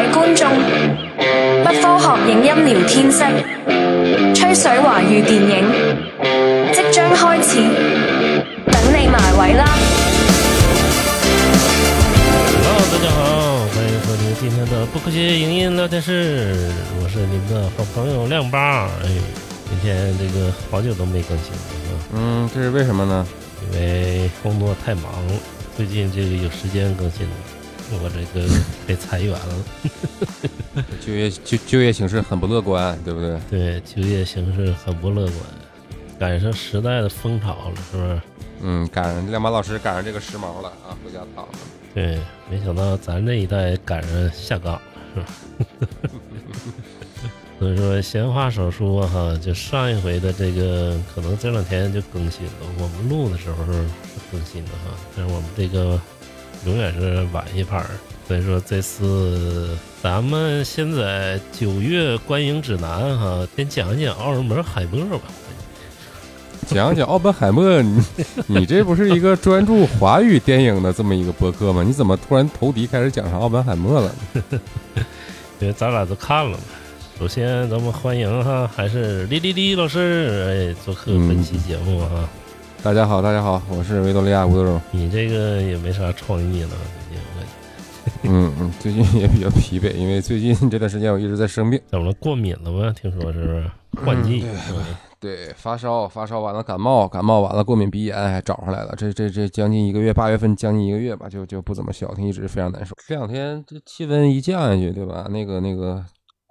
[0.00, 0.48] 位觀眾，
[1.62, 3.22] 不科學影音聊天室，
[4.34, 5.52] 吹水華語電影
[6.72, 7.60] 即將開始，
[8.64, 9.64] 等你埋位啦
[12.48, 13.20] ！Hello，大家好，
[13.66, 16.72] 欢迎收听今天的不科学影音聊天室，
[17.02, 18.86] 我是你们的好朋友亮八。
[19.04, 19.08] 哎，
[19.68, 21.58] 今天这个好久都没更新了
[21.90, 23.26] 啊，嗯，这是为什么呢？
[23.70, 25.34] 因为工作太忙了，
[25.76, 27.32] 最近这个有时间更新了，
[27.92, 28.48] 我这个
[28.86, 29.64] 被裁员了。
[31.04, 33.40] 就业就就业形势很不乐观，对不对？
[33.50, 35.36] 对，就业形势很不乐观，
[36.18, 38.20] 赶上时代的风潮了，是不是？
[38.62, 41.52] 嗯，赶上亮马老师赶上这个时髦了啊，回家躺了。
[41.94, 44.80] 对，没想到咱这一代赶上下岗了，
[45.14, 45.26] 是吧？
[47.58, 52.52] 所以说，闲话少说哈，就上一回的这个，可能这两天就更新了。
[52.78, 53.84] 我们录的时候是
[54.30, 56.00] 更新的哈，但是我们这个
[56.66, 57.86] 永远是晚一拍儿。
[58.28, 65.24] 所以说，这次咱们现在九月观影指南哈，先讲讲奥尔摩海默吧。
[66.68, 68.00] 讲讲奥本海默，你
[68.46, 71.82] 你这不是一个专注华语电影的这么一个播客吗？
[71.82, 74.60] 你怎么突然投敌开始讲上奥本海默了呢？
[75.58, 76.62] 因为咱俩都看了嘛。
[77.18, 82.28] 首先，咱们欢迎哈，还是李丽丽老师哎做客本期节目哈。
[82.82, 84.80] 大家好，大家好，我是维多利亚吴德荣。
[84.90, 91.78] 你这个也没啥创意了，最近嗯嗯，最近也比较疲惫，因为最近这段时间我一直在生病。
[91.90, 92.12] 怎么了？
[92.14, 92.90] 过敏了吗？
[92.98, 93.70] 听说是不是
[94.02, 94.46] 换季？
[94.70, 94.84] 嗯
[95.20, 98.94] 对，发烧，发烧完了感冒，感冒完了过敏鼻炎，还找上来了。
[98.96, 102.96] 这这这将近一个月，八月份将近一个月吧，就就不怎么消停，一直非常难受。
[103.06, 105.26] 这两天这气温一降下去，对吧？
[105.28, 106.02] 那个那个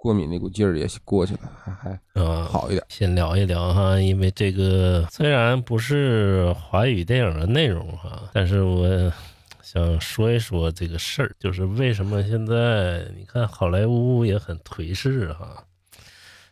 [0.02, 2.82] 过敏那股劲儿也过去了，还还啊，好一点。
[2.88, 9.12] 先聊一聊哈，因为这个虽然不是华语电影的内容哈，但是我
[9.62, 15.64] 想说一说这个事儿，就是为什么现在你看好莱坞也很颓势哈。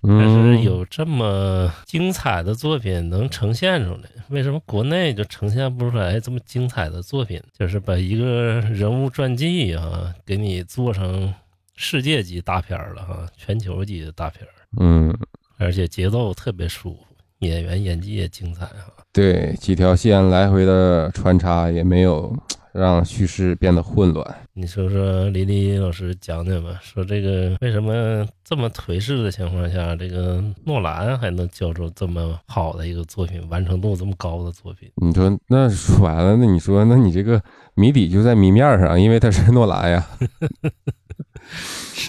[0.03, 7.42] 但是嗯，有这么精彩的作品能呈现出来，为什么国内就呈现不出来这么精彩的作品？
[7.58, 11.35] 就是把一个人物传记啊，给你做成
[11.80, 14.50] 世界级大片儿了哈，全球级的大片儿，
[14.80, 15.16] 嗯，
[15.58, 17.05] 而且节奏特别舒服，
[17.39, 18.92] 演员演技也精彩哈。
[19.12, 22.36] 对，几条线来回的穿插，也没有
[22.72, 24.36] 让叙事变得混乱。
[24.55, 34.90] 你说说，李丽老师讲讲吧，说这个为什么这么颓势的情况下，这个诺兰还能交出这么好的一个作品，完成度这么高的作品？
[34.96, 37.40] 你说那说完了，那你说那你这个
[37.74, 40.05] 谜底就在谜面上，因为他是诺兰呀。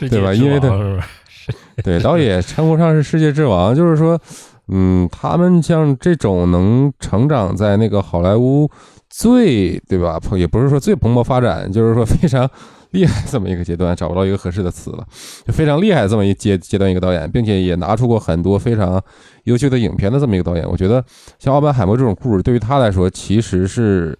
[0.09, 0.69] 对吧因为他？
[1.83, 4.19] 对，导演称不上是世界之王，就是说，
[4.67, 8.69] 嗯，他们像这种能成长在那个好莱坞
[9.09, 12.47] 最对吧，也不是说最蓬勃发展，就是说非常
[12.91, 15.03] 厉害这么一个阶段，找不到一个合适的词了，
[15.47, 19.01] 就非常厉害这么一阶阶段一个导演，并且也拿出过很多非常
[19.45, 21.03] 优秀的影片的这么一个导演，我觉得
[21.39, 24.15] 像奥本海默这种故事，对于他来说其实是。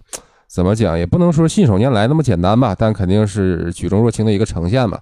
[0.50, 5.00] 怎么讲也不能说信手拈来那么简单吧，但肯定是举重若轻的一个呈现吧。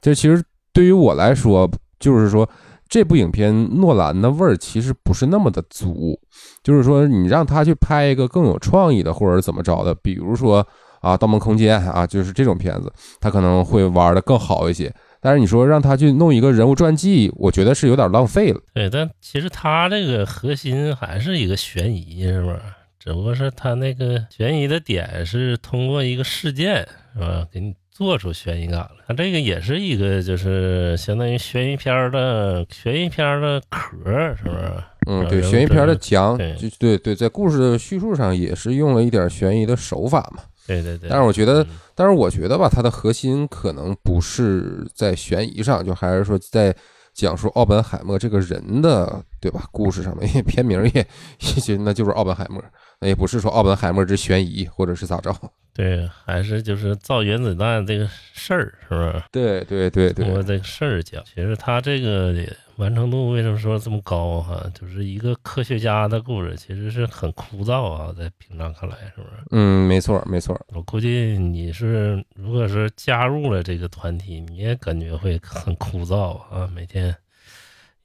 [0.00, 0.42] 这其实
[0.72, 1.70] 对于我来说，
[2.00, 2.48] 就是说
[2.88, 6.18] 这部影片诺兰的味儿其实不是那么的足，
[6.64, 10.66] 就是说你让他去拍一个更有创意的，或者怎么着的，比如说
[11.00, 14.92] 啊《盗梦空间》啊，就是这种片子，他可能会玩的更好一些。
[15.20, 18.60] 但是你说让他去弄一个人物传记，我觉得是有点浪费了。
[18.72, 22.52] 对，但其实他这个核心还是一个悬疑，是吧？
[22.98, 27.46] 只不过是他那个悬疑的点是通过一个事件，是吧？
[27.50, 28.90] 给你做出悬疑感了。
[29.06, 34.72] 他这个也是一个，就是相当于悬疑片儿的悬疑片儿的壳儿，是不是？
[35.06, 40.42] 嗯，对，悬疑片的传讲，对就对对，在故事的叙述上也是用了一点悬疑的手法嘛。
[40.66, 41.08] 对对对。
[41.08, 46.74] 但是我觉得嗯但是我觉得吧，它的核心可能不是在悬疑上，就还是说在
[47.18, 49.64] 讲述奥本海默这个人的，对吧？
[49.72, 51.00] 故事上面，因为片名也
[51.40, 52.62] 也许那就是奥本海默，
[53.00, 55.34] 那也不是说奥本海默之悬疑或者是咋着。
[55.74, 59.20] 对，还是就是造原子弹这个事儿，是不是？
[59.32, 62.32] 对对对对，通过这个事儿讲，其实他这个
[62.78, 64.64] 完成度为什么说这么高哈？
[64.72, 69.42] 就是一个科学家的故事，其实是很枯燥啊，在平常看来，是不是？
[69.50, 77.14] 嗯，没错没错，我估计你是，如果是加入了这个团体，你也感觉会很枯燥啊，每天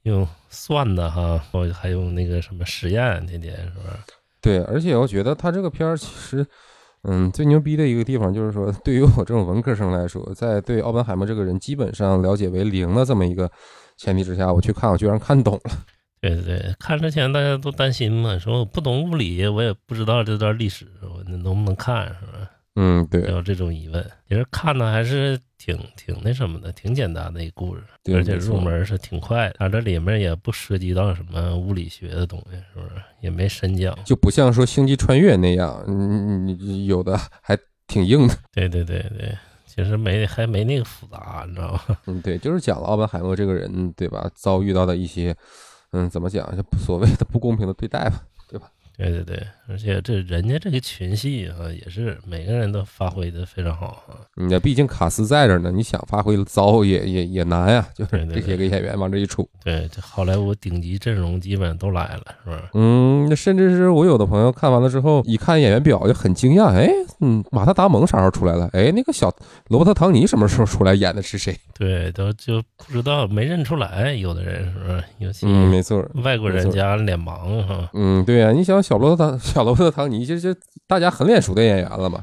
[0.02, 3.96] 用算的哈，或者还用那个什么实验，天天是不是？
[4.40, 6.46] 对，而且我觉得他这个片儿其实。
[7.06, 13.50] 嗯，最牛逼的一个地方就是说，对于我这种文科生来说，在对奥本海默这个人基本上了解为零的这么一个
[13.96, 15.70] 前提之下，我去看，我居然看懂了。
[16.20, 22.50] 对对对，看之前大家都担心嘛，说我不懂物理，我也不知道这段历史，我能不能看，是吧？
[22.76, 24.04] 嗯，对，有这种疑问。
[24.28, 29.56] 其实看的还是挺挺那什么的，挺简单的一故事，对而且入门是挺快的。
[29.58, 33.00] 它这里面也不涉及到什么物理学的东西，是不是？
[33.20, 33.96] 也没深讲。
[34.04, 37.56] 就不像说星际穿越那样，嗯，你有的还
[37.86, 38.34] 挺硬的。
[38.52, 39.36] 对对对对，
[39.74, 41.98] 其实没还没那个复杂，你知道吧？
[42.06, 44.30] 嗯，对，就是讲了奥本海默这个人，对吧？
[44.34, 45.34] 遭遇到的一些，
[45.90, 48.22] 嗯，怎么讲，就所谓的不公平的对待吧。
[48.48, 54.22] 对吧对对对，而且这人家这个群戏啊，也是每个人都发挥的非常好啊。
[54.36, 59.48] 嗯那毕竟卡斯在这儿呢，你想发挥糟也也也难呀、就是这些个演员往这一出。
[59.64, 62.70] 对，这好莱坞顶级阵容基本都来了，是吧？
[62.74, 66.88] 嗯，那甚至是我有的朋友看完了之后，一看演员表就很惊讶，哎，
[67.20, 68.68] 嗯，马特达蒙啥时候出来了？
[68.72, 69.32] 哎，那个小
[69.68, 71.56] 罗伯特唐尼什么时候出来演的是谁？
[71.78, 75.04] 对，都就不知道没认出来，有的人是吧？
[75.18, 76.04] 尤其嗯，没错。
[76.22, 77.88] 外国人家脸盲哈。
[77.94, 80.54] 嗯，对呀、你想小罗伯特唐小罗伯特唐尼，这这
[80.86, 82.20] 大家很脸熟的演员了嘛，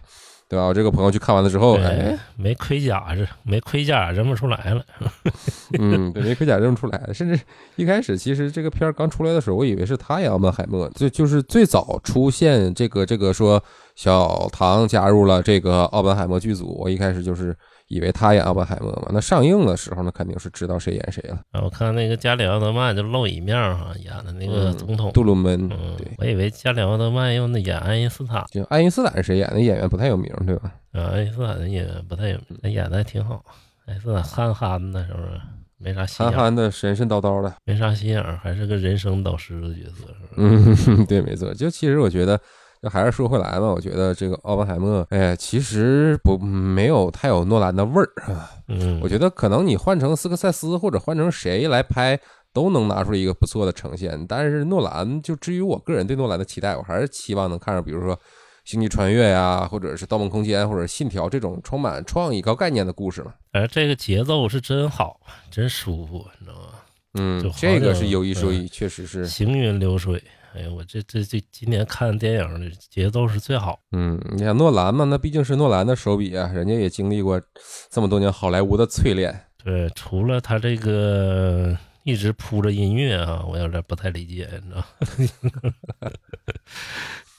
[0.52, 0.66] 对吧？
[0.66, 4.84] 我这个朋友去看完了之后，哎哎，，没盔甲是没盔甲认不出来了。
[5.80, 7.40] 嗯，对，没盔甲认不出来，甚至
[7.78, 13.64] 一开始其实这个片儿刚出来的时候，我以为是他演奥本海默，就就是最早出现这个这个说
[13.96, 17.56] 小唐加入了这个奥本海默剧组，我一开始就是
[17.92, 19.10] 以为他演奥本海默嘛。
[19.12, 25.12] 那上映的时候呢，肯定是知道谁演谁了，啊，我看那个加里奥德曼就露一面儿哈，演的那个嗯总统。
[25.12, 29.60] 杜鲁门，嗯对，，我以为加里奥德曼用那演爱因斯坦，就爱因斯坦是谁演的？
[29.60, 30.72] 演员不太有名，对吧？
[30.94, 33.44] 啊，爱因斯坦的演员不太有，他演的还挺好。
[33.86, 35.42] 爱因斯坦憨憨的，是不是？
[35.84, 40.34] 没啥心憨眼憨，憨的、神神叨叨的，没啥心眼，还是个人生导师的角色，是吧？
[40.38, 41.52] 嗯， 对，没错。
[41.56, 42.40] 就其实我觉得，
[42.82, 48.50] 就还是说回来吧，我觉得这个奥本海默，哎呀，其实不没有太有诺兰的味儿啊。
[48.68, 52.20] 嗯，我觉得可能你换成斯科塞斯或者换成谁来拍，
[52.52, 54.26] 都能拿出一个不错的呈现。
[54.28, 58.16] 但是诺兰，就至于我个人对诺兰的期待，我还是期望能看上，比如说
[58.66, 63.32] 《星际穿越》呀，或者是《盗梦空间》或者《信条》这种充满创意、高概念的故事嘛。
[63.52, 65.20] 反正这个节奏是真好，
[65.52, 66.68] 真舒服，你知道吗？
[67.14, 69.28] 嗯这个是有一说一，确实是。
[69.28, 70.24] 行云流水。
[70.54, 73.80] 哎呀，我这这这今年看电影的节奏是最好。
[73.92, 77.42] 嗯，你看诺兰嘛，那毕竟是诺兰的手笔啊，人家也经历过
[77.90, 79.46] 这么多年好莱坞的淬炼。
[79.64, 86.12] 对，除了他这个一直铺着音乐啊，我有点不太理解，你知道？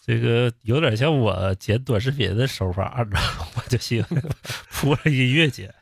[0.04, 3.46] 这个有点像我剪短视频的手法，你知道吗？
[3.56, 4.22] 我就喜欢
[4.70, 5.72] 铺着音乐剪，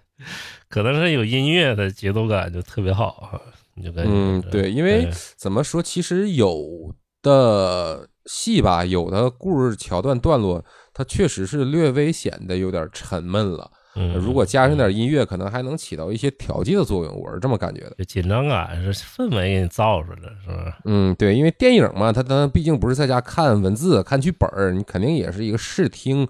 [0.69, 3.41] 可能是有音乐的节奏感就特别好啊，
[3.75, 13.71] 你就感觉嗯，对，因为怎么说，其实有的戏吧，有的故事桥段段落，它确实是略微显得有点沉闷了。
[13.97, 17.95] 嗯，如果加上点音乐，可能还能起到一些调剂的作用，我是这么感觉的。
[17.99, 20.79] 就紧张感是氛围给你造出来的，是吧？
[20.85, 26.27] 嗯，对，因为电影嘛，它它毕竟不是在家看文字、看剧本儿，你肯定也是一个视听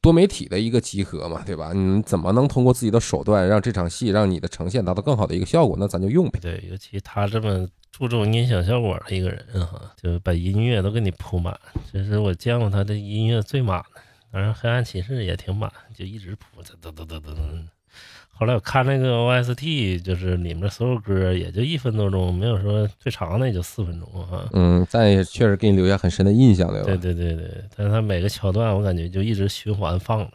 [0.00, 1.72] 多媒体的一个集合嘛，对吧？
[1.72, 5.76] 你怎么能通过自己的手段让这场戏让你的呈现达到更好的一个效果？
[5.78, 6.40] 那咱就用呗。
[6.42, 11.58] 对，尤其他这么注重音响效果的一个人哈，就把音乐都给你铺满，
[11.90, 14.00] 这是我见过他的音乐最满的。
[14.30, 17.62] 当然，黑暗骑士也挺满，就一直铺，噔噔噔噔噔噔。
[18.28, 24.46] 后来我看那个 OST，就是里面所有歌也就一分多钟，没有说最长的也就四分钟啊。
[24.52, 26.82] 嗯，但也确实给你留下很深的印象，对？
[26.82, 30.30] 对对对对，但是他每个桥段我感觉就一直循环放着。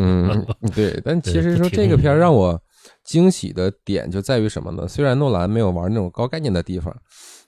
[0.00, 2.60] 嗯，对，但其实说这个片让我
[3.04, 4.86] 惊喜的点就在于什么呢？
[4.88, 6.94] 虽然诺兰没有玩那种高概念的地方，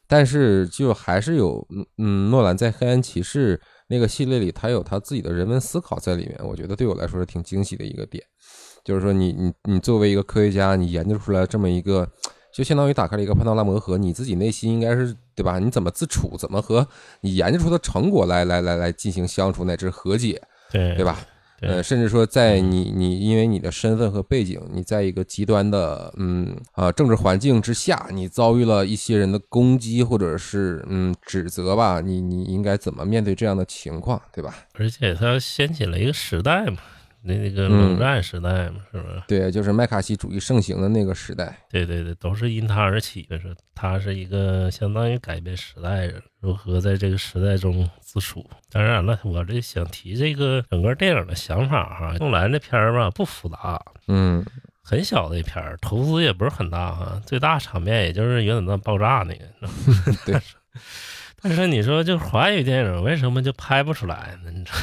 [0.06, 3.56] 但是就还是有，嗯嗯，诺兰在《黑暗骑士》
[3.88, 8.22] 那个系列里，他有他自己的人文思考在里面，我觉得对我来说是挺惊喜的一个点。
[8.84, 12.08] 就是说你，你你作为一个科学家，你研究出来这么一个，
[12.54, 15.58] 就相当于打开了一个潘多拉魔盒，你自己内心应该是对吧？
[15.58, 16.86] 你怎么自处，怎么和
[17.20, 21.20] 你研究出的成果来来来来进行相处乃至和解，对对吧？
[21.60, 34.54] 对呃，甚至说，在你你因为你的身份和背景，你在一个极端的嗯啊政治环境之下，你遭遇了一些人的攻击或者是嗯指责吧，你你应该怎么面对这样的情况，对吧？
[34.74, 36.78] 而且它掀起了一个时代嘛，
[37.28, 39.22] 那那个嗯冷战时代嘛，是不是？
[39.28, 41.54] 对，就是麦卡锡主义盛行的那个时代。
[41.70, 43.22] 对对对，都是因他而起。
[43.28, 48.48] 的是他是一个相当于改变时代人，如何在这个时代中自处。
[48.72, 54.42] 当然了，我这想提这个整个电影的想法哈，诺兰这片儿吧不复杂，嗯
[54.82, 59.44] 很小的一片儿，投资也不是很大哈，最大场面也就是原子弹爆炸那个。
[60.24, 60.40] 对。
[61.40, 64.50] 但是你说，就华语电影为什么就拍不出来呢？
[64.50, 64.78] 你知道？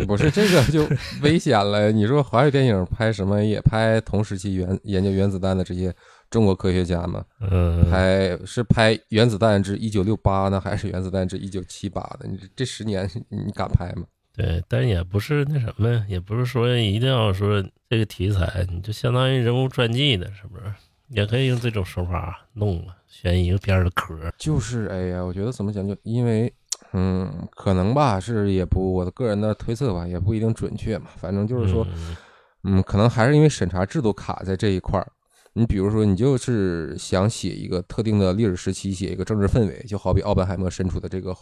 [0.06, 0.86] 不是这个就
[1.22, 1.90] 危险了。
[1.90, 5.94] 你说华语电影拍什么也拍同时期原研究原子弹的这些
[6.30, 7.24] 中国科学家吗？
[7.50, 12.28] 嗯，拍是拍《原子弹之一九六八》呢，还是《原子弹之一九七八》的？
[12.28, 14.04] 你这这十年你敢拍吗？
[14.36, 20.64] 对，但也不是那什么，也不是说一定要说这个题材，你就相当于人物传记的，是不是？
[21.08, 24.32] 也可以用这种手法弄了，选一个片儿的壳儿。
[24.38, 26.52] 就是哎呀，我觉得怎么讲，就因为
[26.92, 31.06] 嗯，可能吧，是也不我的个人的推测吧，也不一定准确嘛。
[31.16, 32.16] 反正就是说，嗯
[32.64, 35.06] 嗯，可能还是因为审查制度卡在这一块儿。
[35.54, 41.34] 你比如说，你就是想写一个特定的历史时期，写一个政治氛围，就好比奥本海默身处的这个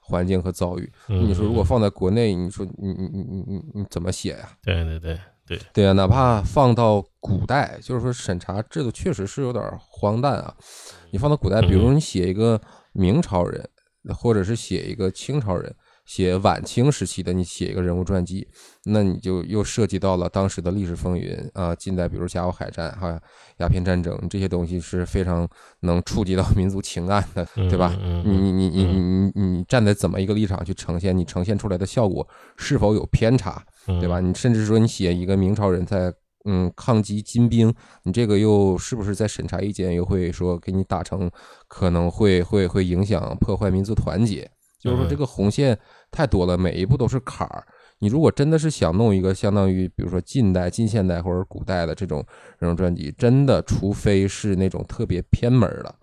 [0.00, 0.92] 环境和遭遇。
[1.08, 4.48] 嗯你说如果放在国内，你说你你你你你你怎么写呀？
[4.62, 10.54] 对对对对，对啊，哪怕放到古代，就是说审查制度确实是有点荒诞啊。
[11.10, 12.60] 你放到古代，比如你写一个
[12.92, 13.68] 明朝人，
[14.12, 18.46] 或者是写一个清朝人，写晚清时期的，你写一个人物传记，
[18.84, 21.74] 那你就又涉及到了当时的历史风云啊。
[21.74, 23.18] 近代比如甲午海战哈、
[23.58, 25.48] 鸦片战争这些东西是非常
[25.80, 27.96] 能触及到 民族情感的，对吧？
[28.02, 33.64] 嗯你你你你你你你站在怎么一个立场去呈现，你呈现出来的效果是否有偏差？
[33.86, 34.20] 嗯对吧？？
[34.20, 36.12] 你甚至说你写一个明朝人在
[36.44, 41.30] 嗯抗击金兵，你这个又是不是在审查意见又会说给你打成
[41.68, 44.50] 可能会会会影响破坏民族团结？
[44.80, 45.78] 就是说这个红线
[46.10, 47.66] 太多了，每一步都是坎儿。
[48.00, 52.22] 你如果真的是想弄一个相当于比如说近代、近现代或者古代的这种
[52.60, 55.94] 这种专辑，真的除非是那种特别偏门儿的。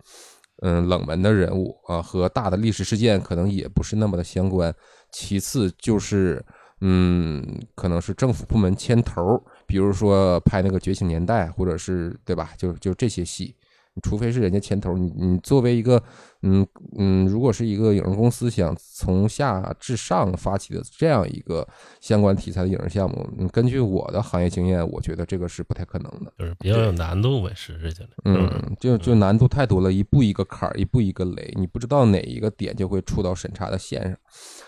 [0.62, 4.74] 嗯，冷门的人物啊，和大的历史事件可能也不是那么的相关。
[5.12, 6.44] 其次就是，
[6.80, 7.44] 嗯，
[7.74, 12.50] 可能是政府部门牵头儿，比如说拍那个《觉醒年代》，或者是对吧？
[12.58, 13.56] 就就这些戏，
[14.02, 16.02] 除非是人家牵头，你你作为一个，
[16.42, 16.66] 嗯
[16.98, 21.66] 嗯，如果是一个影视公司想从下至上发起的这样一个
[22.02, 26.30] 相关题材的影视项目，嗯，根据我的行业经验，我觉得这个是不太可能的。
[26.38, 28.08] 就是比较有难度呗，实施起来。
[28.30, 34.14] 是吧嗯，就就难度太多了，一步一个坎儿，一步一个雷，你不知道哪一个点就会触到审查的线上，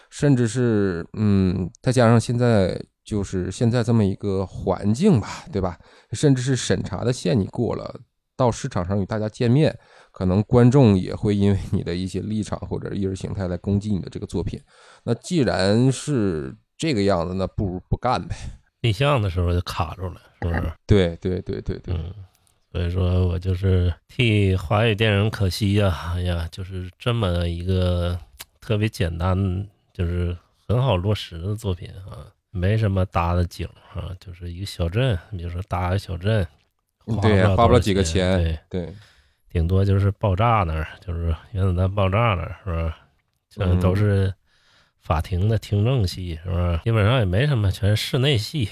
[0.09, 5.79] 甚至是嗯，再加上现在就是现在这么一个环境吧，对吧？
[6.13, 8.01] 甚至是审查的线你过了，
[8.37, 9.77] 到市场上与大家见面，
[10.11, 14.61] 可能观众也会因为你的一些立场或者意识形态来攻击你的这个作品。
[15.05, 18.35] 那既然是这个样子，那不如不干呗。
[18.81, 20.73] 立项的时候就卡住了，是不是？
[20.87, 22.13] 对对对对对，嗯，
[22.71, 28.19] 所以说我就是替华语电影可惜呀、哎呀，就是这么一个
[28.61, 36.47] 特别简单，就是很好落实的作品啊，没什么搭的景啊，就是一个小镇，比如说搭个小镇，
[37.21, 38.39] 对花花不了几个钱，
[38.71, 38.95] 对，对，
[39.51, 42.97] 顶多就是爆炸那儿，就是原子弹爆炸那儿，是吧？
[43.51, 44.33] 这嗯都是
[45.01, 46.81] 法庭的听证戏，是吧？
[46.85, 48.69] 基本上也没什么，全是室内戏。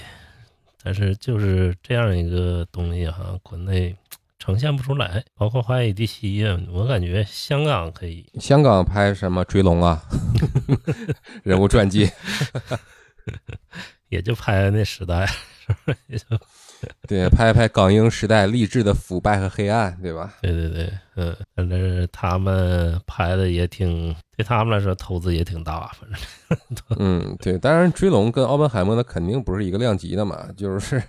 [0.85, 3.95] 但是就是这样一个东西哈，国内
[4.39, 5.23] 呈现不出来。
[5.33, 10.01] 包括《华语地区》呀，我感觉香港可以，香港拍什么追龙啊，
[11.43, 12.09] 人物传记，
[14.09, 15.97] 也就拍那时代，是不是？
[16.07, 16.25] 也 就
[17.07, 20.33] 对，拍拍港英时代励志的腐败和黑暗，对吧？
[20.41, 26.19] 对对对，嗯，反正他们拍的也挺，对他们来说投资也挺大，反正。
[26.99, 31.01] 嗯，对，当然追龙跟奥本海默那肯定不是一个量级的嘛，就是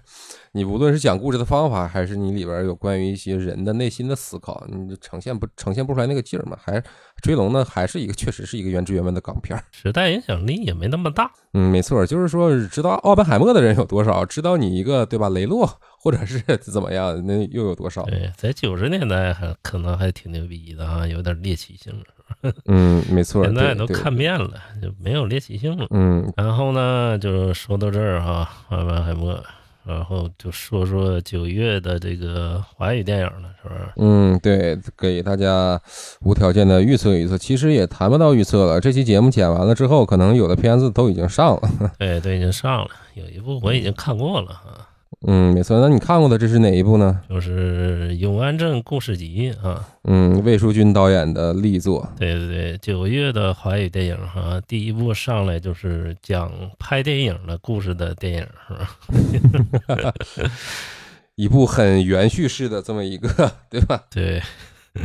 [0.56, 6.56] 你无论是讲故事的方法，还是你里边有关于一些人的内心的思考，你就呈现不呈现不出来那个劲儿嘛。
[6.62, 6.80] 还
[7.20, 9.64] 追龙呢，还是一个确实是一个原汁原味的港片儿。
[9.72, 15.68] 时代影响力也没那么大，嗯，没错，就是说知道奥本海默的人有多少，知道你一个对吧雷洛
[15.98, 18.04] 或者是怎么样，那又有多少？
[18.04, 22.52] 对，在九十年代还可能还挺牛逼的啊，有点猎奇性了。
[22.66, 25.88] 嗯，没错，现在都看遍了，就没有猎奇性了。
[25.90, 29.42] 嗯，然后呢，就说到这儿哈，奥本海默，
[29.86, 33.80] 然后就说说九月的这个华语电影了，是不是？
[33.96, 35.80] 嗯，对，给大家
[36.22, 38.80] 无条件的预测预测，其实也谈不到预测了。
[38.80, 41.70] 这期节目剪完了之后，可能有的片子都已经上了。
[41.98, 44.83] 对，都已经上了，有一部我已经看过了哈，
[45.26, 45.80] 嗯，没错。
[45.80, 47.20] 那你看过的这是哪一部呢？
[47.28, 49.82] 就是《永安镇故事集》啊。
[50.04, 52.06] 嗯，魏淑君导演的力作。
[52.18, 58.74] 对对对，九月的华语电影哈，第一部上来就是讲拍电影的故事的电影，是
[60.02, 60.12] 吧？
[61.36, 64.04] 一部很原叙事的这么一个，对吧？
[64.08, 64.40] 对，
[64.94, 65.00] 我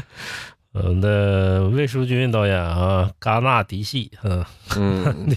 [0.73, 4.45] 们的魏淑君导演啊，戛纳嫡系，嗯，
[4.77, 5.35] 嗯，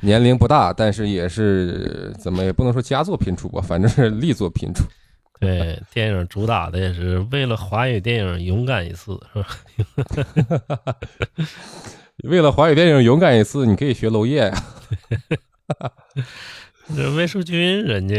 [0.00, 4.84] 年龄不大，但是也是怎么也不能说佳作频出吧，反正是力作频出。
[5.40, 10.96] 对，电影主打的也是为了华语电影勇敢一次，是吧？
[12.24, 14.64] 为了华语电影勇敢一次，你可以学娄烨呀。
[16.96, 18.14] 这魏淑君人家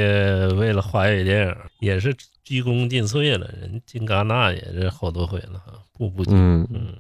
[0.56, 6.36] 为了华语电影也是鞠躬尽瘁了，人进戛纳也是好多回了哈，步步进。
[6.36, 6.94] 嗯嗯，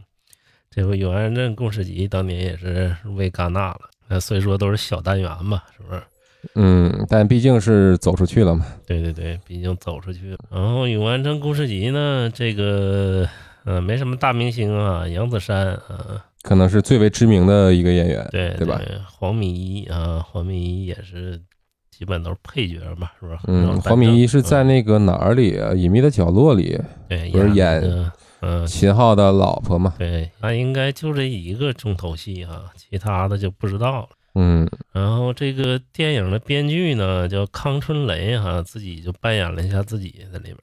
[0.69, 3.81] 这回《永安镇故事集》当年也是为戛纳了。
[4.07, 6.01] 那虽说都是小单元吧，是不是？
[6.53, 8.65] 嗯，但毕竟是走出去了嘛。
[8.85, 10.37] 对对对，毕竟走出去了。
[10.51, 13.27] 然后《永安镇故事集》呢，这个
[13.63, 18.79] 呃没什么大明星啊，杨子姗啊，可能是最为知名的一个演员，对对吧？
[19.09, 21.41] 黄米一啊，黄米一也是
[21.89, 23.39] 基本都是配角嘛，是不是？
[23.47, 25.73] 嗯，黄米一是在那个哪儿里啊？
[25.73, 28.11] 隐秘的角落里，对，不是演那个
[28.45, 29.95] 嗯，秦昊的老婆嘛？
[29.97, 34.09] 对，那应该就这一个重头戏哈，其他的就不知道了。
[34.35, 40.57] 嗯，然后这个电影的编剧呢叫康春雷哈，自己就扮演了一下自己在里边。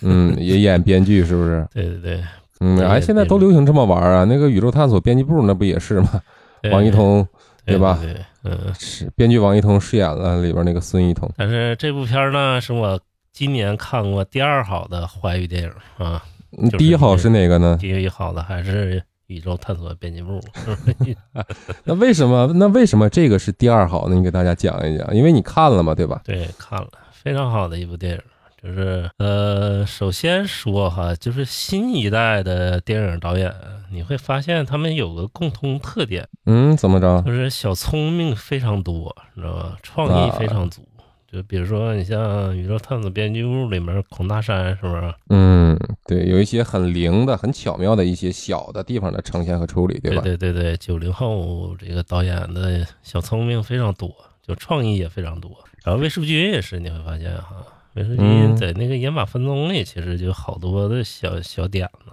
[0.00, 1.66] 嗯，也演编剧是不是？
[1.74, 2.24] 对对对，
[2.60, 4.24] 嗯，哎，现在都流行这么玩啊？
[4.24, 6.22] 那个宇宙探索编辑部那不也是吗？
[6.70, 7.26] 王一通
[7.66, 8.72] 对对吧对，对嗯。
[8.78, 11.30] 是编剧王一通饰演了里边那个孙一通。
[11.36, 12.98] 但是这部片呢，是我
[13.32, 16.20] 今年看过第二好的华语电影啊，嗯
[16.56, 17.76] 就是第一好是哪个呢？
[17.80, 20.40] 第一好的还是《宇宙探索编辑部》
[21.84, 22.50] 那为什么？
[22.56, 24.16] 那为什么这个是第二好呢？
[24.16, 26.20] 你给大家讲一讲，因为你看了嘛，对吧？
[26.24, 28.20] 对，看了非常好的一部电影。
[28.62, 33.50] 就是呃，首先说哈，就是新一代的电影导演，
[33.90, 37.22] 你会发现他们有个共同特点，嗯，怎么着？
[37.24, 39.78] 就是小聪明非常多，你知道吧？
[39.82, 40.82] 创意非常足。
[41.32, 45.14] 就比如说，你像《宇宙探索编辑部》里面孔大山，是不是？
[45.28, 50.22] 嗯，对，有一些很灵的、很巧妙的一些小的地方的呈现和处理，对吧？
[50.22, 55.52] 对对对，九零后这个导演的小聪明非常多，就创意也非常多。
[55.84, 62.10] 然后魏书君也是，你会发现哈，魏书君嗯在那个《野马分鬃》里其实就好多的小小点子、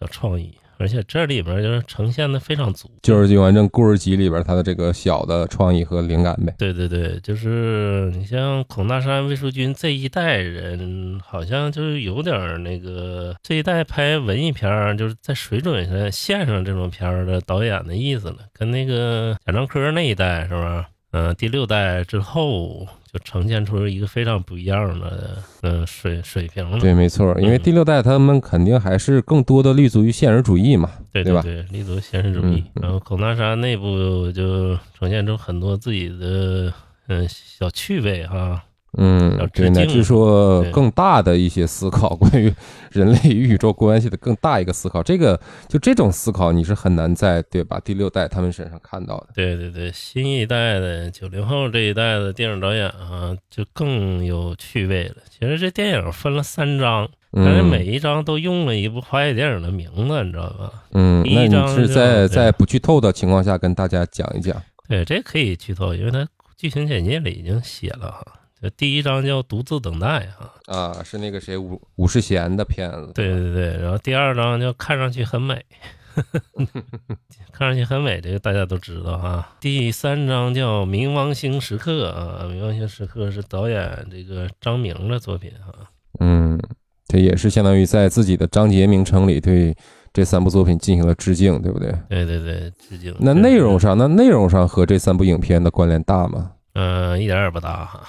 [0.00, 2.90] 小创意，而且这里边就是呈现的非常足。
[3.02, 6.54] 就是《永安镇故事集》里边他的这个小的创意和灵感呗。
[6.56, 20.86] 对对对，就是你像孔大山、魏淑君这一代人，好像就是有点那个这一代拍文艺片儿，就是在水准上线上这种片儿的导演的意思了，跟那个贾樟柯那一代是吧？
[21.10, 26.78] 嗯、第六代之后就呈现出一个非常不一样的嗯、水水平了。
[26.78, 30.90] 对，没错，因为嗯第六代他们肯定还是更多的立足于现实主义嘛。
[31.10, 32.62] 对吧对对，立足现实主义。
[32.74, 36.72] 然后孔大山内部就呈现出很多自己的
[37.08, 38.62] 嗯小趣味哈。
[38.98, 42.52] 嗯要，对，致敬乃至说更大的一些思考， 关于
[42.90, 49.28] 人类与宇宙关系的更大一个思考，这个就这种思考，你是很难在对吧第六代他们身上看到的。
[49.34, 55.16] 对对对，新一代的九零后这一代的电影导演啊，就更有趣味了。
[55.30, 60.72] 其实这电影分了三章，但是嗯，每一章都用了一部华语电影的名字，你知道吧？
[60.92, 64.60] 嗯，一那是在在不剧透的情况下跟大家讲一讲。
[64.88, 68.24] 对，这可以剧透，因为它剧情简介里已经写了哈。
[68.60, 75.64] 就第一章叫《独自等待》啊，啊，是那个谁武武世贤的片子，对对对，然后第二章叫《看上去很美》，
[77.52, 79.48] 看上去很美，这个大家都知道哈。
[79.60, 85.72] 第三章叫《冥王星时刻》啊，《冥王星时刻》是导演这个张明的作品哈。
[86.18, 86.60] 嗯，
[87.06, 89.72] 这也是相当于在自己的章节名称里对
[90.12, 91.92] 这三部作品进行了致敬，对不对？
[92.08, 93.14] 对对对，致敬。
[93.20, 96.50] 那内容，上，那内容上和这三部影片的关联大吗？
[96.74, 98.08] 嗯、一点也不大哈，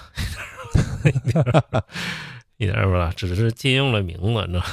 [2.58, 4.64] 一点也不大，只是借用了名字，你知道。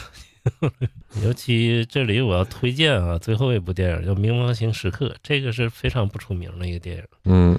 [1.24, 7.04] 尤其这里我要推荐啊，最后一部电影叫《冥王星时刻》，这个是非常不出名的一个电影。
[7.24, 7.58] 嗯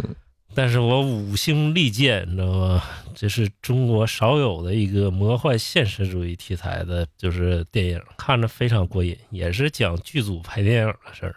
[0.57, 2.83] 但是我五星利剑，你知道吗？
[3.13, 11.35] 这是中国少有的一个魔幻现实主义题材的，就是电影，看着非常过瘾，也是讲剧组拍电影的事儿。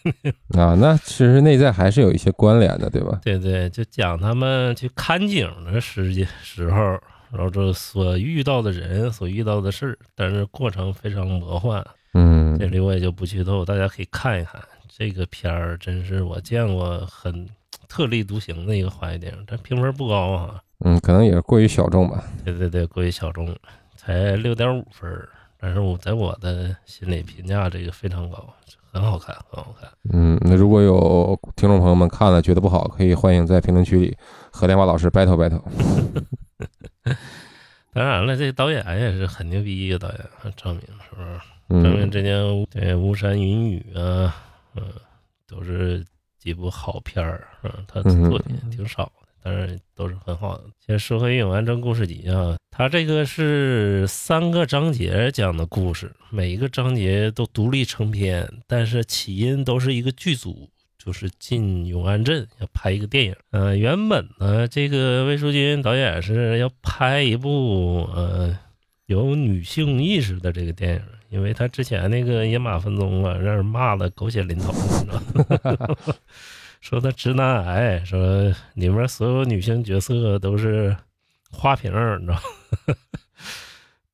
[0.58, 3.20] 啊，那其实内在还是有一些关联的，对吧？
[3.22, 6.78] 对对，就讲他们去看景的时间时候，
[7.30, 11.86] 然后这所遇到的人、所遇到的事儿，但是过程非常魔幻。
[12.14, 17.46] 嗯这里我也就不剧透，大家可以看一看这个片儿，真是我见过很
[17.94, 20.60] 特立独行的一个华语电影，但评分不高啊。
[20.84, 22.24] 嗯，可能也是过于小众吧。
[22.44, 23.56] 对对对，过于小众，
[23.94, 25.08] 才六点五分，
[25.60, 28.52] 但是我在我的心里评价这个非常高，
[28.92, 29.88] 很好看，很好看。
[30.12, 34.16] 嗯，那如果有听众朋友们看了觉得不好，可以欢迎在评论区里
[34.50, 35.62] 和莲花老师 battle battle。
[37.94, 40.18] 当然了，这个导演也是很牛逼一个导演，
[40.56, 41.40] 张明是不是？
[41.80, 44.34] 张明嗯之前对《巫山云雨》啊，
[44.74, 44.82] 嗯，
[45.46, 46.04] 都是
[46.44, 50.64] 几部好片儿，嗯，他的作品挺少的，但是都是很好的。
[50.86, 60.68] 先说回《永安镇故事集》啊，它这个是三个章节讲的故事，每一个章节都独立成篇，但是起因都是一个剧组。
[60.96, 68.58] 就是进永安镇要拍一个电影，呃，原本呢，这个魏书君导演是要拍一部呃
[69.04, 71.02] 有女性意识的这个电影，
[71.34, 75.96] 因为他之前那个《野马分鬃》啊，让人骂的狗血淋头，你知道吗？
[76.80, 80.96] 说他直男癌，说里面所有女性角色都是
[81.50, 82.40] 花瓶，你知道吗？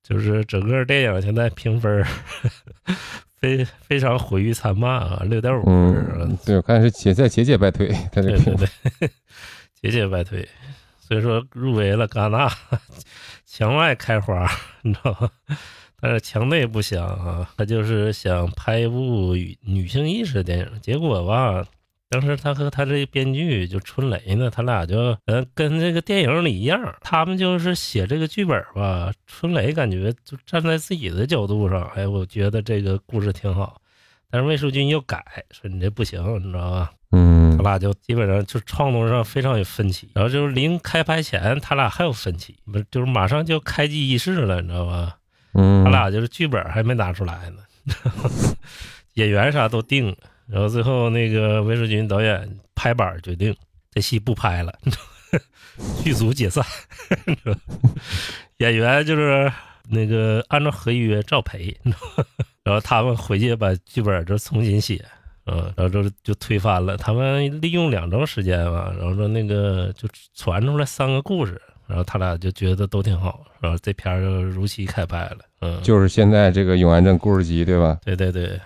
[0.02, 2.02] 就是整个电影现在评分
[3.36, 8.66] 非非常毁誉参半啊，六点五嗯，对，我看是节在节节败退，他这评分
[8.98, 9.10] 对，
[9.74, 10.48] 节节败退，
[10.98, 12.50] 所以说入围了戛纳，
[13.44, 15.30] 墙外开花，你知道吗？
[16.00, 21.64] 但是强内不想啊，他就是想拍一部女女性意识的电影，结果吧，
[22.08, 33.80] 当时他和他这编剧就春雷呢，他俩就嗯跟这个电影里一样，他们就是写这个剧本吧，春雷感觉就站在自己的角度上，哎，我觉得这个故事挺好，
[34.30, 36.90] 但是魏淑君又改，说你这不行，你知道吧？
[37.12, 45.16] 嗯他俩就基本上就创作上非常有分歧，然后就是临开拍前，他俩还有分歧，不是就是马上就开机仪式了，你知道吧？
[45.54, 47.58] 嗯，他俩就是剧本还没拿出来呢，
[49.14, 53.54] 演员啥都定了，然后最后那个魏淑君导演拍板决定
[53.90, 54.72] 这戏不拍了，
[56.04, 56.64] 剧组解散，
[58.58, 59.52] 演员就是
[59.88, 61.76] 那个按照合约照赔，
[62.62, 65.04] 然后他们回去把剧本就重新写。
[65.46, 66.96] 嗯，然后就就推翻了。
[66.98, 71.60] 他们利用两周时间吧，然后说那个就传出来三个故事，
[71.90, 75.38] 然后他俩就觉得都挺好，然后这片儿就如期开拍了。
[75.60, 77.98] 嗯，就是现在这个永安镇故事集，对吧？
[78.04, 78.58] 对对对，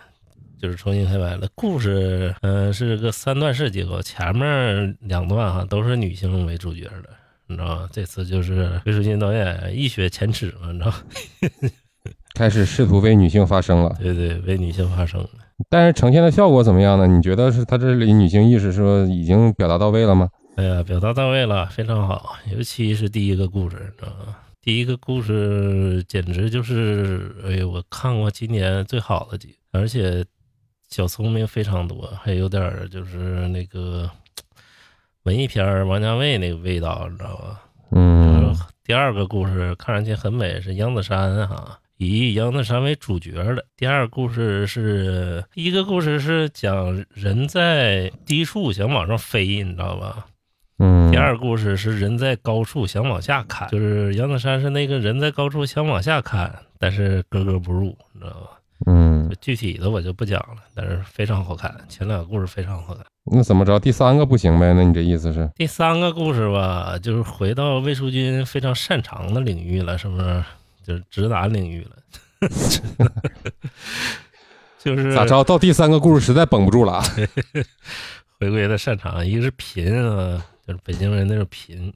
[0.61, 1.49] 就是重新开拍了。
[1.55, 7.09] 故事，嗯、是个三段式结构，前面两段哈都是女性为主角的，
[7.49, 7.89] 你知道吗？
[7.91, 10.95] 这次就是魏淑君导演一雪前耻嘛，你知道吗？
[12.37, 15.27] 开始试图为女性发声了，对对，为女性发声。
[15.71, 17.07] 但是呈现的效果怎么样呢？
[17.07, 20.29] 你觉得是他这里女性意识说已经表达到位了吗？
[20.57, 24.37] 哎呀，表达到位了，非常好，尤其是第一个故事，你知道吗？
[24.63, 30.25] 第一个故事简直就是，哎呦，我看过今年最好的几，而且
[30.89, 34.09] 小聪明非常多，还有点儿就是那个
[35.25, 37.61] 文艺片儿王家卫那个味道，你知道吧？
[37.91, 43.67] 嗯第二个故事看上去很美，是杨子姗哈，以杨子姗为主角的。
[43.77, 50.27] 第二个故事是第一个故事是讲人在低处想往上飞，你知道吧？
[50.79, 58.51] 嗯，第二个故事是人在高处想往下看，就是杨子姗是那个人在高处想往下看，但是格格不入，你知道吧？
[58.87, 63.05] 嗯，具体的我就不讲了，但是非常好看，前两个故事非常好看。
[63.33, 63.79] 那怎么着？
[63.79, 64.75] 第三个不行呗？
[64.75, 65.49] 那你这意思是？
[65.55, 70.45] 第三个故事吧，就是回到魏淑君非常擅长的领域了，是不是？
[70.85, 71.91] 就是直男领域了。
[74.79, 75.43] 就是咋着？
[75.45, 77.05] 到第三个故事实在绷不住了啊。
[78.39, 81.93] 回归他擅长，一个是贫啊，就是北京人那种贫，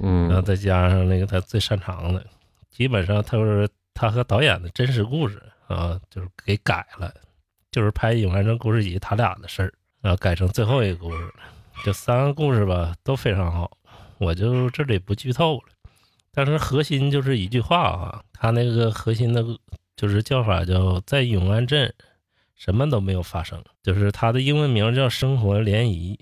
[0.00, 2.24] 嗯然后嗯再加上那个他最擅长的，
[2.70, 7.12] 基本上他是他和导演的真实故事啊，就是给改了，
[7.70, 11.32] 就是拍《永安镇故事集》他俩的事儿，然后改成最后一个故事了。
[11.84, 13.70] 这三个故事吧都非常好，
[14.18, 15.64] 我就这里不剧透了。
[16.32, 19.44] 但是核心就是一句话啊，他那个核心的
[19.94, 21.92] 就是叫法叫在永安镇
[22.54, 26.18] 什么都没有发生，就是他的英文名叫生活涟漪。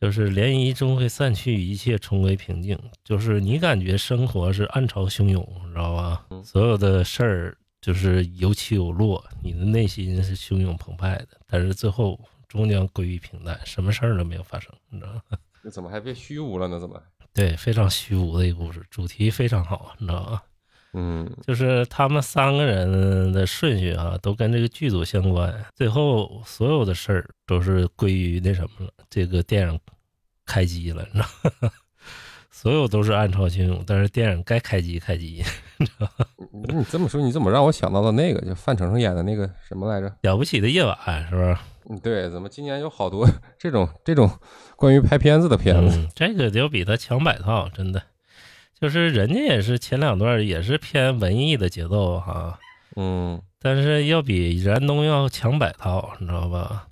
[0.00, 2.78] 就是涟漪终会散去，一切重归平静。
[3.04, 6.26] 就是你感觉生活是暗潮汹涌，你知道吧？
[6.30, 15.22] 嗯所有的事儿就是有起有落，你的内心是汹涌澎湃的，但是最后终将归于平淡，什么事儿都没有发生，你知道吗？
[15.62, 16.78] 那怎么还变虚无了呢？
[16.78, 17.02] 怎么？
[17.34, 20.42] 对，非常虚无的一个故事，主题非常好，你知道吗？
[20.98, 29.78] 嗯就是他们三个人的顺序啊，都跟这个剧组相关，最后所有的事儿都是归于那什么了，这个电影
[30.46, 31.70] 开机了，你知道吗？
[32.50, 35.44] 所有都是暗潮汹涌，但是电影该开机开机，
[35.76, 36.08] 你知道？
[36.52, 40.10] 你这么说，你怎么让我想到了那个，就范丞丞演的那个什么来着？
[40.22, 40.96] 了不起的夜晚
[41.28, 41.56] 是不是？
[41.90, 43.28] 嗯，对，怎么今年有好多
[43.58, 44.30] 这种这种
[44.74, 45.98] 关于拍片子的片子？
[45.98, 48.02] 嗯，这个就比他强百套，真的。
[48.80, 52.58] 就是人家也是前两段也是偏文艺的节奏哈，
[52.96, 56.86] 嗯但是要比燃冬要强百套，你知道吧？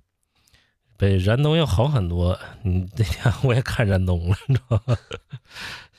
[0.97, 2.38] 比燃冬要好很多。
[2.62, 4.97] 你，那 天我也看燃冬了，你知道吗？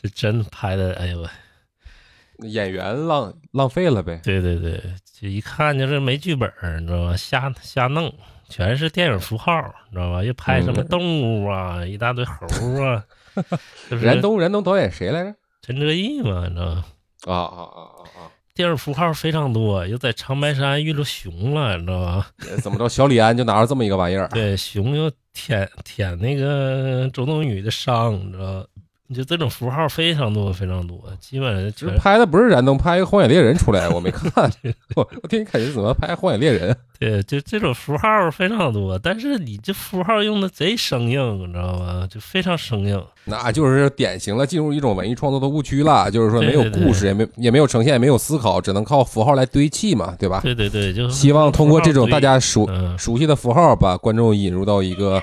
[0.01, 2.49] 是真拍的，哎呦喂！
[2.49, 4.19] 演员浪浪费了呗。
[4.23, 4.81] 对对对，
[5.19, 7.15] 就一看就是没剧本，你知道吧？
[7.15, 8.13] 瞎瞎弄，
[8.49, 10.23] 全是电影符号，你知道吧？
[10.23, 12.35] 又拍什么嗯动物啊，一大堆猴
[12.83, 13.05] 啊，
[14.01, 15.35] 燃冬燃冬导演谁来着？
[15.65, 16.85] 陈哲艺嘛，你知道吗？
[17.25, 18.19] 啊啊啊啊啊！
[18.53, 22.27] 电影符号非常多，又在长白山遇着熊了，你知道吧？
[22.47, 22.87] 呃怎么着？
[22.87, 24.27] 小李安就拿着这么一个玩意儿？
[24.29, 28.67] 对，熊又舔舔那个周冬雨的伤，你知道吧？
[29.13, 34.51] 就这种符号非常多非常多，基本上全就拍的不是燃灯，拍一个荒野猎人出来，我没看，
[34.95, 36.75] 我我挺感觉怎么拍荒野猎人？
[36.97, 42.07] 对，就这种符号非常多，但是你这符号用的贼生硬，你知道吗？
[42.09, 42.99] 就非常生硬。
[43.25, 50.39] 那就是典型了，进入一种文艺创作的误区了，就是说没有对对对故事，也没也没有呈现，也没有思考，只能靠符号来堆砌嘛，对吧？
[50.41, 55.21] 对对对，就希望通过这种大家熟嗯，熟悉的符号，把观众引入到一个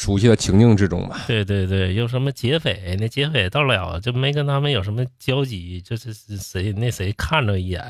[0.00, 1.16] 熟悉的情境之中嘛。
[1.26, 2.96] 对对对，有什么劫匪？
[3.00, 7.82] 那劫匪到了就没跟他们有什么交集，就是谁那谁看着一眼，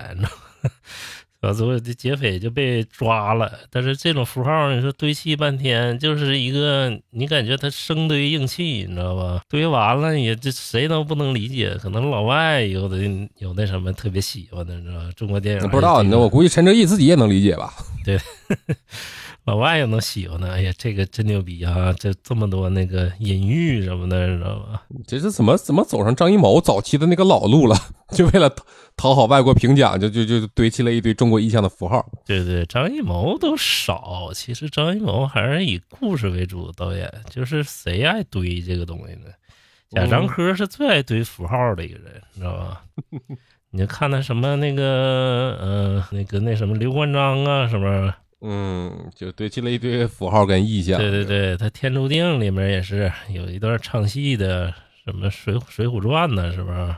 [1.85, 3.53] 这劫匪就被抓了。
[3.71, 9.43] 但是这种符号，你说堆砌半天，就是一个你感觉它生堆硬气，你知道吧？
[9.47, 12.97] 堆完了也这谁都不能理解，可能老外有的
[13.37, 15.11] 有那什么特别喜欢的，你知道吧？
[15.15, 17.71] 中国电影不知道，这个那我估计陈哲艺自己也能理解吧？
[19.49, 21.91] 老外也能喜欢呢，哎呀，这个真牛逼啊！
[21.99, 24.83] 这这么多那个隐喻什么的，你知道吧？
[25.07, 27.75] 这是怎么怎么走上张艺谋早期的那个老路了？
[28.13, 32.07] 就为了讨讨好外国评奖，就就就堆砌了一堆中国意象的符号。
[32.27, 39.31] 对对，张艺谋都少，其实张艺谋还是以故事为主的导演，就是谁爱堆这个东西呢？
[39.91, 42.83] 贾樟柯是最爱堆符号的一个人，你知道吧？
[43.73, 48.15] 你就看他什么那个，呃，那个那什么刘关张啊，什么？
[48.41, 50.99] 嗯，就堆砌了一堆符号跟意象。
[50.99, 54.73] 对对对，他《天注定》里面也是有一段唱戏的，
[55.05, 56.95] 什么水《水浒传》呢，是不是？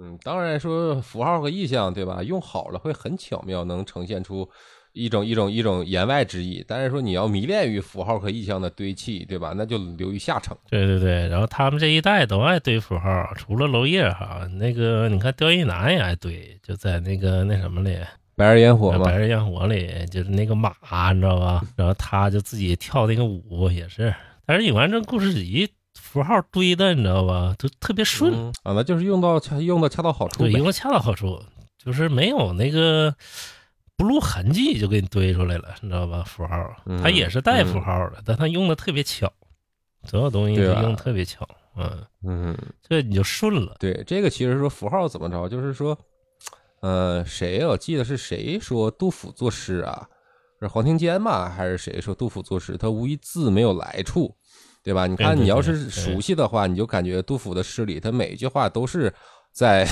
[0.00, 2.22] 嗯，当然说符号和意象，对吧？
[2.22, 4.48] 用好了会很巧妙，能呈现出
[4.92, 6.64] 一种一种一种言外之意。
[6.66, 9.52] 但是说你要迷恋于符号和意象的堆砌，对吧？
[9.56, 10.56] 那就流于下乘。
[10.70, 17.98] 对对对，然后他们这一代都爱堆符号，除了娄烨哈，那个你看刁亦男也爱堆，就在那个那什么里，
[18.38, 20.72] 白日烟火嘛白，日烟火里，就是那个马，
[21.12, 21.60] 你知道吧？
[21.76, 24.14] 然后他就自己跳那个舞也是，
[24.46, 25.66] 但是《影完这故事集》
[26.00, 27.54] 符号堆的，你知道吧？
[27.58, 30.64] 就特别顺，嗯啊，那就是用到恰用的恰到好处对，用。
[30.64, 31.42] 的恰到好处，
[31.76, 33.12] 就是没有那个
[33.96, 36.22] 不露痕迹就给你堆出来了，你知道吧？
[36.24, 39.28] 符号，嗯它也是带符号的，但它用的特别巧，
[40.04, 41.44] 所有东西都用得特别巧，
[41.76, 42.56] 嗯，嗯，
[42.88, 43.74] 这你就顺了。
[43.80, 45.98] 对，这个其实说符号怎么着，就是说，
[46.80, 50.08] 呃，谁啊我记得是谁说杜甫作诗啊？
[50.60, 52.76] 是黄庭坚嘛，还是谁说杜甫作诗？
[52.76, 54.34] 他无一字没有来处，
[54.82, 55.06] 对吧？
[55.06, 59.14] 你看，你要是熟悉的话，你就感觉杜甫的诗里，他每一句话都是
[59.52, 59.86] 在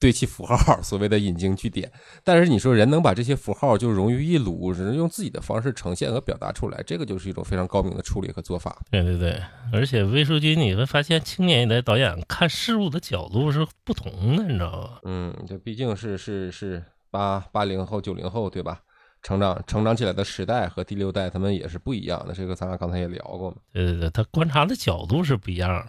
[0.00, 1.92] 对其符号，所谓的引经据典。
[2.24, 8.80] 但是你说人能把这些符号就融于一炉，只能用自己的方式呈现和表达出来，这个就是一种非常高明的处理和做法。
[8.90, 9.40] 对对对，
[9.72, 14.98] 而且魏书君你会发现，青年一代导演看事物的角度是不同的，你知道吗？
[15.04, 18.80] 嗯，这毕竟是是是八八零后、九零后，对吧？
[19.22, 23.58] 成长成长起来的时代和第六代他们也是不一样的，这个咱俩刚才也聊过嘛。
[23.70, 25.86] 对对对，他观察的角度是不一样。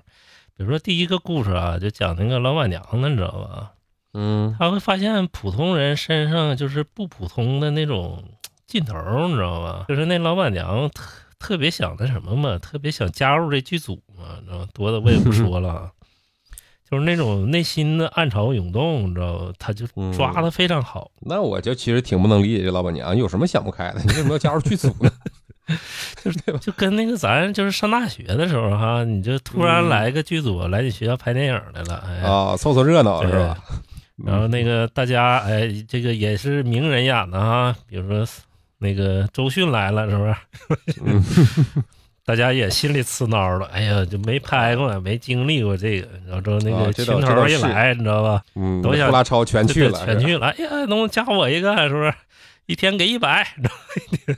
[0.58, 3.72] 比如说第一个故事啊，就讲那个老板娘的，你知道吧？
[4.14, 8.24] 嗯他会发现普通人身上就是不普通的那种
[8.68, 8.96] 劲头，
[9.28, 9.86] 你知道吧？
[9.88, 11.04] 就是那老板娘特
[11.40, 14.68] 特别想那什么嘛，特别想加入这剧组嘛，你知道吗？
[14.74, 15.92] 多的我也不 说了啊，
[16.90, 19.54] 就是那种内心的暗潮涌动，你知道吧？
[19.58, 21.10] 他就抓的非常好。
[21.22, 25.10] 那我就其实挺不能理解这老板娘有什么想不开的，你为什么要加入剧组呢？
[26.22, 33.58] 就是就跟那个咱就是上大学的时候哈，你就突然来个剧组来你学校拍电影来了，哎，啊，凑凑热闹是吧？
[34.26, 38.28] 然后那个大家哎，这个也是名人演的哈，比如说
[38.78, 41.02] 那个周迅来了，是不是？
[41.06, 41.84] 嗯
[42.24, 48.42] 大家也心里刺挠了，哎呀，就没拍过，没经历过这个，然后之后那啊个群头一是来，你知道吧？
[48.56, 51.76] 嗯，都想呼啦超全去了，全去了，哎呀，能不能加我一个？
[51.90, 52.14] 是不是？
[52.68, 54.36] 一天给一百， 然后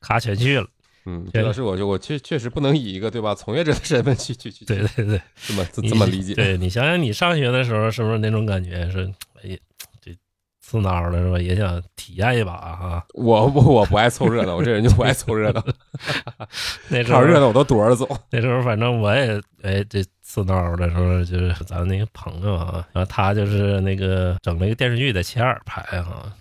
[0.00, 0.66] 咔全去了。
[1.06, 6.34] 嗯，这倒是我就我确确实不能以一个对吧从业者的身份去去去对对对，这么这么理解。
[6.34, 8.88] 对你想想，你上学的时候是不是那种感觉？
[8.90, 9.04] 是
[9.42, 9.56] 哎呀，
[10.00, 10.16] 这
[10.62, 11.38] 刺挠了是吧？
[11.38, 13.04] 也想体验一把哈。
[13.12, 15.62] 我我我不爱凑热闹，我这人就不爱凑热闹
[16.88, 18.08] 那时候热闹我都躲着走。
[18.30, 26.32] 那时候反正我也哎这刺挠的时候，就是咱那个朋友啊，然后他就是那个整了一个电视剧在前二排哈，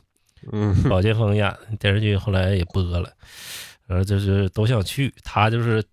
[0.53, 3.09] 嗯保剑锋演的电视剧后来也播了，
[3.93, 5.83] 然后就是都想去，他就是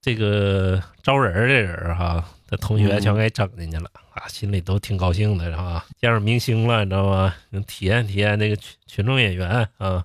[0.00, 7.34] 这个招人儿的人儿哈，他同学全给整进去了、啊，心里都挺高兴的哈，见着明星了，你知道吗？
[7.50, 10.04] 能体验体验那个群群众演员啊，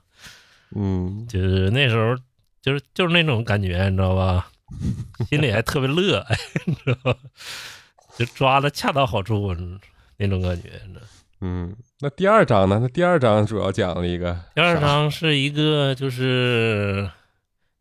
[0.76, 2.16] 嗯，就是那时候
[2.60, 4.48] 就是就是那种感觉，你知道吧？
[5.30, 6.36] 心里还特别乐， 哎，
[6.66, 7.20] 你知道吧？
[8.18, 9.56] 就抓的恰到好处
[10.18, 11.06] 那种感觉，你知道。
[11.42, 12.80] 嗯，那第二章呢？
[12.82, 17.10] 那第二章主要讲了一个第二章是一个就是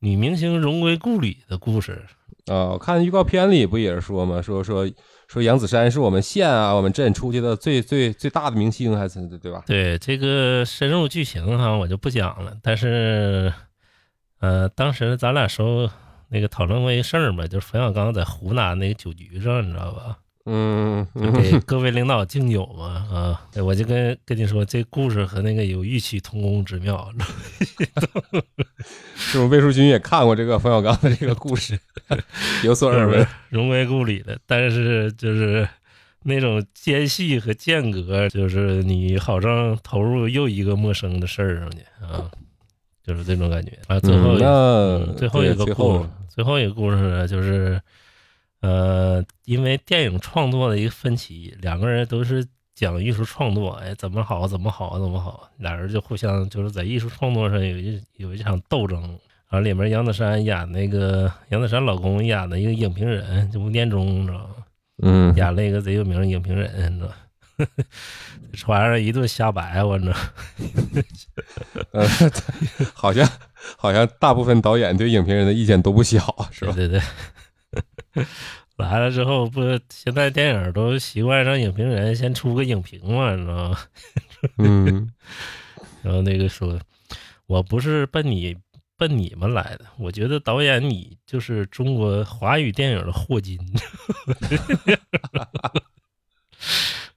[0.03, 2.05] 女明星荣归故里的故事，
[2.47, 4.43] 啊，我看预告片里不也是说吗？
[4.43, 4.85] 说说
[5.29, 9.63] 说杨子姗是我们县啊，我们镇出去的最最最大的明星，还是对吧？
[9.65, 12.53] 对这个深入剧情哈，我就不讲了。
[12.65, 13.53] 但是，
[14.41, 15.89] 呃，当时咱俩时候
[16.31, 20.19] 那个讨论过一事儿嘛，就是冯小刚在湖南那个酒局上，你知道吧？
[20.45, 23.41] 嗯，就给各位领导敬酒嘛啊！
[23.63, 27.09] 我就跟跟你说，这故事和那个有异曲同工之妙。
[29.15, 31.79] 是不是魏淑君也看过这个冯小刚的这个故事，
[32.65, 33.25] 有所耳闻？
[33.51, 35.69] 荣归故里的，但是就是
[36.25, 42.29] 那种间隙和间隔，就是你好像投入又一个陌生的事儿上去啊，
[43.07, 44.01] 就是这种感觉啊。
[44.01, 47.81] 最后，那最后一个故事，最后一个故事呢，就是。
[48.63, 59.03] 呃，因为电影创作的一个分歧，两个人都是讲艺术创作，哎，怎么好，怎么好，怎么好，俩人就互相就是在艺术创作上有一有一场斗争。
[59.51, 64.55] 然后里面杨子山演那个杨子山老公演的一个影评人，就吴念中，你知道吗？
[65.03, 67.13] 嗯，演了一个贼有名的影评人，你知道？
[68.55, 70.17] 船上一顿瞎白，我知道。
[71.91, 72.07] 呃，
[72.95, 73.29] 好像
[73.77, 76.73] 好像大部分导演对影评人的意见都不小，是吧？
[76.73, 77.01] 对对。
[78.77, 83.79] 来了之后，不，现在电影都习惯让影评人先出个影评嘛，你知道吗？
[84.59, 85.13] 嗯，
[86.03, 86.81] 然后那个说，
[87.47, 88.57] 我不是奔你
[88.97, 93.59] 奔你们来的，我觉得导演你就是中国华语电影的霍金。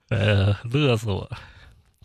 [0.09, 1.29] 哎呀，乐死我！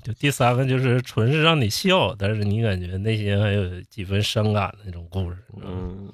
[0.02, 5.36] 就第三个就是纯是让你笑，但是你感觉内心还有几分伤感的那种故事。
[5.62, 6.10] 嗯。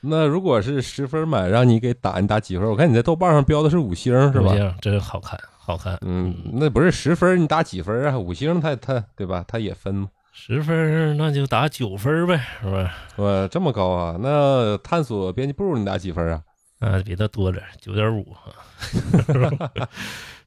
[0.00, 2.68] 那如果是十分满，让你给打，你打几分？
[2.68, 4.52] 我看你在豆瓣上标的是五星，是吧？
[4.52, 5.98] 五星，真好看，好看。
[6.02, 8.18] 嗯，那不是十分，你打几分啊？
[8.18, 9.44] 五星，它它对吧？
[9.48, 10.08] 它也分吗？
[10.32, 12.94] 十分那就打九分呗，是吧？
[13.16, 14.16] 哇，这么高啊！
[14.20, 16.42] 那探索编辑部你打几分啊？
[16.78, 18.26] 啊，比他多点，九点五。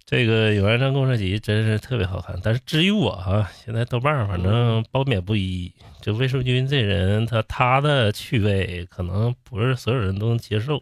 [0.10, 5.72] 这个《永安镇故事集》真是特别好看，但是至于我啊，现在豆瓣反正褒贬不一。
[6.02, 10.82] 就魏淑君这人，他他的趣味可能不是所有人都能接受，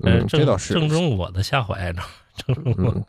[0.00, 2.02] 嗯，这倒是正中我的下怀呢。
[2.36, 3.02] 正中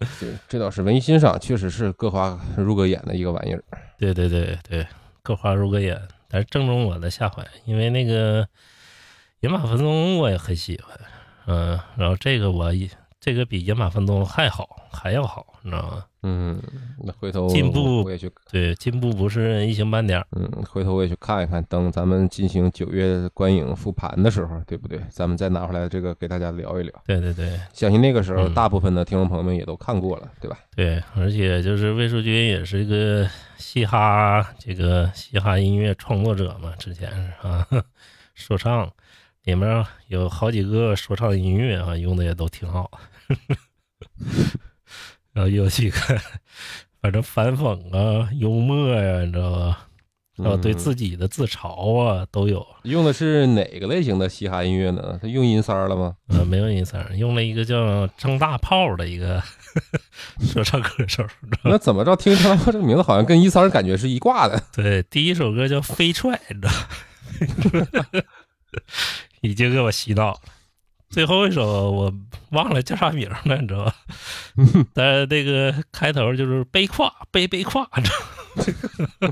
[0.48, 3.62] 这倒是文艺欣赏，确实是各花入各眼的一个玩意儿。
[3.98, 4.88] 对对对对，
[5.22, 8.44] 各花入各眼，但是正中我的下怀，因为那个
[9.42, 10.98] 《野马分鬃》我也很喜欢，
[11.48, 12.72] 嗯，然后这个我
[13.24, 14.68] 这个比《野马分鬃》还好。
[14.92, 16.06] 还要好，你知道吗？
[16.24, 16.62] 嗯，
[17.00, 20.22] 那回头进步我也去，对，进步不是一星半点。
[20.36, 25.00] 嗯，回头我也去看一看，等咱们进行九月观影复盘的时候，对不对？
[25.10, 26.94] 咱们再拿回来这个给大家聊一聊。
[27.08, 30.58] 对对对，相信那个时候大部分的听众朋友们也都看过了，对吧？
[30.76, 37.66] 对，而且就是魏淑君也是一个嘻哈这个嘻哈音乐创作者嘛，之前是啊，
[38.36, 38.92] 说唱
[39.46, 42.92] 里面有好几个说唱音乐啊，用的也都挺好。
[45.34, 46.18] 然后又去看，
[47.02, 49.88] 反正反讽啊、幽默呀，你知道吧？
[50.36, 52.66] 然后对自己的自嘲啊都有。
[52.84, 55.20] 用的是哪个类型的嘻哈音乐呢？
[55.22, 56.16] 他用音三了吗？
[56.28, 59.42] 呃，没用音三，用了一个叫张大炮的一个
[60.42, 61.24] 说唱歌手。
[61.64, 62.16] 那怎么着？
[62.16, 64.60] 听张大炮这个名字好像跟一三感觉是一挂的。
[64.74, 66.68] 对，第一首歌叫《飞踹》，你知
[68.12, 68.22] 道？
[69.42, 70.40] 已经给我洗脑了。
[71.14, 72.12] 最后一首我
[72.50, 73.96] 忘了叫啥名了，你知道吧？
[74.96, 79.32] 但是那个开头就是背胯背背胯，你知道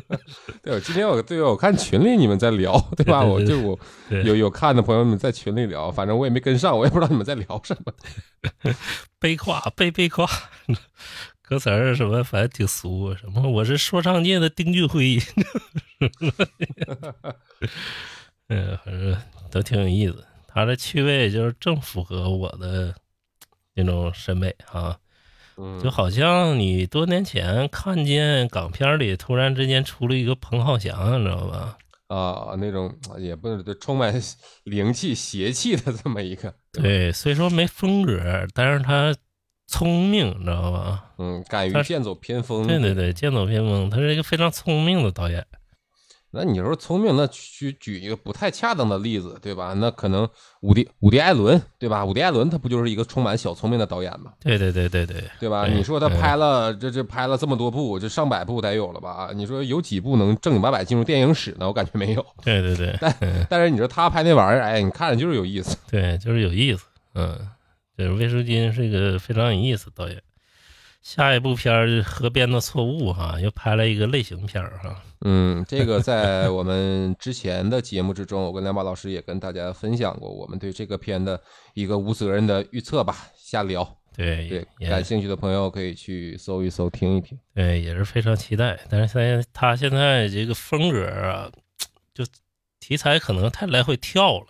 [0.62, 3.24] 对，今天我对我看群里你们在聊，对吧？
[3.24, 3.80] 我就我
[4.24, 7.91] 有有看的朋友们在群里聊，反正我也没跟上，我也不知道你们在聊什么。
[9.20, 10.30] 背胯背背胯，
[11.41, 15.20] 歌词儿什么反正挺俗，什么我是说唱界的丁俊晖，
[18.50, 19.17] 嗯，反正
[19.50, 20.24] 都挺有意思。
[20.54, 22.94] 他的趣味就是正符合我的
[23.74, 24.98] 那种审美啊，
[25.82, 31.78] 就好像你多年前看见港片里突然之间出了一个彭浩翔，你知道吧？
[32.08, 34.14] 啊，那种也不是充满
[34.66, 36.54] 灵气、邪气的这么一个。
[36.74, 39.16] 对，虽说没风格，但是他
[39.68, 41.14] 聪明，你知道吧？
[41.18, 42.68] 嗯，敢于剑走偏锋。
[42.68, 45.48] 对对对，剑走偏锋，他是一个非常聪明的导演。
[46.34, 49.74] 那你说聪明，那举举一个不太恰当的例子，对吧？
[49.74, 50.28] 那可能
[50.62, 52.06] 伍迪伍迪艾伦，对吧？
[52.06, 54.32] 伍迪艾伦他不就是一个充满小聪明的导演吗？
[54.39, 55.68] 对对对对对，对吧？
[55.68, 59.32] 你说他拍了这这拍了这么多部，这上百部得有了吧？
[59.36, 61.68] 你说有几部能正经八百进入电影史呢？
[61.68, 62.26] 我感觉没有。
[62.43, 65.78] 对对对，但但是你说他拍那玩意儿，哎，你看着就是有意思。
[65.89, 66.86] 对，就是有意思。
[67.14, 67.38] 嗯，
[67.97, 70.22] 就是魏书金是一个非常有意思导演。
[71.02, 75.04] 下一部片儿《河边的错误》哈，又拍了一个类型片儿哈。
[75.22, 81.39] 嗯，这个在我们之前的节目之中，我跟梁宝老师也跟大家分享过我们对这个片的
[81.74, 83.97] 一个无责任的预测吧，瞎聊。
[84.16, 87.38] 对对，也感兴趣的朋友可以去搜一搜，听一听。
[87.56, 88.78] 对，也是非常期待。
[88.89, 91.49] 但是现在他现在这个风格啊，
[92.14, 92.24] 就
[92.80, 94.47] 题材可能太来回跳了，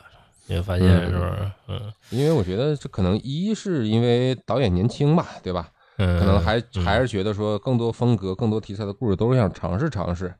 [0.48, 1.52] 你会发现嗯是不是？
[1.68, 5.70] 嗯因为我觉得这可能一是因为导演年轻吧，对吧？
[6.04, 10.34] 嗯，可能还嗯还是觉得说更多风格、更多题材的故事都是想尝试尝试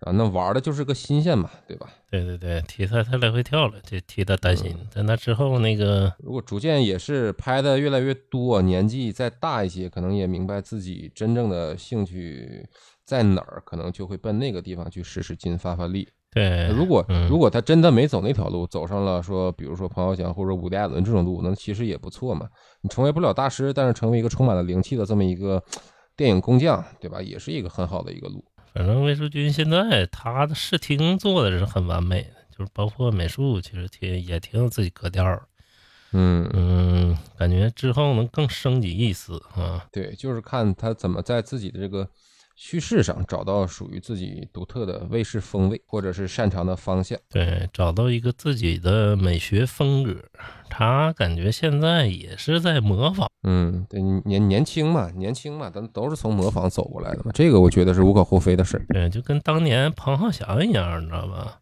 [0.00, 0.12] 啊。
[0.12, 1.88] 那玩的就是个新鲜嘛，对吧？
[2.08, 4.72] 对对对，题材太来回跳了，这替他担心。
[4.78, 12.64] 嗯在那之后，那个如果逐渐也是拍的越来越多，年纪再大一些，可能也明白自己真正的兴趣
[13.04, 16.08] 在哪儿，可能就会奔那个地方去使使劲、发发力。
[16.30, 22.46] 对，如果嗯如果他真的没走那条路，走上了说，比如说彭浩翔或者伍迪·艾伦这种路，那其实也不错嘛。
[22.82, 25.62] 你成为不了大师，但是成为一个充满了灵气的这么一个
[26.16, 27.22] 电影工匠，对吧？
[27.22, 28.44] 也是一个很好的一个路。
[28.74, 35.42] 反正魏淑君现在他的视听做的是很完美的，就是包括美术，其实挺也挺有自己格调儿。
[36.12, 39.84] 嗯，嗯，感觉之后能更升级一丝啊。
[39.90, 42.08] 对，就是看他怎么在自己的这个
[42.60, 47.16] 叙事上找到属于自己独特的卫视风味，或者是擅长的方向。
[47.30, 50.16] 对，找到一个自己的美学风格，
[50.68, 53.30] 他感觉现在也是在模仿。
[53.44, 58.84] 嗯，对，年年轻嘛，年轻嘛，咱都是从模仿走过来的嘛，这个我觉得是无可厚非的事儿。
[58.88, 61.60] 对，就跟当年彭浩翔一样，你知道吧？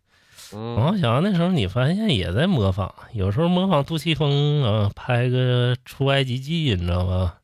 [0.50, 7.40] 彭嗯浩翔那时候你发现也在模仿，有时候模仿杜琪峰啊，拍个《出埃及记》，你知道吧？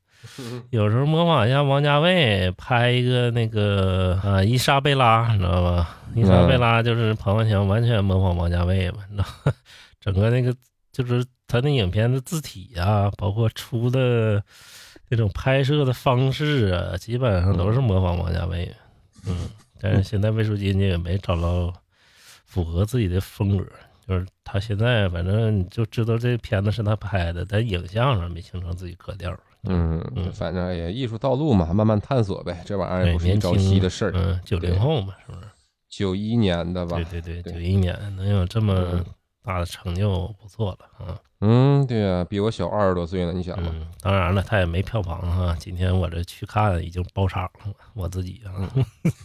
[0.71, 5.97] 有时候模仿一下王家卫，拍一个那个啊伊莎贝拉，你知道吧？
[6.15, 9.53] 伊莎贝拉就是彭浩翔完全模仿王家卫嘛，你知道吧？
[10.01, 10.55] 整个那个
[10.93, 14.43] 就是他那影片的字体啊，包括出的
[15.09, 18.73] 那种拍摄的方式啊，基本上都是模仿王家卫。
[19.27, 19.51] 嗯，
[19.81, 21.73] 但是现在魏书金也没找到
[22.45, 23.65] 符合自己的风格，
[24.07, 29.37] 就是他现在反正你就知道这片子是他拍的，但影像上没形成自己格调。
[29.69, 34.13] 嗯，嗯反正也艺术道路嘛，慢慢探索呗，这玩意儿也，不是一朝夕的事儿。
[34.15, 35.47] 嗯，九零后嘛，是不是？
[35.89, 37.21] 九一年的吧对？
[37.21, 39.05] 对对，对九一年能有这么嗯
[39.45, 41.19] 大的成就，不错了啊。
[41.41, 43.71] 嗯，对啊，比我小二十多岁呢，你想吧？
[43.75, 45.57] 嗯，当然了，他也没票房哈。
[45.59, 48.51] 今天我这去看已经包场了，我自己啊。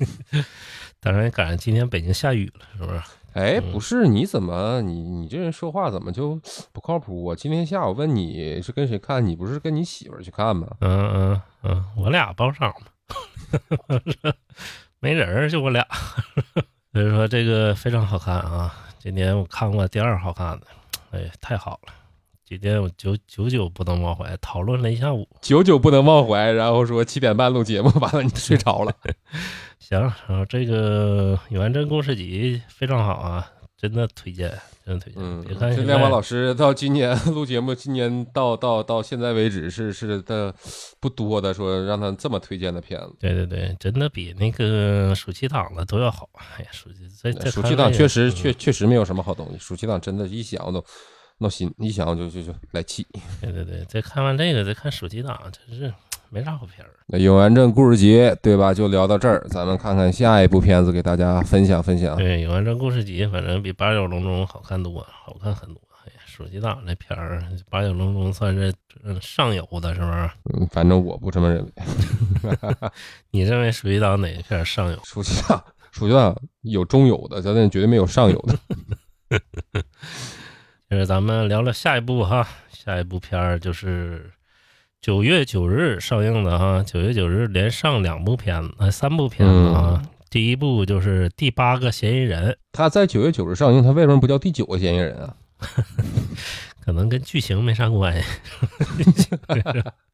[1.00, 3.02] 当然赶上今天北京下雨了，是不是？
[3.38, 6.40] 哎，嗯不是，你怎么你你这人说话怎么就
[6.74, 7.24] 不靠谱？
[7.24, 10.68] 我今天下午问你是跟谁看，你不是跟你媳妇儿去看吗？
[10.82, 13.98] 嗯嗯嗯，我俩包场嘛，
[15.00, 15.86] 没人就我俩。
[16.94, 18.74] 所以说这个非常好看啊！
[18.98, 20.66] 今年我看过第二好看的，
[21.12, 21.94] 哎，太好了！
[22.50, 25.28] 今天我久久久不能忘怀，讨论了一下午。
[25.41, 28.93] 久久不能忘怀，然后说七点半录节目，完了你睡着了。
[29.80, 34.50] 行，然后这个《永贞故事集》非常好啊，真的推荐，
[34.86, 35.22] 真的推荐。
[35.22, 40.56] 嗯别，看这现在亮光老师到今年 录节目，今年到到到现在为止是是的
[41.02, 43.14] 不多的，说让他这么推荐的片子。
[43.20, 46.30] 对对对，真的比那个暑期档的都要好。
[46.34, 50.82] 哎呀，暑期这这暑期档确实嗯确确实没有什么好东西，暑期档真的，一想都
[51.40, 53.06] 闹心，一想就就就来气。
[53.42, 55.94] 对对对，再看完这个，再看暑期档，真是
[56.30, 56.90] 没啥好片儿。
[57.06, 58.74] 那《永安镇故事集》对吧？
[58.74, 62.18] 就聊到这儿，咱们看看下一部片子，给大家分享分享。
[62.18, 65.82] 对，《永安镇故事集》反正比《八角笼中》好看多，好看很多。
[66.06, 68.74] 哎呀，暑期档这片儿，《八角笼中》算是
[69.04, 70.30] 嗯上游的，是不是？
[70.54, 71.72] 嗯，反正我不这么认为。
[73.32, 75.00] 你认为暑期档哪个片儿上游？
[75.04, 78.58] 暑期档，暑期档有中游的，咱那绝对没有上游的。
[80.90, 84.32] 就是咱们聊聊下一部哈，下一部片儿就是
[85.02, 90.02] 九月九日上映的哈，九月九日连上两部片子，呃，三部片子啊。
[90.30, 95.36] 第一部就是《第八个嫌疑人》，他在九月九日上映，他为什么不叫第九个嫌疑人啊？
[96.84, 98.30] 可能跟剧情没啥关系。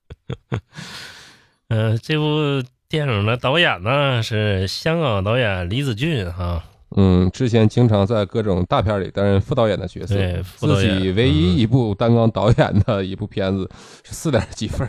[1.69, 6.63] 呃，这部电影的导演呢是香港导演李子俊哈，
[6.95, 13.69] 嗯，之前经常在各种大片里担任副导演的角色，对副导自己唯一一部担纲导演的一部片子
[14.03, 14.87] 是四点几分，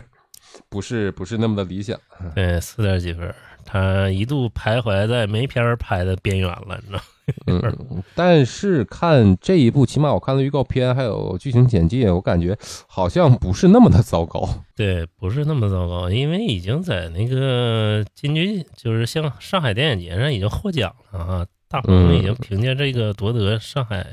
[0.69, 1.99] 不是不是那么的理想。
[2.33, 3.33] 对，四点几分，
[3.63, 7.01] 他一度徘徊在没片儿拍的边缘了，你知道？
[7.47, 14.47] 嗯，但是看这一部，起码我看了预告片还有剧情简介，我感觉好像不是那么的糟糕。
[14.75, 21.45] 对，不是那么糟糕，因为已经在那个金曲，就是像上海电影节上已经获奖了啊，
[21.75, 24.05] 大鹏已经凭借这个夺得上海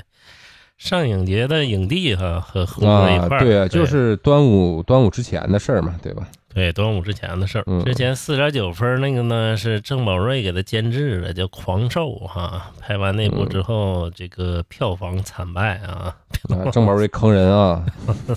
[0.77, 6.27] 上影节的影帝哈和合作一啊，块儿、对啊，就是端午端午之前的事儿嘛，对吧？
[6.53, 7.63] 对端午之前的事儿。
[7.67, 12.69] 嗯之前四点九分那个呢是郑宝瑞给他监制的，叫《狂兽》哈。
[12.81, 16.13] 拍完那部之后，这个票房惨败啊，
[16.49, 17.85] 啊，郑宝瑞坑人啊，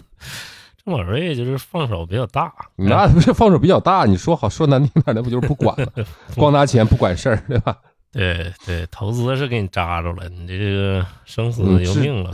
[0.85, 5.93] 郑宝瑞就是放手比较大，那不是放手比较大，你说好说难听点，那不就是不管了，
[6.37, 7.77] 光拿钱不管事儿，对吧？
[8.17, 12.33] 对对，投资是给你扎着了，你这个生死由命了、啊。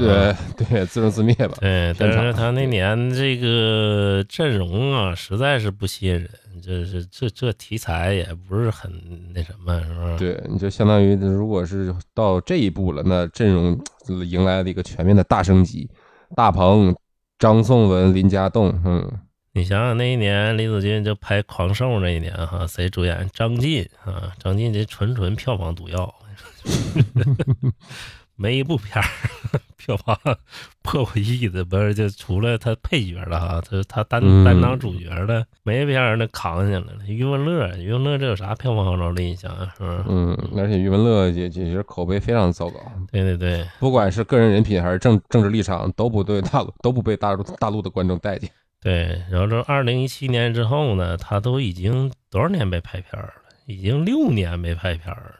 [0.56, 1.56] 对 对，自生自灭吧。
[1.60, 6.28] 对，但是他那年这个阵容啊，实在是不吸引人，
[6.62, 8.92] 就是这这题材也不是很
[9.34, 10.16] 那什么，是吧？
[10.18, 13.76] 对，你就相当于如果是到这一步了，那阵容
[14.24, 15.90] 迎来了一个全面的大升级，
[16.36, 16.94] 大鹏、
[17.38, 19.10] 张颂文、林家栋，嗯，
[19.54, 23.28] 你想想那一年李子君就拍《狂兽》那一年哈，谁主演？
[23.34, 26.14] 张晋啊，张晋这纯纯票房毒药，
[28.34, 29.04] 没一部片儿
[29.76, 30.18] 票房
[30.80, 37.04] 破过亿的，不是就除了他配角了哈，他他担嗯担当主角的，没片儿那扛下来了。
[37.06, 39.26] 余文乐，余文乐这有啥票房号召力？
[39.26, 40.04] 你想想是不是？
[40.08, 42.80] 嗯，而且余文乐也也是口碑非常糟糕，
[43.10, 48.50] 对对对，不管是个人人品还是政政治立场，都不对大陆都不被大陆大陆的观众待见。
[48.82, 53.34] 对，然后这二零一七年之后呢，他都已经多少年没拍片儿了？
[53.66, 55.36] 已经六年没拍片儿了，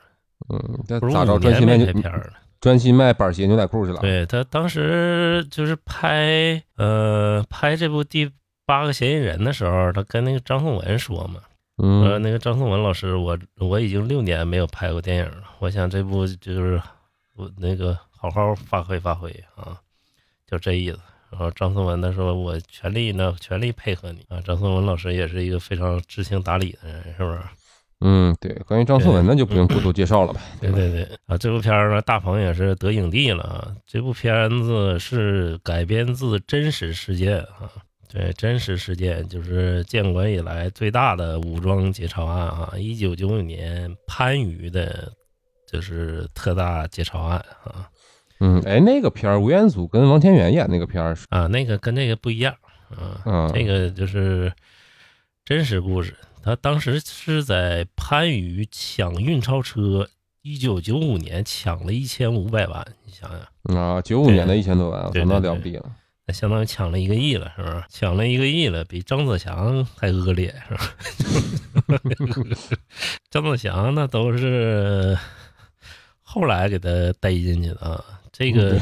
[0.48, 2.32] 嗯，这不是咋着五年没专心卖拍片儿了。
[2.60, 8.30] 专心卖板鞋牛仔裤去了？，对他当时就是拍呃拍这部《第
[8.64, 11.40] 八个嫌疑人》的时候，他跟那个张颂文说嘛，
[11.76, 16.80] 说嗯那个张颂文老师，我我已经六年没有拍过电影了，我想这部就是
[17.34, 19.76] 我那个好好发挥发挥啊，
[20.46, 21.00] 就这意思。
[21.32, 24.40] 然后张颂文他说我全力呢，全力配合你啊。
[24.42, 27.40] 张颂文老师也是一个非常知情达理的人，是不是？
[28.04, 30.40] 嗯，对，关于张颂文那就不用过多介绍了吧？
[30.60, 33.76] 对对对啊，这部片儿呢，大鹏也是得影帝了啊。
[33.86, 37.70] 这部片子是改编自真实事件啊，
[38.12, 45.12] 对，真实事件就是建国以来最大的武装劫钞案啊，一九九五年番禺的，
[45.70, 47.88] 就是特大劫钞案啊
[48.44, 52.52] 嗯，哎，那个片儿吴彦祖跟王千源演那个片儿是，啊，那个跟那个不一样
[52.90, 54.52] 啊，嗯，这个就是
[55.44, 56.16] 真实故事。
[56.42, 60.08] 他当时是在番禺抢运钞车，
[60.42, 63.78] 一九九五年抢了一千五百万，你想想。
[63.78, 65.88] 啊，九五年的一千多万，那了不地了。
[66.26, 67.84] 那相当于抢了一个亿了，是不是？
[67.88, 72.00] 抢了一个亿了，比张子强还恶劣，是吧？
[73.30, 75.16] 张子强那都是
[76.22, 76.88] 后来给他
[77.20, 78.04] 逮进去的啊。
[78.32, 78.80] 这个，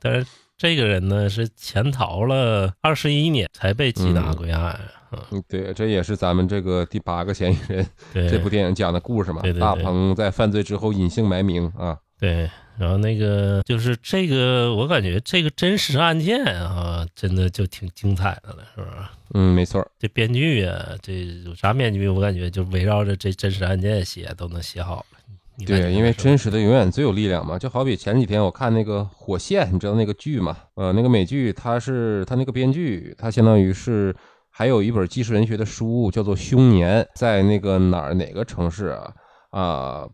[0.00, 0.26] 但是
[0.56, 5.26] 这个人呢是潜逃了二十一年才被缉拿嗯归案啊。
[5.30, 9.42] 嗯对，这也是咱们这个第八个嫌疑人对，这部电影讲的故事嘛。
[9.42, 18.96] 对对对大鹏在犯罪之后隐姓埋名啊，对，然后那个就是这个，我感觉这个真实案件啊，真的就挺精彩的了，是不是？
[19.34, 19.86] 嗯，没错。
[19.98, 22.08] 这编剧啊，这有啥编剧？
[22.08, 25.18] 我感觉就围绕着这真实案件写，都能写好了。
[25.66, 27.58] 对，因为真实的永远最有力量嘛。
[27.58, 30.56] 就好比前几天我看那个《火线》，你知道那个剧吗？
[30.74, 34.14] 呃，那个美剧，它是它那个编剧，它相当于是
[34.50, 39.12] 还有一本纪实文学的书，叫做《凶年》，在那个哪儿哪个城市啊
[39.50, 40.08] 啊。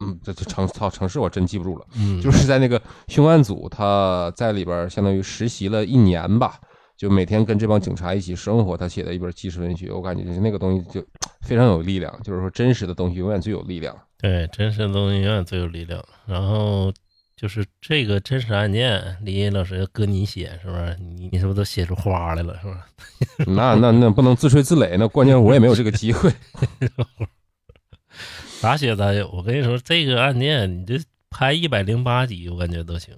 [0.00, 6.60] 嗯，这这城操城市我真记不住了，嗯，就是在那个凶案组，他在里边相当于实习了一年吧，
[6.98, 8.76] 就每天跟这帮警察一起生活。
[8.76, 11.02] 他写的一本纪实文学，我感觉就是那个东西就
[11.40, 13.96] 非常有力量，就是说真实的东西永远最有力量。
[14.18, 16.04] 对真实的东西永远最有力量。
[16.26, 16.92] 然后
[17.36, 20.98] 就是这个真实案件，李毅老师搁你写，是不是？
[21.00, 22.84] 你你是不是都写出花来了， 是吧？
[23.46, 26.30] 那那那不能自吹自擂，那关键我也没有这个机会。
[28.60, 29.30] 咋写咋有。
[29.30, 33.14] 我跟你说，这个案件你这拍一百零八集，我感觉都行。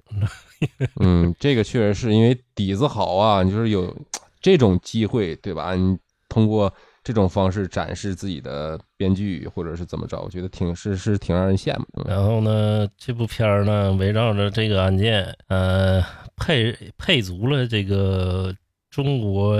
[1.01, 3.95] 嗯，这个确实是因为底子好啊，你就是有
[4.39, 5.75] 这种机会，对吧？
[5.75, 5.97] 你
[6.29, 6.71] 通过
[7.03, 11.85] 这种方式展示自己的编剧或者是怎么着，我觉得挺是是挺让人羡慕。
[11.95, 16.03] 嗯然后呢，这部片儿呢，围绕着这个案件，呃，
[16.37, 18.53] 配配足了这个
[18.89, 19.57] 中国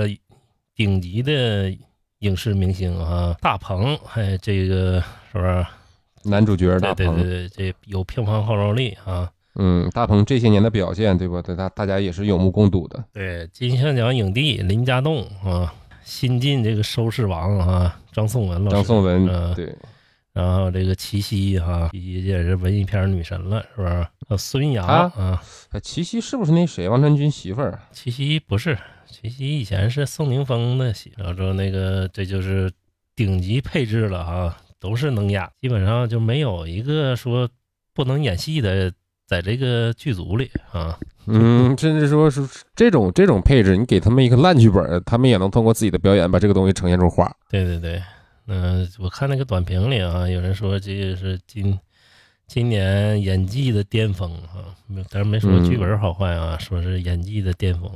[0.75, 1.75] 顶级的
[2.19, 5.65] 影视明星啊，大鹏，哎，这个是不是？
[6.23, 9.29] 男主角大鹏，对对对对，这有票房号召力啊。
[9.55, 11.41] 嗯，大鹏这些年的表现，对吧？
[11.41, 13.03] 对大大家也是有目共睹的。
[13.11, 15.73] 对，金像奖影帝林家栋啊，
[16.03, 19.75] 新晋这个收视王啊，张颂文老师，张颂文，啊对，
[20.31, 24.07] 然后这个齐溪哈，齐溪也是文艺片女神了，是不是？
[24.37, 27.77] 孙杨啊啊，哎齐溪是不是那谁王传君媳妇儿？
[27.91, 32.71] 齐溪不是，齐溪以前是宋宁峰的戏，然后说那个这就是
[33.17, 37.49] 顶级配置了啊，都是能演，基本上就没有一个说
[37.93, 38.93] 不能演戏的，
[39.31, 40.99] 在这个剧组里啊。
[41.27, 47.31] 嗯，甚至说是这种这种配置，你给他们一个烂剧本，他们也能通过自己的表演把这个东西呈现出花。
[47.49, 48.01] 对对对，
[48.47, 51.79] 嗯、我看那个短评里啊，有人说这个是今
[52.47, 57.89] 今年演技的巅峰啊，没但是没说剧本好坏啊，说是演技的巅峰。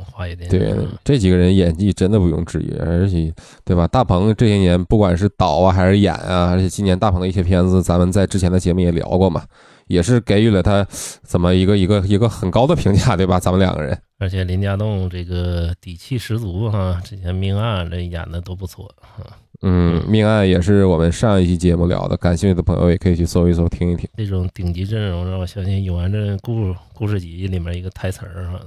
[0.48, 0.74] 对，
[1.04, 3.34] 这几个人演技真的不用质疑，而且
[3.66, 3.86] 对吧？
[3.88, 9.44] 大鹏这些年不管是导啊还是演啊，而且今年大鹏的一些片子，咱们在之前的节目也聊过嘛，
[9.88, 10.86] 也是给予了他
[11.24, 13.40] 怎么一个一个一个很高的评价，对吧？
[13.40, 19.24] 咱们两个人，而且林家栋这个底气十足哈，之前命案这演的都不错哈。
[19.62, 24.08] 嗯，命案也是我们上一期节目聊的，感兴趣的朋友也可以去搜一搜听一听。
[24.18, 28.60] 这种顶级阵容让我想起《永安镇故故事集》里面一个台词儿哈，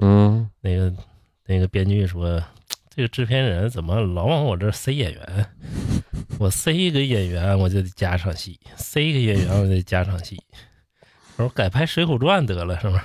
[0.00, 0.92] 嗯，那个
[1.46, 2.40] 那个编剧说，
[2.92, 5.46] 这个制片人怎么老往我这塞演员？
[6.40, 10.42] 我塞一个演员我就得加场戏，塞一个演员我得加场戏。
[11.36, 13.04] 我说改拍《水浒传》得了，是吗？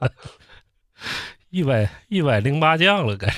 [1.50, 3.32] 一百一百零八将了，改。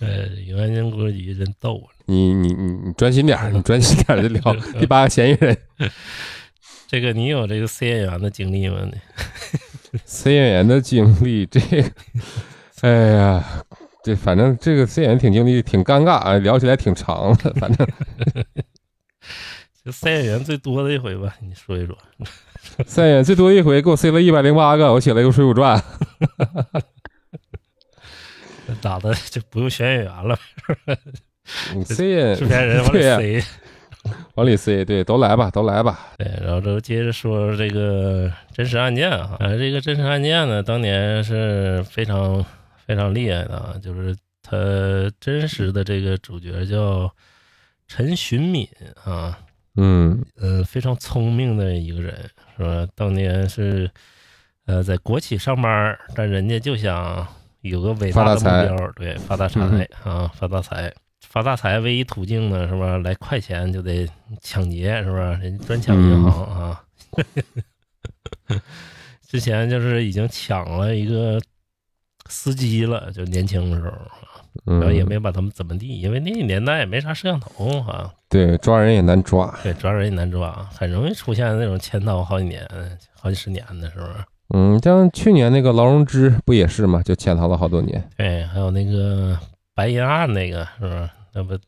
[0.00, 1.90] 呃，永安镇故事集真逗啊！
[2.06, 5.58] 你你你你专心点儿，你专心点儿就聊 第八个嫌疑人。
[6.86, 8.88] 这个你有这个 C 演员的经历吗
[10.04, 11.60] ？C 演员的经历，这，
[12.82, 13.44] 哎呀，
[14.02, 17.86] 这反正这个 C 演员挺经历挺尴尬啊，聊起来挺长的， 反正。
[19.84, 21.96] 就 C 演员最多的一回吧，你说一说。
[22.86, 25.82] C 演员最多一回给我塞了一百零八个，我写了一个《水浒传》。
[28.82, 30.38] 咋的就不用选演员了？
[31.74, 33.42] 你 C 制片人往里塞，
[34.34, 36.08] 往里塞，对，都来吧，都来吧。
[36.16, 42.44] 对，然后就接着说这个真实案件啊，啊，这个真实案件呢，当年是非常
[42.86, 44.56] 非常厉害的啊，就是他
[45.20, 47.10] 真实的这个主角叫
[47.86, 48.68] 陈寻敏
[49.04, 49.38] 啊，
[49.76, 52.14] 嗯呃，非常聪明的一个人，
[52.56, 52.86] 是吧？
[52.94, 53.90] 当年是
[54.66, 57.26] 呃在国企上班，但人家就想。
[57.62, 59.60] 有个伟大的目标，对，发大财
[60.04, 60.94] 啊，发大财，
[61.28, 62.96] 发大财唯一途径呢，是吧？
[62.98, 64.08] 来快钱就得
[64.40, 65.38] 抢劫，是吧？
[65.42, 66.82] 人专抢银行啊。
[69.28, 71.38] 之前就是已经抢了一个
[72.30, 73.84] 司机了，就年轻的时
[74.64, 78.10] 候，然后也没把他们怎么地，因为那个年代也没啥摄像头啊。
[78.30, 82.66] 对，抓人也难抓，对，抓人也难抓，很容易出现那种潜逃好几年、
[83.20, 84.12] 好几十年的，是不是？
[84.54, 87.02] 嗯，像去年那个劳荣枝不也是嘛？
[87.02, 88.02] 就潜逃了好多年。
[88.16, 89.38] 对，还有那个
[89.74, 91.10] 白银案那个是吧？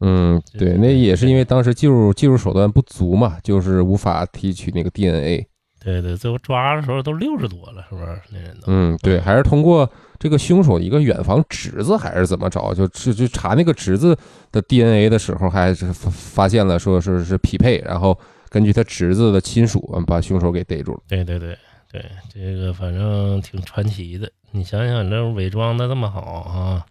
[0.00, 5.46] 嗯，对，那也是因为当时技术技术手段不足嘛，就是无法提取那个 DNA。
[5.82, 8.20] 对对，最后抓的时候都六十多了，是不是？
[8.30, 8.64] 那人都。
[8.66, 14.16] 嗯，对，还是通过这个凶手一个远房侄子还是怎么着，就就就查那个侄子
[14.52, 18.18] 的 DNA 的时候，还是发现了说是是匹配，然后
[18.50, 21.00] 根据他侄子的亲属把凶手给逮住了。
[21.08, 21.56] 对对对。
[21.92, 24.30] 对，这个反正挺传奇的。
[24.52, 26.86] 你想想，这伪装的这么好啊，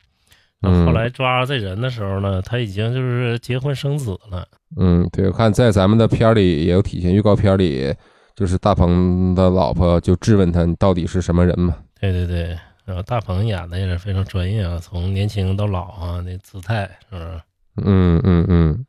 [0.61, 4.45] 后来抓这人的时候呢，他已经就是结婚生子了。
[4.77, 7.93] 嗯，对，我看在咱们的片儿里也有体现，预告片里
[8.35, 11.75] 就是大鹏的老婆就质问他，你到底是什么人嘛？
[11.99, 17.41] 对对对，然后大鹏演的也是非常专业啊，从年轻到老啊，那姿态是不是？
[17.85, 18.85] 嗯嗯嗯，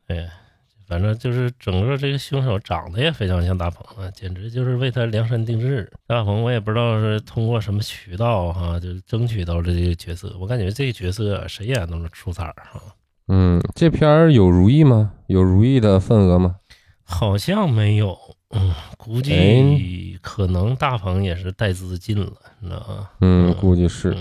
[0.91, 5.89] 反正就是整个这个凶手长得也非常像大鹏啊，简直就是为他量身定制。
[6.05, 10.35] 大鹏我也不知道是通过什么渠道哈，就争取到了这个角色。
[10.37, 12.81] 我感觉这个角色谁演都能出彩儿哈。
[13.29, 15.13] 嗯，这片儿有如意吗？
[15.27, 16.57] 有如意的份额吗？
[17.05, 18.17] 好像没有。
[18.49, 23.09] 嗯，估计可能大鹏也是带资进了，你知道吗？
[23.21, 24.13] 嗯，估计是。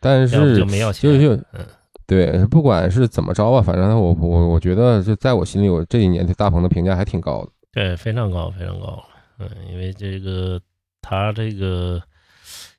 [0.00, 1.08] 但是就没要钱。
[1.08, 1.64] 就就嗯。
[2.06, 7.50] 对，不管是怎么着吧，反正我我我觉得，就在我心里，我这几年对大鹏的评价还挺高的。
[7.72, 9.04] 对，非常高，非常高。
[9.38, 10.60] 嗯，因为这个
[11.02, 12.00] 他这个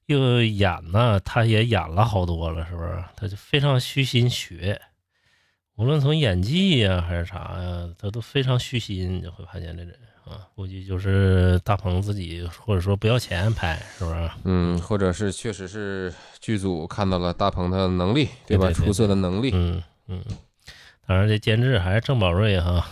[0.05, 3.03] 又演呢，他也演了好多了，是不是？
[3.15, 4.79] 他就非常虚心学，
[5.75, 9.17] 无论从演技呀还是啥呀，他都非常虚心。
[9.17, 9.93] 你就会发现这人。
[10.29, 14.29] 啊，估计就是大鹏自己，或者说不要钱拍，是不是？
[14.43, 18.71] 嗯，或者是确实是剧组看到了大鹏的能力，对吧？
[18.71, 19.51] 出色的能力。
[19.53, 20.21] 嗯嗯。
[21.07, 22.85] 当然，这监制还是郑宝瑞哈。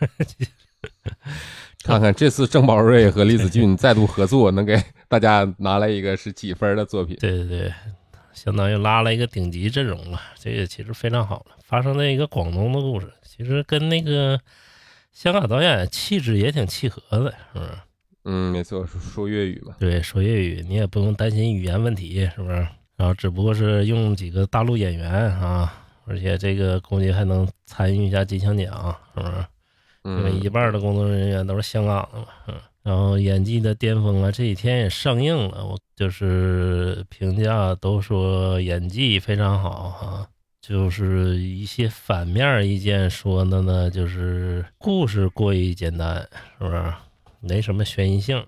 [1.84, 7.16] 看看这次郑宝瑞和李子俊再度合作，能给大家拿来一个是几分的作品？
[7.20, 7.72] 对对对，
[8.32, 11.56] 相当于拉了一个顶级阵容了，这个其实非常好了。
[11.62, 14.40] 发生在一个广东的故事，其实跟那个。
[15.12, 17.70] 香港导演气质也挺契合的，是不是？
[18.24, 19.74] 嗯，没错，说粤语嘛。
[19.78, 22.66] 对，说粤语，你也不用担心语言问题，是不是？
[22.96, 25.72] 然后只不过是用几个大陆演员啊，
[26.06, 29.44] 而且这个估计还能参与一下金像奖，是不是？
[30.04, 32.26] 因为一半的工作人员都是香港的嘛。
[32.48, 32.54] 嗯。
[32.82, 40.26] 然后演技的巅峰啊，这几天也上映了，我就是评价都说演技非常好啊。
[40.62, 46.16] 就是一些反面意见说的呢，就是故事过于简单，
[46.56, 46.94] 是不是？
[47.40, 48.46] 没什么悬疑性，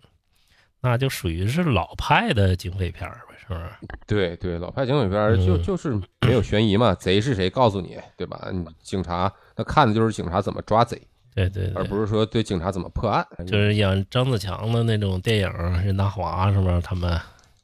[0.80, 3.68] 那就属于是老派的警匪片儿呗，是不是？
[4.06, 8.48] 对对，老派警匪片儿就嗯就是没有悬疑嘛，贼是谁告诉你，对吧？
[8.52, 10.96] 你警察那看的就是警察怎么抓贼，
[11.34, 13.26] 对对对，而不是说对警察怎么破案。
[13.44, 15.50] 就是演张子强的那种电影，
[15.84, 17.20] 任达华什么他们，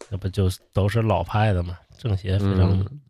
[0.08, 3.00] 那不就都是老派的嘛，正邪非常嗯，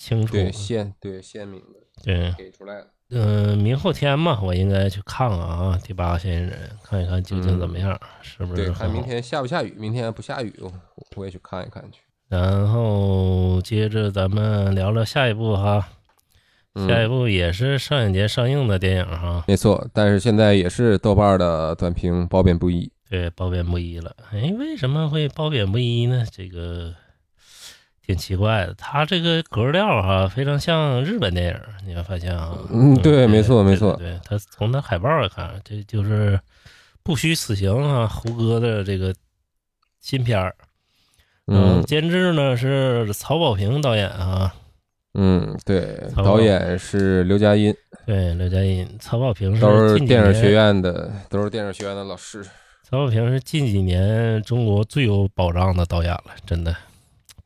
[0.00, 0.32] 清楚。
[0.32, 2.86] 对鲜对鲜明的对，给出来了。
[3.10, 8.72] 嗯、明后天嘛，我应该去看看啊，《第八个嫌疑人》，看一看究竟怎么样，是不，是对？
[8.72, 10.72] 看明天下不下雨，明天不下雨，我
[11.16, 12.00] 我也去看一看去。
[12.28, 15.88] 然后接着咱们聊聊下一部哈，
[16.74, 22.90] 嗯下一部也是上影节上映的电影哈，没错，但是现在也是豆瓣的短评褒贬不一。
[23.08, 24.14] 对，褒贬不一了。
[24.30, 26.24] 哎，为什么会褒贬不一呢？
[26.30, 26.94] 这个
[28.10, 28.74] 挺奇怪的。
[28.74, 32.58] 他这个格调哈，非常像日本电影，你会发现啊。
[32.68, 36.38] 嗯对没错没错对，对它从他海报来看，这就是
[37.04, 39.14] 不虚此行啊，胡歌的这个
[40.00, 40.54] 新片儿。
[41.46, 44.54] 嗯监制呢是曹保平导演啊，
[45.14, 47.74] 嗯，对，导演是刘佳音，
[48.06, 48.88] 对，刘佳音。
[49.00, 52.44] 曹保平是都是电影学院的，都是电影学院的老师。
[52.84, 56.74] 曹保平是近几年中国最有保障的导演了，真的，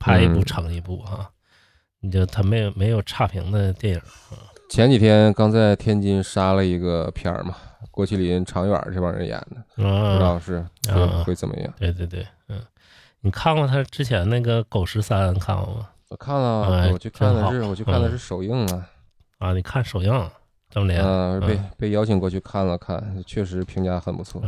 [0.05, 1.31] 拍一部嗯成一部啊。
[2.01, 4.01] 你就他没有没有差评的电影，
[4.69, 7.57] 前几天刚在天津杀了一个片儿嘛，
[7.91, 10.63] 郭麒麟、常远这帮人演的，不知啊，道是
[11.25, 11.73] 会怎么样。
[11.79, 12.61] 对对对，嗯，
[13.21, 15.89] 你看过他之前那个《狗十三》看过吗？
[16.11, 18.87] 我看了，哎我去看的是我去看的嗯是首映啊，
[19.39, 20.31] 啊，你看首映
[20.69, 24.43] 这么连，嗯，被嗯被邀请过去看了看，确实评价很不错。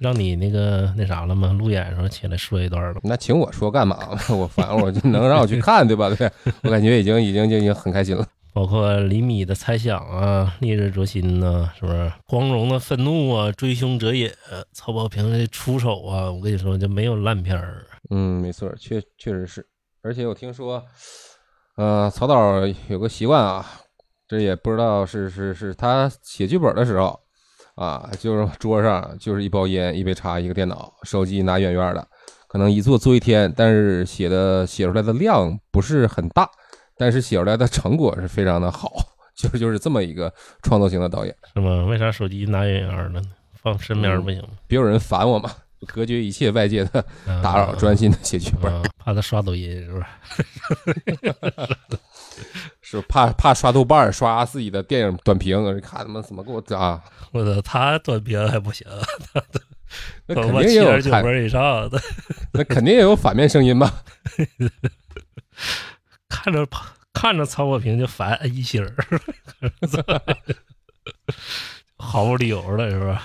[0.00, 1.52] 嗯，让你那个那啥了吗？
[1.52, 3.00] 路演的时候起来说一段了？
[3.04, 3.98] 那请我说干嘛？
[4.30, 6.08] 我反正我就能让我去看，对吧？
[6.14, 6.30] 对，
[6.64, 8.26] 我感觉已经已经已经很开心了。
[8.52, 12.12] 包括李米的猜想啊，烈日灼心呐、是不是？
[12.26, 14.34] 光荣的愤怒啊，追凶者也，
[14.72, 17.86] 曹保平的出手啊，我跟你说就没有烂片儿。
[18.10, 19.64] 嗯，没错，确确实是。
[20.02, 20.82] 而且我听说，
[21.76, 23.64] 呃，曹导有个习惯啊，
[24.26, 27.20] 这也不知道是是是他写剧本的时候
[27.80, 32.06] 啊，就是桌上就是一包烟、一杯茶、一个电脑，手机拿远远的，
[32.46, 36.46] 可能一坐坐一天，但是写的写出来的量不是很大，
[36.98, 38.92] 但是写出来的成果是非常的好，
[39.34, 40.30] 就是就是这么一个
[40.62, 41.34] 创作型的导演。
[41.54, 41.86] 是吗？
[41.86, 43.22] 为啥手机拿远远的呢？
[43.54, 44.48] 放身边不行吗？
[44.66, 45.50] 别有人烦我嘛，
[45.86, 48.70] 隔绝一切外界的啊打扰，专心的写剧本。
[48.70, 50.04] 啊，怕他刷抖音是不是？
[52.90, 57.00] 是怕怕刷豆瓣儿刷自己的电影短评，看他妈怎么给我啊？
[57.32, 58.86] 我操，他短评还不行，
[60.26, 62.00] 那肯定也有七点九，分以上的，
[62.52, 64.02] 那肯定也有反面声音吧？
[66.28, 66.66] 看着
[67.12, 68.94] 看着曹保平就烦一星儿，
[71.96, 73.22] 毫无理由的是吧？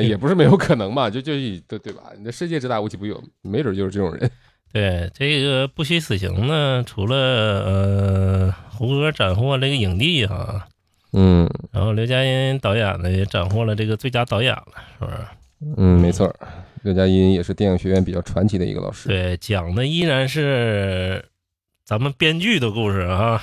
[0.00, 1.32] 也不是没有可能嘛，就就
[1.66, 2.04] 对对吧？
[2.16, 4.30] 你这世界之大无奇不有，没准就是这种人。
[4.72, 10.68] 对这个不虚此行呢，除了呃胡歌斩获这个影帝哈，
[11.12, 14.66] 嗯然后刘嘉欣导演呢也斩获了这个最佳导演了，
[14.98, 15.16] 是不是？
[15.76, 16.32] 嗯，没错，
[16.82, 19.08] 刘嘉欣也是电影学院比较传奇的一个老师。
[19.08, 21.24] 对，讲的依然是
[21.84, 23.42] 咱们编剧的故事啊。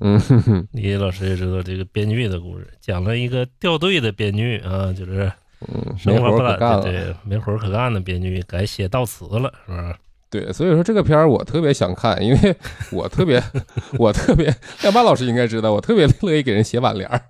[0.00, 5.30] 嗯哼哼 李老师也知道这个编剧的故事，讲了一个掉队的编剧啊，就是
[5.68, 6.82] 嗯，没活生活不懒儿可干了。
[6.82, 9.98] 对，没活儿可干的编剧改写悼词了，是吧？
[10.28, 12.56] 对，所以说这个片儿我特别想看，因为
[12.92, 13.42] 我特别
[13.98, 17.22] 我特别，亮爸老师应该知道，我特别乐意给人写挽联儿。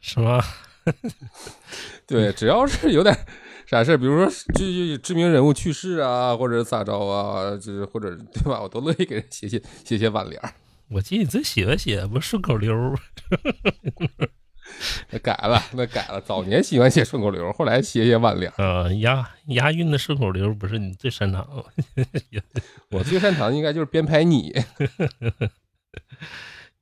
[0.00, 0.42] 是吗？
[2.06, 3.14] 对，只要是有点
[3.66, 10.54] 啥事儿，比如说这知名人物去世啊，或者咋着啊，就是或者对吧，我都乐意给人写写写写挽联儿。
[10.90, 12.94] 我记得你最喜欢写不顺口溜儿，
[15.10, 16.20] 那改了，那改了。
[16.20, 18.64] 早年喜欢写顺口溜，后来写写挽联儿。
[18.64, 21.46] 啊，押押韵的顺口溜不是你最擅长
[21.96, 22.04] 的。
[22.90, 24.52] 我最擅长的应该就是编排你。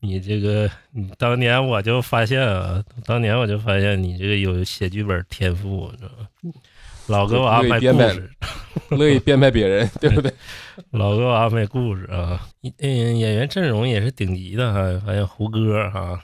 [0.01, 6.29] 你这个，你当年我就发现啊，当年我就发现你这个有写剧本天赋，你知道吗？
[7.07, 8.31] 老给我安排对编排故事，
[8.91, 10.33] 乐意编排别人，对不对？
[10.91, 12.47] 老给我安排故事啊。
[12.61, 16.21] 一嗯，演员阵容也是顶级的哈，还有胡歌哈嗯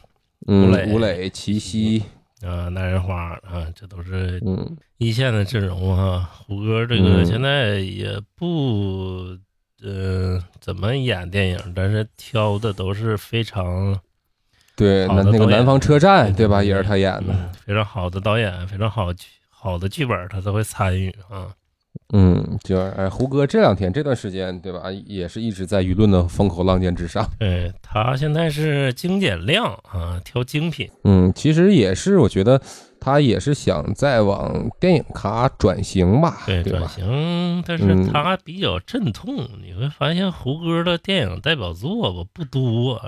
[0.47, 2.03] 吴磊，吴磊、齐溪，
[2.43, 6.31] 啊，男人花啊，这都是嗯一线的阵容啊。
[6.47, 9.37] 胡歌这个嗯现在也不
[9.83, 13.99] 呃怎么演电影，但是挑的都是非常
[14.75, 16.63] 对，好的那那个南方车站，对吧？
[16.63, 17.33] 也是他演的。
[17.33, 21.55] 嗯非常好的导演，非常好剧好的剧本，他都会参与啊。
[22.15, 27.27] 嗯，就哎，胡歌这两天这段时间，对吧，也是一直在舆论的风口浪尖之上。
[27.39, 30.91] 对 他现在是精简量啊，挑精品。
[31.05, 32.61] 嗯，其实也是，我觉得
[33.01, 36.89] 他也是想再往电影咖转型吧，对，对吧转？
[36.91, 39.49] 型，但是嗯他比较阵痛。
[39.63, 43.01] 你会发现胡歌的电影代表作吧不多，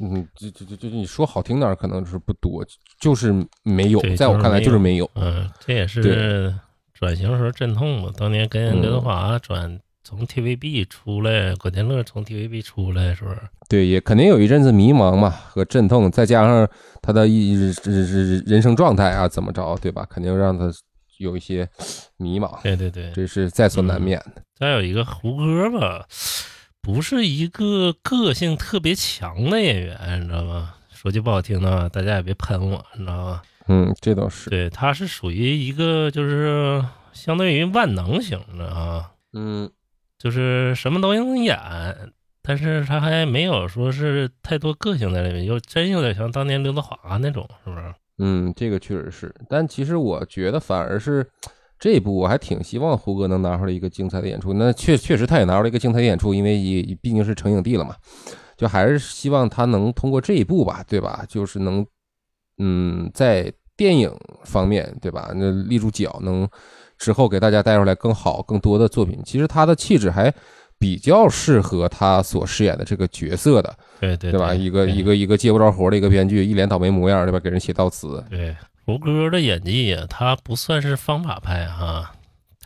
[0.00, 2.64] 嗯，就就就就你说好听点，可能是不多，
[3.00, 3.34] 就是
[3.64, 5.10] 没有，在我看来就是没有。
[5.14, 6.54] 嗯，这也是对
[7.02, 8.12] 转型时候阵痛嘛。
[8.16, 16.68] 当年跟刘德华转从 TVB 出来，古天乐从 TVB 出来是不是，对，也肯定有一阵子迷茫嘛和阵痛，再加上
[17.00, 20.06] 他的一人人生状态啊，怎么着，对吧？
[20.08, 20.72] 肯定让他
[21.18, 21.68] 有一些
[22.18, 23.10] 迷茫，对对对。
[23.12, 24.40] 这是在所难免的。
[24.54, 26.06] 再有一个胡歌吧，
[26.80, 30.74] 不是一个个性特别强的演员，你知道吗？
[30.92, 33.42] 说句不好听的啊，大家也别喷我，你知道吗？
[33.68, 34.50] 嗯，这倒是。
[34.50, 39.70] 对，他是属于一个就是相对于万能型的啊，嗯
[40.18, 41.58] 就是什么都能演，
[42.42, 47.94] 但是他还没有说是太多个性在里面，又真有点像当年刘德华那种，是不是？
[48.18, 49.34] 嗯，这个确实是。
[49.48, 51.26] 但其实我觉得反而是
[51.78, 54.52] 这一部，我还挺希望胡歌能拿出来一个精彩的演出。
[54.52, 57.96] 那确确实他也拿出来一个精彩的演出，因为也毕竟是成影帝了嘛。
[58.56, 61.24] 就还是希望他能通过这一部吧，对吧？
[61.28, 61.84] 就是能，
[62.58, 64.10] 嗯，在电影
[64.44, 65.30] 方面，对吧？
[65.34, 66.48] 那立住脚，能
[66.98, 69.20] 之后给大家带出来更好、更多的作品。
[69.24, 70.32] 其实他的气质还
[70.78, 74.54] 比较适合他所饰演的这个角色的，对对对吧？
[74.54, 77.40] 一个一个一个接不着活的一个编剧，一脸倒霉模样，对吧？
[77.40, 82.12] 给人写悼词，对胡歌的演技呀，他不算是方法派哈，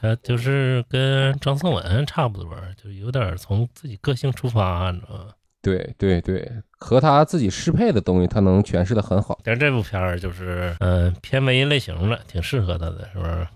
[0.01, 2.51] 他就是跟张颂文差不多，
[2.83, 5.27] 就有点从自己个性出发，你知道吗？
[5.67, 9.39] 对对对，和他自己适配的东西，他能诠释的很好。
[9.43, 13.47] 但是这部片儿就是，嗯、偏文艺类型的，挺适合他的，是不是？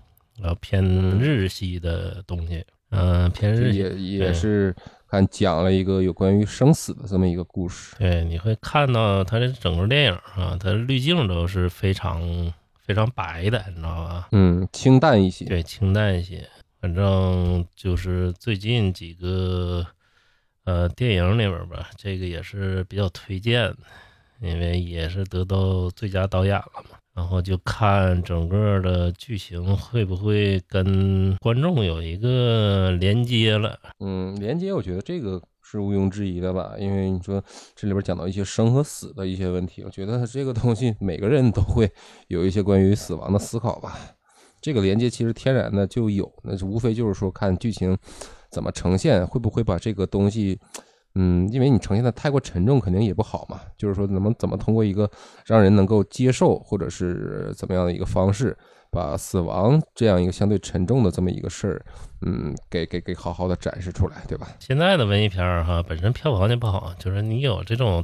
[0.41, 0.83] 然后偏
[1.19, 4.75] 日系的东西，嗯、偏日系也也是
[5.07, 7.95] 看讲了一个有关于生死的这么一个故事。
[7.99, 12.21] 对，你会看到它这整个电影啊，它滤镜都是非常
[12.79, 14.27] 非常白的，你知道吧？
[14.31, 15.45] 嗯，清淡一些。
[15.45, 16.47] 对，清淡一些。
[16.79, 19.85] 反正就是最近几个
[20.65, 23.77] 呃电影里边吧，这个也是比较推荐的，
[24.41, 26.97] 因为也是得到最佳导演了嘛。
[27.13, 33.77] 然后就看整个的剧情会不会跟观众有一个连接了。
[33.99, 37.43] 嗯，连接我觉得这个是毋庸置疑的吧，因为你说
[37.75, 41.91] 这里边讲到一些生和死的一些问题，我觉得这个东西每个人都会
[42.29, 43.99] 有一些关于死亡的思考吧。
[44.61, 47.97] 这个连接其实天然的就有，那就无非就是说看剧情
[48.51, 50.59] 怎么呈现，会不会把这个东西，
[51.15, 53.61] 嗯，因为你呈现的太过沉重，肯定也不好嘛。
[53.77, 55.09] 就是说怎么怎么通过一个
[55.45, 58.55] 让人能够接受，或者是怎么样的一个方式，
[58.89, 61.85] 把死亡这样一个相对沉重的这么一个事儿，
[62.25, 64.47] 嗯，给给给好好的展示出来，对吧？
[64.59, 68.03] 现在的文艺片儿哈，本身票房就不好，就是你有这种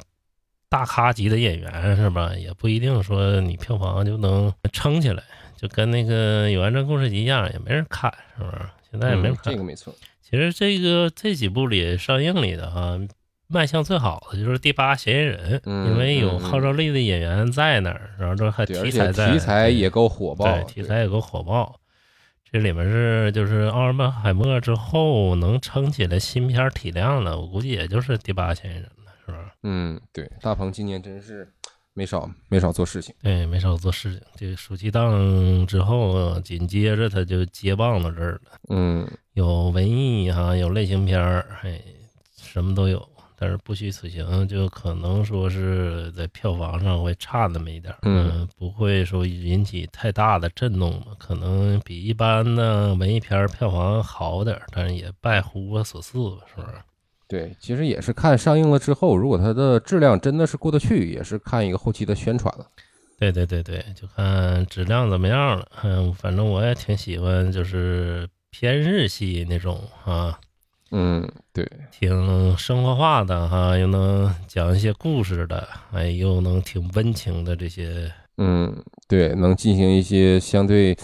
[0.69, 5.23] 大咖级的演员是吧，也不一定说你票房就能撑起来，
[5.55, 8.57] 就跟那个《有安镇故事集》一样，也没人看，是不是？
[8.89, 9.53] 现在也没人嗯，看。
[9.53, 9.93] 这个没错。
[10.29, 12.99] 其实这个这几部里上映里的哈，
[13.47, 21.79] 卖相最好的就是《第八嫌疑人》，嗯因为有号召力的演员在那儿，然后这还题材在，题材对也够火爆，对，题材也够火爆。
[22.51, 29.53] 这里面是就是奥尔本海默之后能撑起来新片体量的，我估计也就是第八嫌疑人了，是吧？
[29.63, 31.53] 嗯，对，大鹏今年真是
[31.97, 33.11] 没少没少做事情。
[33.23, 34.21] 对，没少做事情。
[34.35, 41.81] 这暑期档之后，紧接着他就接棒到这儿了，嗯，有文艺哈、有类型片儿，哎，
[42.39, 43.03] 什么都有。
[43.39, 51.07] 但是不虚此行，就可能说是在票房上会差那么一点儿，嗯不会说引起太大的震动吧？
[51.17, 56.73] 可能比一般的文艺片儿票房好点儿，但是也拜胡歌所赐吧，是不是？
[57.27, 62.65] 对，其实也是看上映了之后，如果它的质量真的是过得去，也是看一个后期的宣传了。
[63.19, 65.67] 对对对对，就看质量怎么样了。
[65.83, 70.39] 嗯，反正我也挺喜欢，就是偏日系那种啊，
[70.91, 78.09] 嗯，对，挺生活化的哈，又能讲一些故事的，哎，又能挺温情的这些。
[78.37, 78.71] 嗯，
[79.07, 80.95] 对，能进行一些相对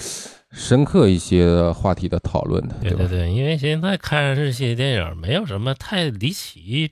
[0.54, 6.92] 深刻一些话题的讨论的，对对对，因为现在看日系电影没有什么太离奇、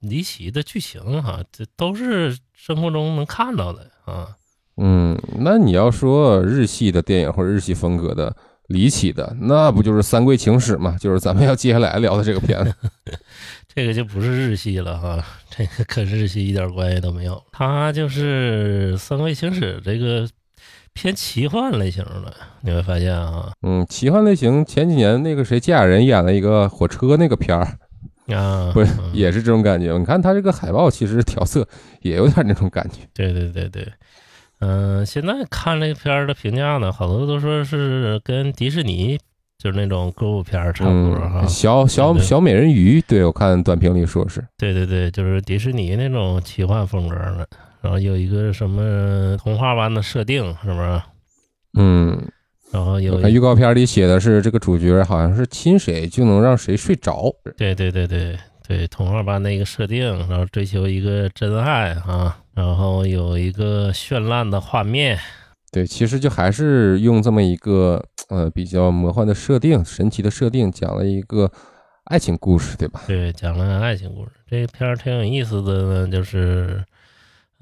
[0.00, 4.36] 离奇的剧情哈，这都是生活中能看到的啊。
[4.76, 8.34] 嗯，那你要说日系的电影或者日系风格的
[8.68, 10.96] 离奇的，那不就是《三桂情史》吗？
[11.00, 12.74] 就是咱们要接下来聊的这个片子。
[13.74, 17.42] 这个就不是日系了哈，这个跟日系一点关系都没有。
[17.52, 20.28] 它就是《三桂情史》这个
[20.94, 27.78] 偏奇幻类型的，你会发现啊嗯，奇幻类型前几年那个谁金雅人演了一个火车那个片儿，
[28.36, 29.96] 啊， 不是嗯也是这种感觉。
[29.96, 31.66] 你看他这个海报，其实调色
[32.02, 33.00] 也有点那种感觉。
[33.14, 33.86] 对对对对，
[34.60, 39.18] 嗯、现在看这个片儿的评价呢，好多都说是跟迪士尼
[39.58, 41.40] 就是那种歌舞片儿差不多哈。
[41.42, 47.48] 嗯，小小小美人鱼，对我看短评里说是，对对对，就是迪士尼那种奇幻风格的，
[47.82, 51.02] 然后有一个什么童话般的设定，是不是？
[51.78, 52.30] 嗯，
[52.70, 57.34] 然后有预告片里写的是这个主角好像是亲谁就能让谁睡着。
[57.56, 65.18] 对对对对对，童话般的一个设定，然后追求一个真爱啊，然后有一个绚烂的画面，
[65.72, 71.50] 对，其实就还是用这么一个呃比较魔幻的设定、神奇的设定，讲了一个
[72.04, 73.02] 爱情故事，对吧？
[73.06, 74.30] 对，讲了爱情故事。
[74.48, 76.84] 这个片儿挺有意思的呢，就是，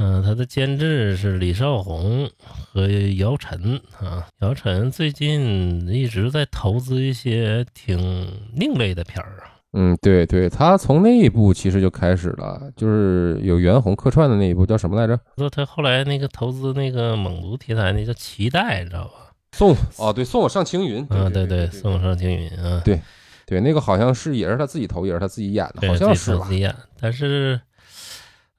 [0.03, 2.29] 嗯、他的监制是李少红
[2.73, 2.89] 和
[3.19, 4.27] 姚晨啊。
[4.41, 9.61] 姚晨最近一直在投资一些挺另类的片儿啊。
[9.75, 15.21] 嗯，对对，他从那一部其实就开始了，就是有袁弘客串的那一部叫什么来着？
[15.37, 19.13] 说他后来那个投资那个蒙族题材那叫《脐带》，你知道吧？
[19.53, 21.07] 送哦，对，送我上青云。
[21.11, 22.99] 啊，对对，送我上青云啊，对
[23.47, 26.55] 对，那个好像是也是他自己投，也是他自己演的，好像是吧自己自？
[26.55, 27.61] 己演，但是，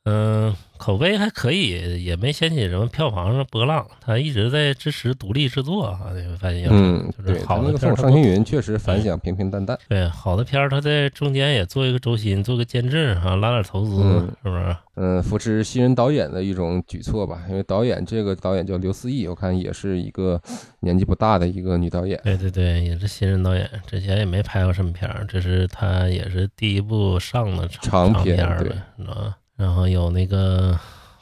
[0.06, 3.86] 嗯、口碑还可以，也没掀起什么票房上波浪。
[4.04, 9.78] 他一直在支持独立制作啊，你会发现，嗯，就是对，好的片儿上星云确实反响平平淡淡。
[9.88, 14.76] 对好的片儿，他在中间也做一个轴心，做个监制啊，拉点投资，嗯是不是？
[14.96, 20.42] 嗯，扶持新人导演的一种举措吧，因为导演这个导演叫刘思义，我看也是一个
[20.80, 22.20] 年纪不大的一个女导演。
[22.24, 29.38] 对对对，也是新人导演，之前也没拍过什么片儿，这是他也是第一部上的长片儿呗，你知道吧？
[29.62, 30.76] 然后有那个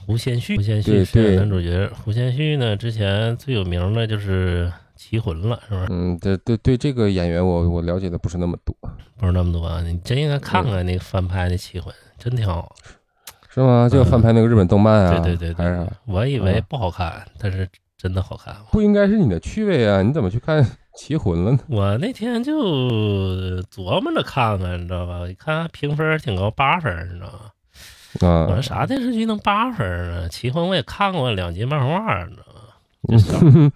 [0.06, 1.92] 胡先煦，胡先煦是男主角。
[2.04, 4.66] 胡先煦呢，之前最有名的就是
[4.96, 5.88] 《棋魂》了，是不是？
[5.90, 8.74] 嗯，对对对，这个演员我我了解的不是那么多，
[9.18, 12.74] 不是那么多啊，你真应该看看那个翻拍的《棋魂》，真挺好。
[13.50, 13.90] 是吗？
[13.92, 15.20] 就翻拍那个日本动漫啊？
[15.20, 17.68] 对对对对还，我以为啊不好看，但是
[17.98, 18.56] 真的好看。
[18.72, 20.02] 不应该是你的趣味啊？
[20.02, 20.64] 你怎么去看
[20.96, 21.60] 《棋魂》了呢？
[21.68, 22.58] 我那天就
[23.64, 25.20] 琢磨着看看，你知道吧？
[25.20, 27.40] 我一看评分挺高，八分，你知道吗？
[28.16, 30.26] 我说啊，啥电视剧能八分呢？
[30.30, 32.28] 《奇魂》我也看过两集漫画，
[33.02, 33.72] 你知道吗？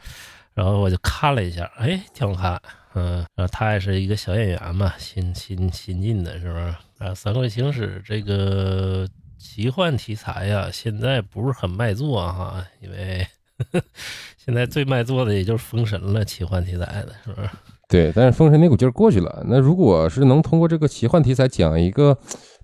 [0.53, 2.61] 然后我就看了一下，哎，挺好看。
[2.95, 6.63] 嗯，然后他也是一个小演员嘛，新新新进的，是不是？
[6.99, 9.07] 啊，《三国行史》这个
[9.37, 13.25] 奇幻题材呀，现在不是很卖座哈，因为
[14.37, 17.49] 现在最卖座的也就是《封神》了，奇幻题材的，是不是？
[17.89, 19.43] 对，但是封神那股劲儿过去了。
[19.47, 22.17] 那如果是能通过这个奇幻题材讲一个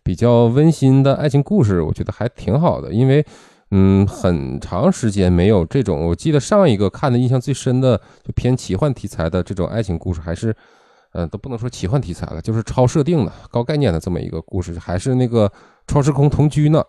[0.09, 2.91] 比较温馨的爱情故事，我觉得还挺好的。
[2.91, 3.23] 因为，
[3.69, 10.51] 嗯，很长时间没有这种，我记得上一个看的印象最深的，就偏奇幻题材的这种爱情故事，还是，
[11.13, 15.47] 呃，都不能说奇幻题材了，就是超设定的、高概念的这么一个故事，还是那个
[15.85, 16.83] 《超时空同居》呢，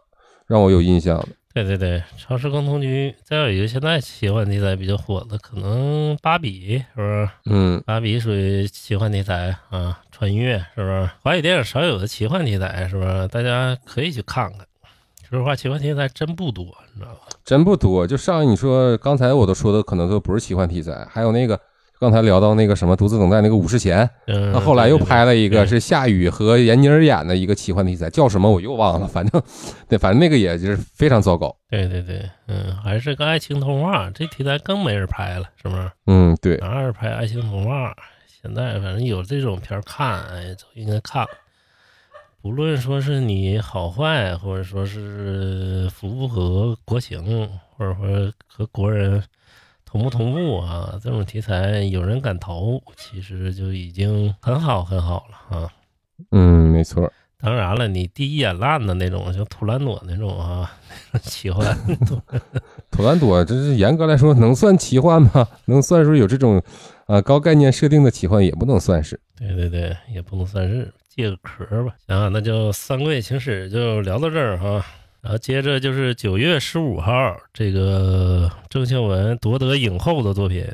[0.47, 1.29] 让我有印象的。
[1.53, 7.29] 对对对，超时空同居，再有一个现在奇幻题材比较火的，可能芭比是不是？
[7.47, 11.11] 嗯，芭比属于奇幻题材啊，穿越是不是？
[11.23, 13.27] 华语电影少有的奇幻题材是不是？
[13.29, 14.65] 大家可以去看看。
[15.29, 17.21] 说实话，奇幻题材真不多，你知道吧？
[17.45, 18.07] 真不多。
[18.07, 21.61] 就上你说刚才我都说的，可能都不是奇幻题材，还有那个
[22.01, 29.43] 刚才聊到那个什么《独自等待》那个武士贤，嗯，那后来又拍了一个是夏雨和闫妮儿演的一个奇幻题材，叫什么我又忘了， 反正
[29.87, 31.55] 对，反正那个也就是非常糟糕。
[31.69, 35.91] 对对对，嗯，还是个爱情童话，这题材更没人拍了，是不是？
[36.07, 37.95] 嗯，对，哪有拍爱情童话？
[38.43, 41.27] 现在反正有这种片儿看，哎，都应该看。
[42.41, 47.47] 不论说是你好坏，或者说是符不符合国情，
[47.77, 49.23] 或者说和国人
[49.91, 55.69] 同不同步啊，这种题材有人敢投，其实就已经很好很好了啊。
[56.31, 57.13] 嗯，没错。
[57.43, 60.71] 当然了，你第一眼烂的那种，像图兰朵那种啊，
[61.23, 61.77] 奇幻，
[62.91, 65.49] 图兰朵这是严格来说能算奇幻吗？
[65.65, 66.63] 能算是有这种
[67.07, 69.19] 啊高概念设定的奇幻，也不能算是。
[69.37, 71.95] 对对对，也不能算是借个壳儿吧。
[72.07, 74.85] 行啊，那就《三国演情史》就聊到这儿哈。
[75.23, 80.65] 然后接着就是九月十五号，这个郑秀文夺得影后的作品，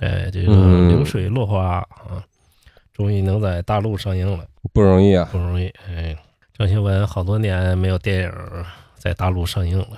[0.00, 2.22] 哎，这个嗯《流水落花》啊，
[2.92, 5.28] 终于能在大陆上映了，不容易啊。
[5.32, 5.66] 不容易。
[5.88, 6.16] 哎，
[6.58, 8.32] 郑秀文好多年没有电影
[8.98, 9.88] 在大陆上映了。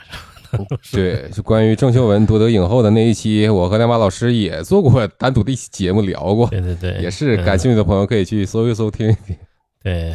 [0.90, 9.36] 对，就关于郑秀文夺得影后的那一期，我和亮马老师也做过单独的一期节目聊过，对对对，也是嗯感兴趣的朋友可以去搜一搜听一听。
[9.82, 10.14] 对，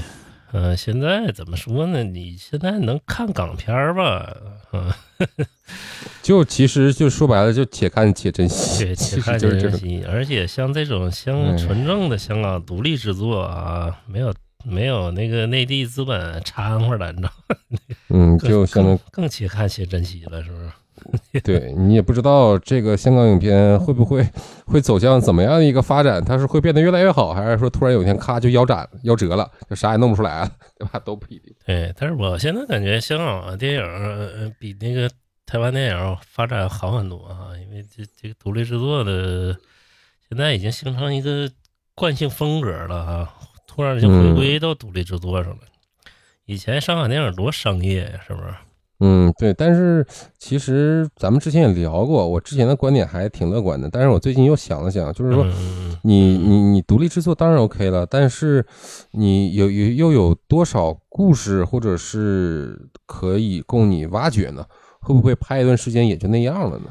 [0.53, 2.03] 嗯、现在怎么说呢？
[2.03, 4.33] 你现在能看港片儿吧？
[4.71, 4.91] 嗯、
[6.21, 9.79] 就其实就说白了，就且看且珍惜，对， 且看实就是这种。
[9.79, 10.03] 珍惜。
[10.07, 14.33] 而且像这种香嗯纯正的香港独立制作啊，没有
[14.63, 17.55] 没有那个内地资本掺和了， 你知道吗？
[18.09, 20.69] 嗯，就相当更更且看且珍惜了，是不是？
[21.43, 24.27] 对你也不知道这个香港影片会不会
[24.65, 30.99] 会走向怎么样的一个发展，它是会变得越来越好，还是说突然有一天咔就腰斩腰折了，就啥也弄不出来了，对吧？
[30.99, 31.53] 都不一定。
[31.65, 35.09] 对，但是我现在感觉香港电影呃比那个
[35.45, 39.55] 台湾电影发展好很多啊，因为这这个独立制作的
[40.29, 41.49] 现在已经形成一个
[41.95, 43.33] 惯性风格了啊，
[43.67, 45.59] 突然就回归到独立制作上了。
[46.45, 48.53] 以前香港电影多商业呀，是不是？
[49.05, 50.05] 嗯，对，但是
[50.39, 58.65] 其实咱们之前也聊过，我之前的观点还挺乐观的，但是我最近又想了想，就是说嗯，你你你独立制作当然 OK 了，但是
[59.11, 64.65] 你有有又有多少故事或者是可以供你挖掘呢？
[65.01, 66.85] 会不会拍一段时间也就那样了呢？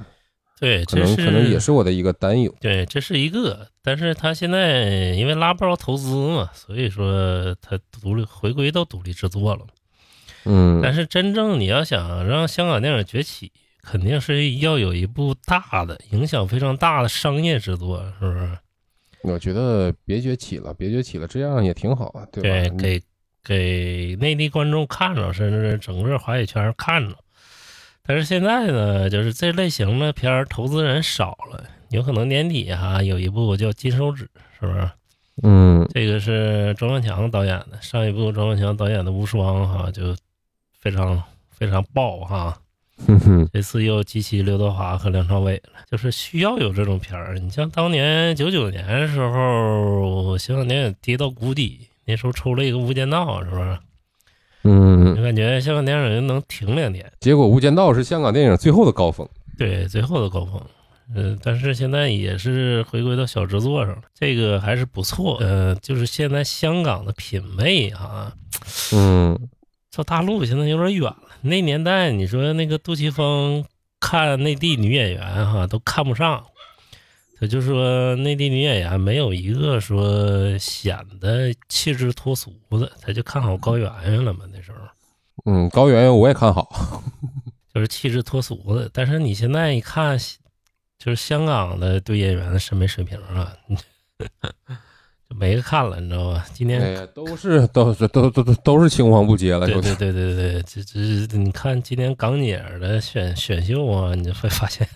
[0.60, 2.54] 对，可能可能也是我的一个担忧。
[2.60, 9.62] 对，这是一个，但是他现在因为拉不着投资嘛，所以说他独立回归到独立制作了。
[10.44, 18.58] 嗯，但是真正你要想让香港电影崛起，肯定是要有一部大的、影响非常大的商业制作，是不是？
[19.22, 22.76] 我觉得别崛起了，别崛起了，这样也挺好啊，对吧？
[22.76, 23.00] 给
[23.44, 27.16] 给内地观众看了，甚至整个华语圈看了。
[28.04, 34.24] 但是现在呢，就是这类型的片儿投资人少了，有可能年底哈有一部叫《金手指》，
[34.58, 34.90] 是不是？
[35.44, 40.16] 嗯这个是庄文强导演的，上一部庄文强导演的《无双》哈就
[40.82, 42.58] 非常非常爆哈。
[43.52, 47.38] 这次又集齐刘德华和梁朝伟了，就是需要有这种片儿。
[47.38, 53.78] 你像当年九九年的时候，香港电影跌到谷底，那时候出了一个《无间道》，是不是？
[54.64, 59.28] 嗯，我感觉香港电影能停两年，结果《无间道》是香港电影最后的高峰。
[59.58, 60.60] 对最后的高峰。
[61.14, 65.36] 嗯，但是现在也是回归到小制作上了，这个还是不错。
[65.40, 68.32] 呃，就是现在香港的品味啊，
[68.92, 69.36] 嗯
[69.94, 71.28] 到大陆现在有点远了。
[71.42, 73.64] 那年代你说那个杜琪峰
[74.00, 76.44] 看内地女演员哈都看不上，
[77.38, 84.44] 他就说内地女演员没有一个说显得气质脱俗的，他就看好高圆圆了嘛。
[84.52, 84.78] 那时候
[85.44, 87.02] 嗯，高圆圆我也看好。
[87.74, 90.18] 就是气质脱俗的，但是你现在一看，
[90.98, 93.76] 就是香港的对演员的审美水平啊，就
[95.38, 96.44] 没看了，你知道吧？
[96.52, 104.86] 今天哎呀，都是都是都都都都是青黄不接了，对对对对对，这这你看今天港姐儿的选选秀啊，你就会发现，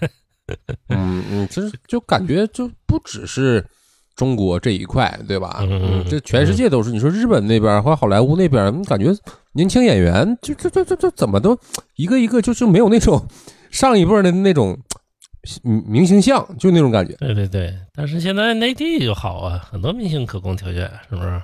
[0.89, 3.65] 嗯嗯，其实就感觉就不只是
[4.15, 5.59] 中国这一块，对吧？
[5.63, 6.91] 嗯嗯嗯这全世界都是。
[6.91, 9.15] 你说日本那边或者好莱坞那边，你感觉
[9.53, 11.59] 年轻演员就就就就就怎么都
[11.97, 13.27] 一个一个就是没有那种
[13.71, 14.83] 上一辈儿的那种嗯
[15.63, 17.15] 明星像，就那种感觉。
[17.17, 21.39] 对对对，但是现在内地就好啊，很多明星可供挑选，是不是？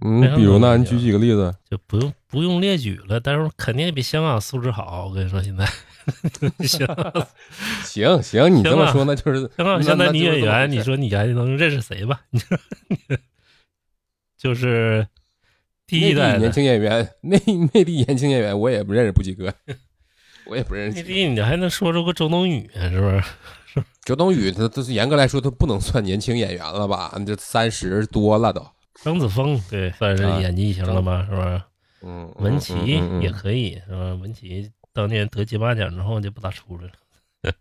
[0.00, 1.54] 非嗯，比如呢，你举几个例子？
[1.70, 5.06] 就不用不用列举了，但是肯定比香港素质好。
[5.06, 5.66] 我跟你说，现在
[6.66, 6.86] 行
[7.84, 12.22] 行行，你这么说那就是香港现在女演员，你说你还能认识谁吧？
[12.30, 12.58] 你说，
[14.38, 15.06] 就是
[15.86, 17.38] 第一内地年轻演员，内
[17.74, 19.54] 内地年轻演员我也不认识不几个，
[20.52, 20.98] 我也不认识。
[20.98, 23.22] 内地，你还能说出个周冬雨，是不是？
[24.04, 27.10] 周冬雨，他他是严格来说，他不能算年轻演员了吧？
[27.26, 28.62] 这三十多了都。
[29.02, 31.66] 张子枫对，算是啊演技型了吧，是吧？
[32.02, 34.14] 嗯，文琪嗯嗯也可以，是吧？
[34.20, 37.54] 文琪当年得金马奖之后就不咋出来了，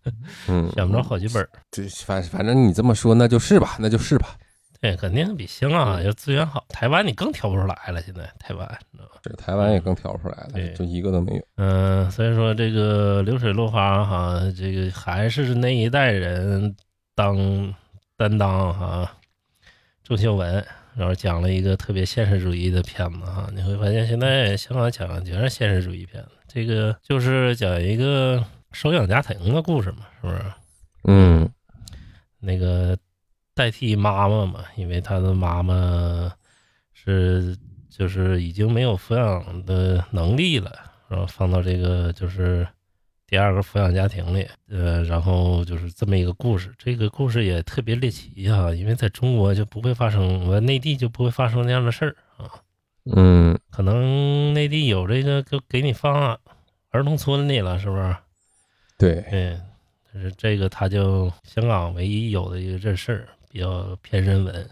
[0.49, 1.47] 嗯， 想不着好剧本儿。
[1.71, 4.35] 这反反正你这么说，那就是吧，那就是吧。
[4.82, 6.65] 对，肯定比香港要资源好。
[6.67, 9.19] 台湾你更挑不出来了，现在台湾，你知道吧？
[9.21, 11.43] 这台湾也更挑不出来了对，就一个都没有。
[11.57, 16.75] 嗯，所以说这个流水落花哈，这个还是那一代人
[17.13, 17.38] 当
[18.17, 19.15] 担当哈。
[20.03, 20.65] 郑秀文，
[20.95, 30.41] 然后讲了一个特别现实主义的片子哈，你会发现现在香港讲的全是现实主义片子，这个就是讲一个收养家庭的故事嘛，是不是？
[31.03, 31.47] 嗯
[32.39, 32.97] 那个
[33.53, 36.32] 代替妈妈嘛，因为他的妈妈
[36.94, 37.57] 是
[37.90, 40.72] 就是已经没有抚养的能力了，
[41.10, 42.68] 然后放到这个就是
[43.28, 46.73] 第二个抚养家庭里，呃，然后就是这么一个故事。
[46.78, 52.49] 这个故事也特别猎奇哈、因为在中国就不会发生，我内地就不会发生那样的事儿啊。
[53.14, 56.40] 嗯可能内地有这个，就给你放
[56.91, 58.15] 儿童村里了，是不是？
[58.98, 59.61] 对，嗯，
[60.14, 64.69] 但是这个他就香港唯一有的一个这事儿比较偏人文，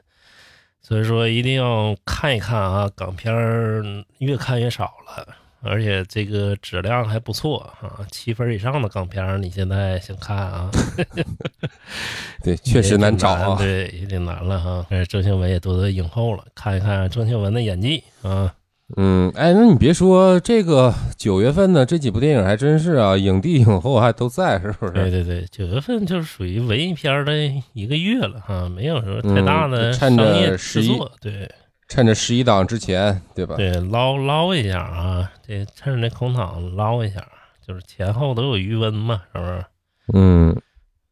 [0.82, 3.84] 所以说一定要看一看啊，港片儿
[4.20, 5.28] 越看越少了，
[5.62, 10.72] 而且这个质量还不错啊，七分以上的港片儿你现在想看啊，
[12.42, 13.58] 对，确实难找啊。
[13.58, 14.86] 对，有点难了哈。
[14.90, 18.56] 但是郑秀文也夺得影后了，看一看郑秀文的演技啊。
[18.98, 24.94] 嗯，哎，那你别说这个九月份的这几部电影还真是啊，影帝影后还都在，是不是？
[24.94, 27.34] 对对对，九月份就是属于文艺片的
[27.74, 31.52] 一个月了哈，没有什么太大的嗯趁着商业十一制作，对
[31.88, 33.56] 趁着十一档之前，对吧？
[33.56, 37.24] 对，捞捞一下啊，这趁着那空档捞一下，
[37.66, 39.66] 就是前后都有余温嘛，是不是？
[40.14, 40.56] 嗯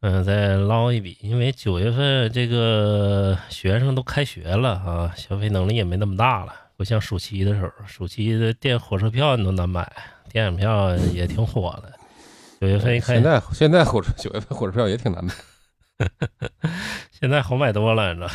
[0.01, 9.91] 嗯，再捞一笔，因为九月份这个学生都开学了啊，消费能力也没那么大了，不像暑期的时候，暑期的电火车票你都难买，
[10.31, 11.91] 电影票也挺火的。
[12.61, 15.33] 九月份一开现，在现在火车九月份火车票也挺难买。
[17.11, 18.29] 现在好买多了，你知道？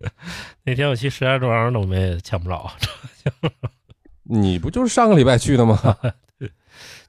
[0.64, 2.70] 那天我去石家庄都没抢不着，
[4.22, 5.78] 你不就是上个礼拜去的吗？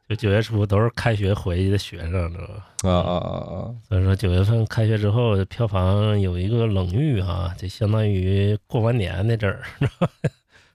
[0.09, 2.65] 就九月初都是开学回去的学生，知道吧？
[2.81, 3.75] 啊啊啊啊！
[3.87, 9.61] 所以说九月份开学之后，票房有一个冷遇啊，就相当于过完年那阵儿，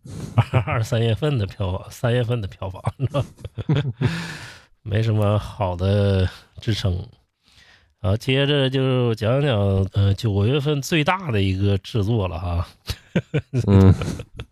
[0.67, 2.83] 二三月份的票房，三月份的票房，
[4.83, 6.29] 没什么好的
[6.61, 7.07] 支撑。
[8.01, 9.59] 啊接着就讲讲
[9.95, 12.69] 呃九月份最大的一个制作了哈，
[13.67, 13.95] 嗯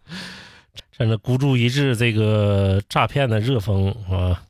[0.90, 4.42] 趁着孤注一掷这个诈骗的热风啊，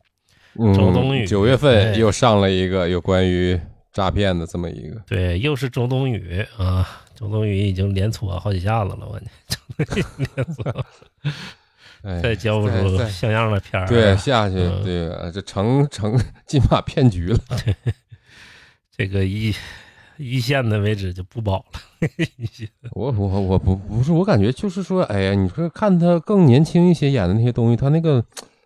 [0.56, 3.60] 嗯，周冬雨九月份哎又上了一个有关于
[3.92, 9.61] 诈骗的这么一个，对，又是周冬雨啊，周冬雨已经连搓好几下子了，我连搓。
[9.61, 9.61] 哎，
[12.22, 17.38] 再交不出像样的片儿，对，下去嗯对啊，这成成金马骗局了。
[18.96, 19.54] 这个一
[20.16, 22.08] 一线的位置就不保了。
[22.92, 28.24] 我我我不不是，我感觉就是说，哎呀，你说看他更年轻一些演的那些东西，他那个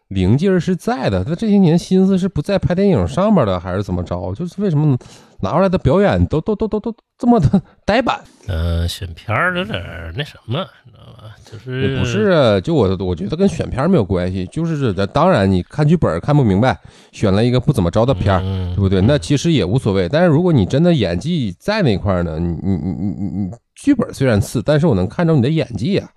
[0.09, 4.35] 灵劲儿是在的，他这些年心思是不在拍电影上面的，还是怎么着？
[4.35, 4.97] 就是为什么
[5.41, 8.21] 拿出来的表演都都都都都这么的 呆板？
[8.49, 11.35] 嗯、选片儿有点儿那什么，你知道吧？
[11.45, 16.79] 就是不是，啊就我我觉得跟选片儿没有关系，就是这当然你看剧本儿看不明白，
[17.13, 19.01] 选了一个不怎么着的片儿，嗯对不对？
[19.01, 20.09] 那其实也无所谓。
[20.09, 26.09] 但是如果你真的演技在那块儿呢，你你你你你你剧本虽然次，但是我能看着你的演技啊。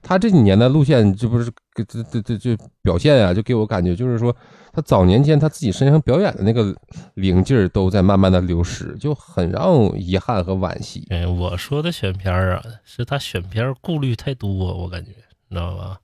[0.00, 4.34] 他这几年的路线，这不是这这这这表现啊，就给我感觉就是说，
[4.78, 6.72] 他早年间他自己身上表演的那个
[7.14, 11.04] 灵劲儿都在慢慢的流失，就很让我遗憾和惋惜。
[11.10, 15.10] 哎，我说的选片儿啊，是他选片儿顾虑太多，我感觉，
[15.48, 15.98] 你知道吧？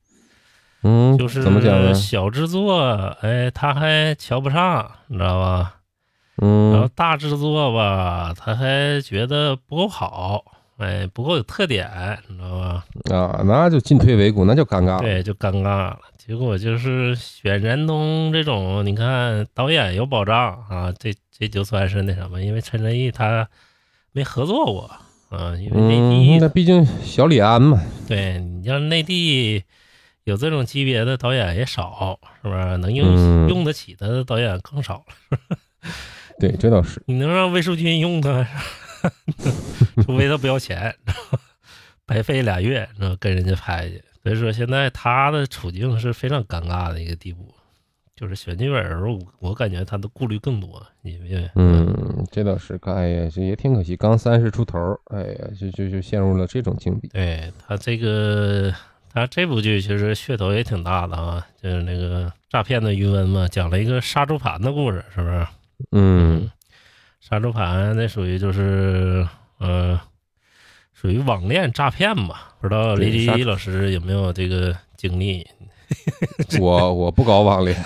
[0.82, 1.94] 嗯，就是怎么讲呢？
[1.94, 2.80] 小制作，
[3.20, 5.76] 哎，他还瞧不上，你知道吧？
[6.42, 10.42] 嗯然后嗯大制作吧，他还觉得不够好，
[10.78, 12.84] 哎，不够有特点，你知道吧？
[13.16, 14.98] 啊，那就进退维谷，那就尴尬了。
[14.98, 15.98] 对，就尴尬了。
[16.26, 23.46] 结果就是选燃冬这种，你看导演有保障啊，这这就算是那什么，因为陈哲艺他
[24.12, 24.90] 没合作过
[25.28, 29.62] 啊，因为内嗯，地、那毕竟小李安嘛，对你像内地
[30.24, 32.76] 有这种级别的导演也少，是不是？
[32.78, 35.38] 能用、嗯用得起他的导演更少了。
[36.40, 37.02] 对，这倒是。
[37.06, 38.48] 你能让魏淑君用他，
[40.02, 40.96] 除非他不要钱，
[42.06, 44.02] 白费俩月，然后跟人家拍去。
[44.24, 47.54] 所以说，现在他的处境是非常尴尬的一个地步，
[48.16, 49.20] 就是选剧本的时候，我
[49.50, 57.08] 我感觉他的顾虑更多，因为嗯，这倒是，哎呀，这也挺可惜，刚三十出头儿，哎呀，就就就陷入了这种境地。
[57.08, 58.72] 对他这个
[59.12, 65.46] 他这部剧其实噱头也挺大的啊，就是那个诈骗的余温嘛，讲了一个杀猪盘的故事，是不是？
[65.92, 66.50] 嗯，
[67.20, 69.28] 杀猪盘那属于就是
[69.58, 70.00] 呃，
[71.04, 72.54] 属于网恋诈骗吧？
[72.62, 75.46] 不知道李迪老师有没有这个经历？
[76.58, 77.76] 我我不搞网恋，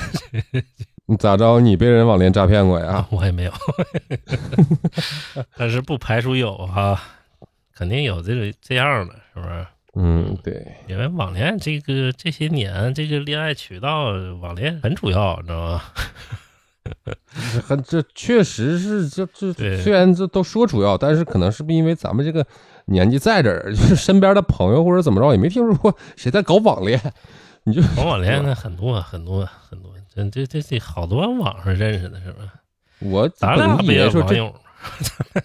[1.05, 1.59] 你 咋着？
[1.59, 3.05] 你被人网恋诈骗过呀？
[3.11, 3.53] 我也没有，
[5.59, 6.97] 但是不排除有哈、
[7.75, 9.67] 肯定有这个这样的，是不是？
[9.97, 15.83] 嗯，对，因为网恋这个这些年这个恋爱渠道，网恋很主要，你知道吗？
[17.53, 22.47] 这很这确实是这这虽然这都说主要，但是可能是不是因为咱们这个
[22.89, 27.01] 年纪在这儿， 就是身边的朋友或者怎么着，也没听说过谁在搞网恋。
[27.65, 32.45] 你就搞网恋的很多很多很多，这这这这好多网上认识的，是吧？
[33.01, 34.55] 我咱俩不本以为说这，也是网友？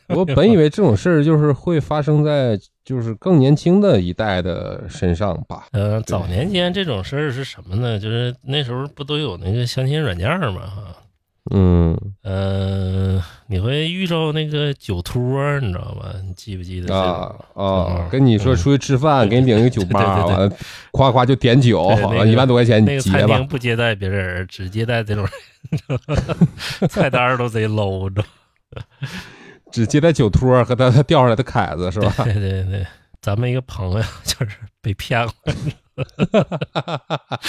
[0.15, 5.65] 我本以为这种事儿就是会发生在就是更年轻的一代的身上吧。
[5.71, 7.99] 呃，早年间这种事儿是什么呢？
[7.99, 10.95] 就是那时候不都有那个相亲软件儿嘛，哈，
[11.51, 11.97] 嗯。
[12.23, 16.13] 嗯、你会遇着那个酒托儿，你知道吧？
[16.25, 16.95] 你记不记得？
[16.95, 20.33] 啊啊嗯，跟你说嗯出去吃饭，给你领一个酒吧， 对对对。
[20.35, 20.55] 完了
[20.91, 23.47] 夸夸就点酒，好了一万多块钱那个餐厅。
[23.47, 25.27] 不接待别人，只接待这种
[25.69, 25.99] 人，
[26.89, 28.27] 菜单都贼 low，你知道
[29.01, 29.09] 吗
[29.71, 32.13] 只接待酒托和他他掉下来的凯子是吧？
[32.23, 32.85] 对对对，
[33.21, 35.31] 咱们一个朋友就是被骗了，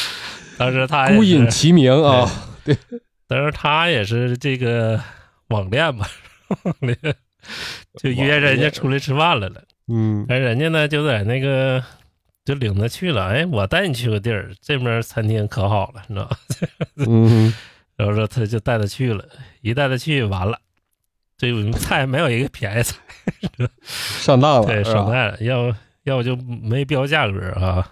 [0.57, 2.29] 当时他也孤饮是，其名啊，
[3.27, 5.01] 当时他也是这个
[5.49, 6.07] 网恋吧，
[6.65, 6.97] 网恋
[7.99, 11.83] 就约人家出来吃饭来了，嗯而人家呢就在那个
[12.45, 16.37] 就领他去了，哎，我带你去个地儿，这边餐厅可好了，你知道吧？
[17.07, 17.53] 嗯，
[17.97, 19.25] 然后说他就带他去了，
[19.63, 20.59] 一带他去完了，
[21.37, 22.97] 这种菜没有一个便宜菜，
[23.83, 25.75] 上当了，对，上当了，要
[26.05, 27.91] 要不就没标价格啊，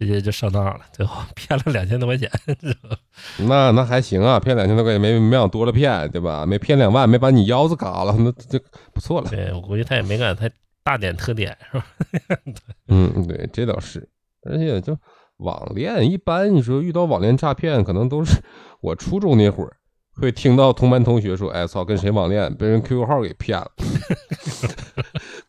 [0.00, 2.30] 直接就上当了，最后 骗了两千多块钱，
[3.46, 6.46] 那那还行啊，骗两千多块钱没没往多了骗，对吧？
[6.46, 8.58] 没骗两万，没把你腰子嘎了，那这
[8.94, 9.28] 不错了。
[9.28, 10.50] 对我估计他也没敢太
[10.82, 11.86] 大点特点，是吧？
[12.88, 14.08] 嗯，对，这倒是，
[14.48, 14.96] 而且就
[15.36, 18.40] 网恋，一般你说遇到网恋诈骗，可能都是
[18.80, 19.76] 我初中那会儿
[20.14, 23.70] 会听到同班同学说，哎操，跟谁网恋，被人 QQ 号给骗了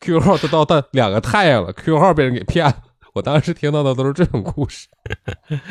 [0.02, 2.76] ，QQ 号都到到两个太阳了，QQ 号被人给骗了。
[3.14, 4.88] 我当时听到的都是这种故事。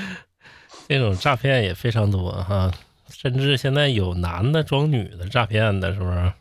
[0.89, 2.71] 这种诈骗也非常多哈，
[3.09, 6.33] 甚至现在有男的装女的诈骗的，是不是？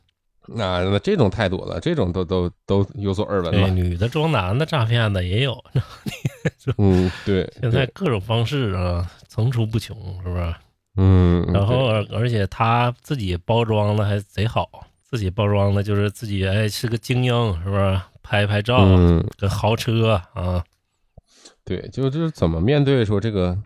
[0.48, 3.70] 那那这种太多了，这种都都都有所耳闻对，了。
[3.70, 5.64] 女的装男的诈骗的也有，
[6.78, 10.56] 嗯，对，现在各种方式啊层出不穷，是不是？
[10.98, 14.68] 嗯，然后而而且他自己包装的还贼好，
[15.04, 18.02] 自己包装的就是自己哎是个精英，是不是？
[18.24, 20.64] 拍拍照，嗯，跟豪车啊，
[21.66, 23.58] 对，就就是怎么面对说这个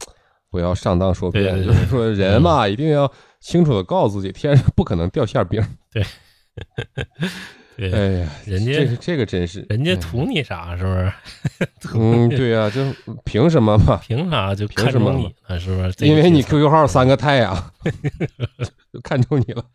[0.49, 5.63] 不要上当受骗，对对对就是说人嘛，一定要清楚的告诉自己，天上不可能掉馅饼。
[7.75, 11.11] 对，哎呀，人家这个这个真是人家图你啥，是不是？
[11.97, 12.81] 嗯，对呀、就
[13.25, 13.97] 凭什么嘛？
[14.05, 16.05] 凭啥就看凭什么中你了，是不是？
[16.05, 17.71] 因为你 QQ 号三个太阳，
[18.93, 19.65] 就看中你了。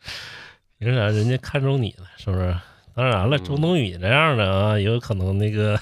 [0.78, 2.54] 凭啥人家看中你了，是不是？
[2.94, 5.76] 当然了，嗯周冬雨这样的啊，也有可能那个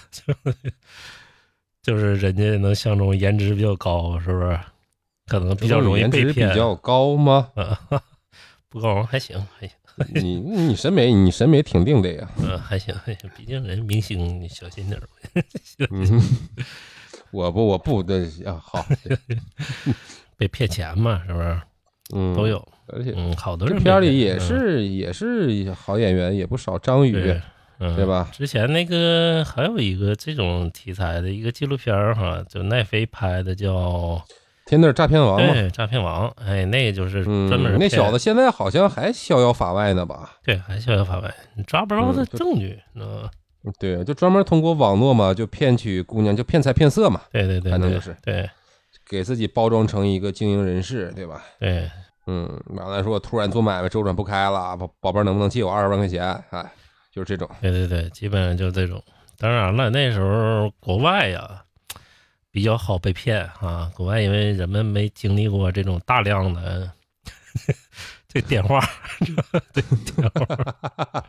[1.87, 4.59] 就是人家能相中颜值比较高，是不是？
[5.29, 6.41] 可能比较容易颜值比。
[6.53, 7.49] 较高吗？
[7.55, 7.79] 啊，
[8.69, 9.77] 不高还行，还行，
[10.13, 12.29] 你你审美你审美挺定的呀。
[12.43, 15.07] 嗯，还行，还行，毕竟人明星，你小心点儿。
[15.93, 16.21] 嗯，
[17.31, 18.85] 我不我不对啊，好，
[20.37, 21.61] 被骗钱嘛，是不是？
[22.15, 22.49] 嗯，都。
[22.49, 26.77] 有，而且嗯，好多这人片里也是也是好演员，也不少。
[26.81, 27.41] 张宇对，
[27.79, 28.29] 嗯，对吧？
[28.33, 34.21] 之前那个还有一个这种题材的一个纪录片儿哈，就奈飞拍的叫
[34.65, 35.53] 天那诈骗王嘛。
[35.53, 40.31] 对诈骗王，哎，那个就是嗯专门，那小子现在好像还逍遥法外呢吧？
[40.43, 43.29] 对还逍遥法外，你抓不着他证据，嗯，
[43.79, 48.49] 对，就专门通过网络嘛，就骗取姑娘，就骗财骗色嘛，对对对，对反正就是对
[49.09, 51.43] 给自己包装成一个精英人士，对吧？
[51.61, 51.89] 对，
[52.27, 56.25] 嗯，完了说我突然做买卖周转不开了，宝宝贝儿能不能借我二十万块钱？
[56.51, 56.73] 哎，
[57.17, 57.49] 就是这种。
[57.63, 59.03] 对对对，基本上就这种。
[59.39, 61.65] 当然了，那时候国外呀
[62.51, 66.91] 比较好被骗啊，国外因为人们没经历过这种大量的
[68.29, 68.79] 这电话，
[69.73, 71.25] 这电话，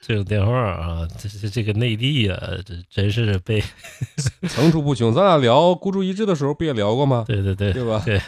[0.00, 3.60] 这种电话啊，这这这个内地呀、这真是被
[4.48, 5.12] 层出不穷。
[5.12, 7.24] 咱俩聊孤注一掷的时候不也聊过吗？
[7.26, 8.00] 对对对对吧？
[8.04, 8.20] 对，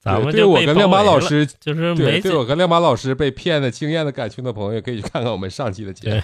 [0.00, 6.22] 咱们对对我跟亮马老师，就是对没对我跟亮马老师被骗的经验的感情的朋友，可以去看看我们上期的节目。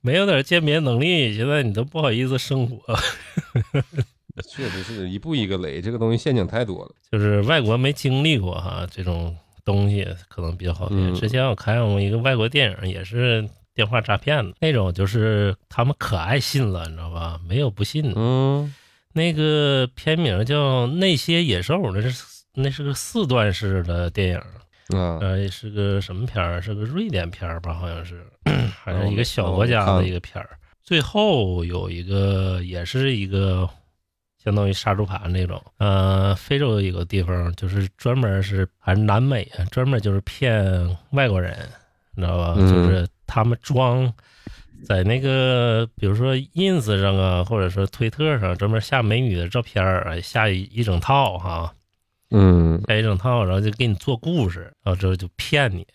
[0.00, 2.98] 没有点鉴别能力，现在你都不好意思生活。
[4.48, 6.90] 确实是一步一个雷，这个东西陷阱太多了。
[7.12, 17.38] 就是外国没经历过哈这种东西，可能比较好之前我看过一个外国电影，也是电话诈骗的那种，就是他们可爱信了，你知道吧？
[17.46, 18.14] 没有不信的。
[18.16, 18.74] 嗯
[19.12, 22.10] 那个片名叫《那些野兽》，那是
[22.62, 24.42] 那是个四段式的电影，
[24.94, 26.60] 嗯，呃，是个什么片儿？
[26.60, 27.74] 是个瑞典片儿吧？
[27.74, 28.24] 好像是，
[28.84, 30.50] 还是一个小哦国家的一个片儿。
[30.82, 33.68] 最后有一个，也是一个
[34.42, 35.62] 相当于杀猪盘那种。
[35.78, 41.56] 呃，非洲有一个地方，就是专门是还是南美啊，专门就是骗外国人，
[42.16, 42.54] 你知道吧？
[42.56, 44.12] 嗯就是他们装
[44.84, 51.72] 在那个，比如说 ins 上啊，或者说推特上，专门下美女的照片儿，哎下一一整套哈。
[52.30, 55.86] 嗯下一整套，然后就给你做故事，然后之后就骗你，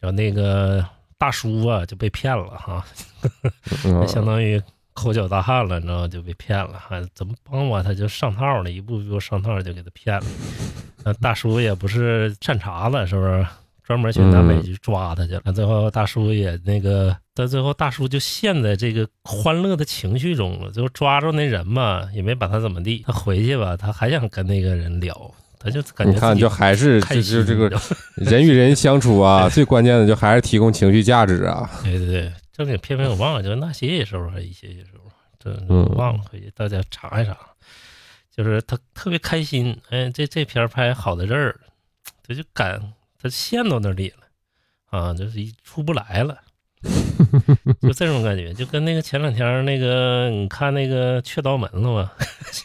[0.00, 0.84] 然后那个
[1.18, 2.84] 大叔啊就被骗了哈，
[3.84, 4.60] 嗯， 相当于
[4.94, 6.08] 抠脚大汉了，你知道？
[6.08, 10.26] 就被骗了，还怎么帮我他就上套了，一步一步上套就给他骗了。
[11.04, 13.46] 那大叔也不是善茬子，是不是？
[13.84, 15.50] 专门去南美嗯去抓他去了。
[15.54, 20.70] 最后大叔也那个，到最后大叔就陷在这个欢乐的情绪中了。
[20.70, 23.02] 最后抓住那人嘛，也没把他怎么地。
[23.06, 27.68] 他回去吧，他还想跟那个人聊，他就感觉你看，就还是就是这个
[28.16, 31.68] 人与人相处啊，最关键的就还是提供情绪价值啊。
[31.82, 35.50] 对对对，正经片名我忘了，就是那些时候还一些些时候，这
[35.94, 37.36] 忘了，回去大家查一查。
[38.36, 41.58] 就是他特别开心，哎，这这片拍好在这儿，
[42.24, 42.80] 他就感
[43.20, 46.38] 他陷到那里了，啊，就是一出不来了，
[47.82, 52.12] 就这种感觉，就跟那个前两天那个你看那个《雀刀门》了吗？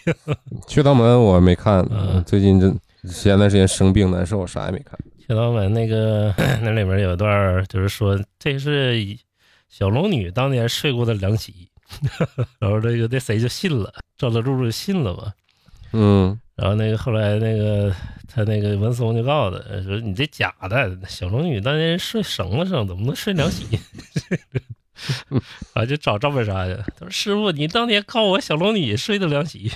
[0.68, 2.72] 雀刀门我没看，嗯最近这
[3.10, 4.98] 前段时间生病难受，啥也没看。
[5.26, 9.18] 《雀刀门》那个 那里面有一段就是说，这是
[9.70, 11.70] 小龙女当年睡过的凉席，
[12.60, 15.34] 然后这个那谁就信了，赵德柱就信了嘛。
[15.94, 17.94] 嗯，然后那个后来那个
[18.28, 23.66] 他那个文松就告诉他说：“你这假的，小龙女当年睡绳子上，怎么能睡凉席？”
[25.30, 25.42] 然
[25.76, 29.72] 后就找赵本山去，他说：“师傅，你当年告我小龙女睡的凉席。”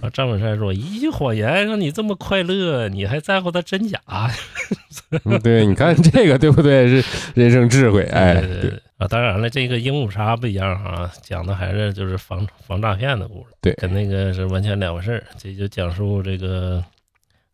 [0.00, 4.00] 然后张本山说：“一句谎言让你这么快乐，你还在乎它真假？”
[5.24, 6.86] 嗯对，你看这个对不对？
[6.88, 15.24] 是人生智慧，哎，对对对啊，当然了，这个鹦鹉杀不一样啊，讲的还是就是防防诈骗的故事，对跟那个是完全两回事儿。
[15.38, 16.84] 这就讲述这个，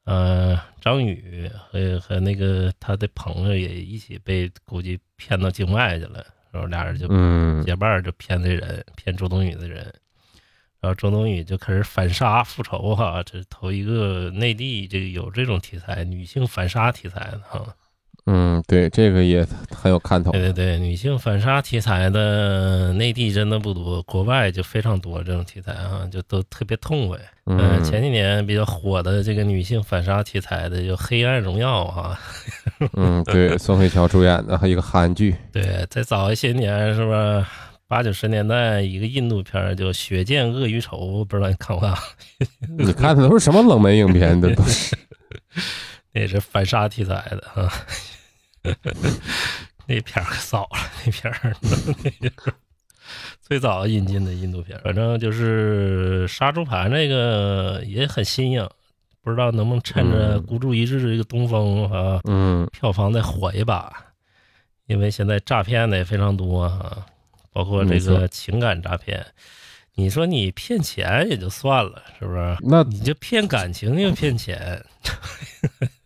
[0.05, 9.93] 呃，张宇和和那个他的朋友也一起被估计骗到境外去了，然后俩人就嗯结伴儿就骗这人，骗周冬雨的人，
[10.81, 17.75] 然后周冬雨就开始反杀复仇哈，这是头一个内地这个有这种题材女性反杀题材的哈。
[18.27, 20.33] 嗯，对，这个也很有看头。
[20.33, 27.19] 对对对，女性反杀题材的内地真的不多，国外就非常多这种题材啊，就都特别痛快。
[27.47, 32.19] 嗯、嗯，前几年比较火的这个女性反杀题材的，就《黑暗荣耀》啊。
[32.97, 37.45] 嗯，对，宋慧乔主演的，还有一个韩剧，对，再早一些年是不是？
[37.87, 40.97] 八九十年代一个印度片叫《血溅鳄鱼仇》，
[41.27, 41.97] 不知道你看过啊？
[42.79, 44.97] 你看的都是什么冷门影片这，都是。
[46.13, 47.71] 那也是反杀题材的啊。
[49.87, 51.55] 那片儿可早了，那片儿
[52.03, 52.53] 那就是
[53.41, 58.67] 最早引进的印度片，反正就是杀猪盘那个也很新颖，
[59.21, 63.93] 不知道能不能趁着嗯孤注一掷这个东风啊，嗯票房再火一把，
[64.87, 67.05] 因为现在诈骗的也非常多啊，
[67.53, 69.25] 包括这个情感诈骗。
[69.97, 72.57] 你说你骗钱也就算了，是不是？
[72.63, 74.85] 那你就骗感情又骗钱，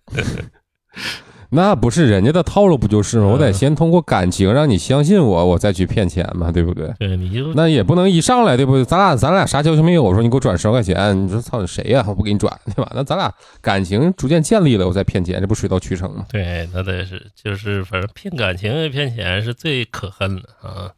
[1.50, 3.24] 那不是人家的套路不就是吗？
[3.26, 6.92] 嗯我得先通过感情让你相信我，我再去骗钱嘛，对不对？
[6.98, 8.84] 对，你就那也不能一上来对不对？
[8.84, 10.02] 咱俩咱俩啥交情没有？
[10.02, 12.90] 我说你给我转十万块钱，你说操你谁呀、我不给你转，对吧？
[12.94, 16.26] 那咱俩感情逐渐建立了，我再骗钱，这不水到渠成吗？
[16.30, 20.90] 对，那得是就是反正骗感情骗钱是最可恨的啊！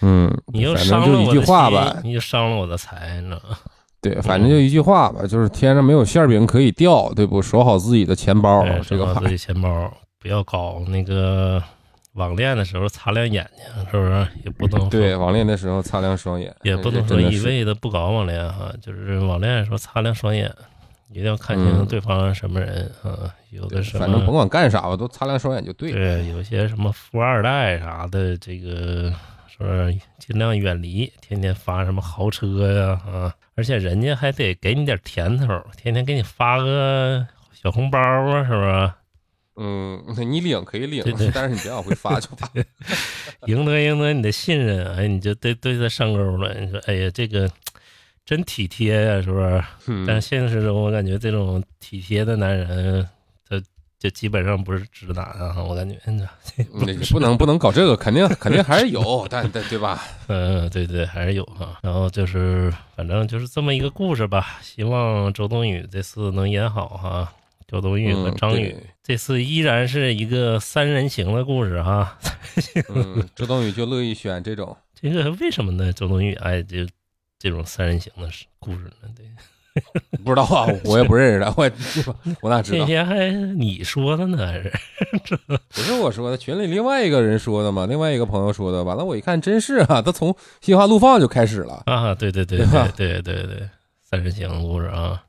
[0.00, 3.56] 嗯，你又反伤了我的正就一句话心吧，你就伤了我的财，你知道吗？
[4.00, 7.42] 对，反正就一句话吧，就是天上没有馅饼可以掉，对不？
[7.42, 11.62] 守好自己的钱包对，这个自己钱包，不要搞那个
[12.14, 14.26] 网恋的时候擦亮眼睛，是不是？
[14.44, 20.52] 也不能对，网恋的时候擦亮双眼，也不能说一味的不搞网恋哈，就是网恋的时候擦亮双眼，
[21.10, 23.34] 一定要看清嗯对方什么人啊。
[23.50, 25.96] 有的时候，反正甭管干啥吧，都擦亮双眼就对了。
[25.96, 29.12] 对，有些什么富二代啥的，这个
[29.48, 38.92] 是尽量远离，天天发什么豪车呀啊，而且人家还得给你点甜头，天天给你发个小红包啊，是不是？
[39.56, 42.48] 嗯，你领可以领对对，但是你别往回发就发。
[43.46, 46.54] 赢得赢得你的信任，哎，你就对对他上钩了。
[46.54, 47.50] 你说，哎呀，这个
[48.24, 49.64] 真体贴呀、是不是？
[49.88, 53.10] 嗯但现实中，我感觉这种体贴的男人，他
[53.98, 56.26] 就基本上不是直男啊，我感觉，嗯
[56.86, 60.00] 那个不能不能搞这个，肯定肯定还是有， 但但对吧？
[60.28, 61.78] 嗯，对对，还是有哈。
[61.82, 64.58] 然后就是，反正就是这么一个故事吧。
[64.62, 67.32] 希望周冬雨这次能演好哈。
[67.66, 72.18] 周冬雨和嗯张宇、对这次依然是一个三人行的故事哈。
[72.88, 74.74] 嗯，周冬雨就乐意选这种。
[74.94, 75.92] 这个为什么呢？
[75.92, 76.86] 周冬雨爱这
[77.38, 78.26] 这种三人行的
[78.58, 79.08] 故事呢？
[79.14, 79.26] 对，
[80.24, 81.70] 不知道啊，我也不认识他，我
[82.42, 82.78] 我哪知道？
[82.78, 84.70] 那天还你说的呢， 还是
[85.46, 88.84] 不是我说的，群里另外一个人说的嘛，另外一个朋友说的。
[88.84, 91.82] 完了，我一看，真是啊，他从心花怒放就开始了。
[91.86, 92.14] 啊？
[92.14, 93.68] 对对对对对对对对，
[94.02, 95.22] 三人行的故事啊。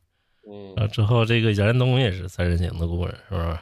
[0.52, 3.58] 嗯然后之后这个严冬也是三人行的故事，是不是？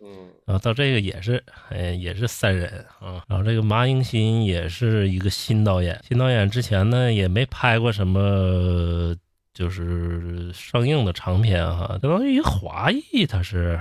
[0.00, 3.24] 嗯然后到这个也是，哎，也是三人啊。
[3.26, 9.16] 然后这个马英新也是一个新导演，新导演之前呢也没拍过什么
[9.54, 13.80] 就是上映的长片哈，相当于一华裔，他是，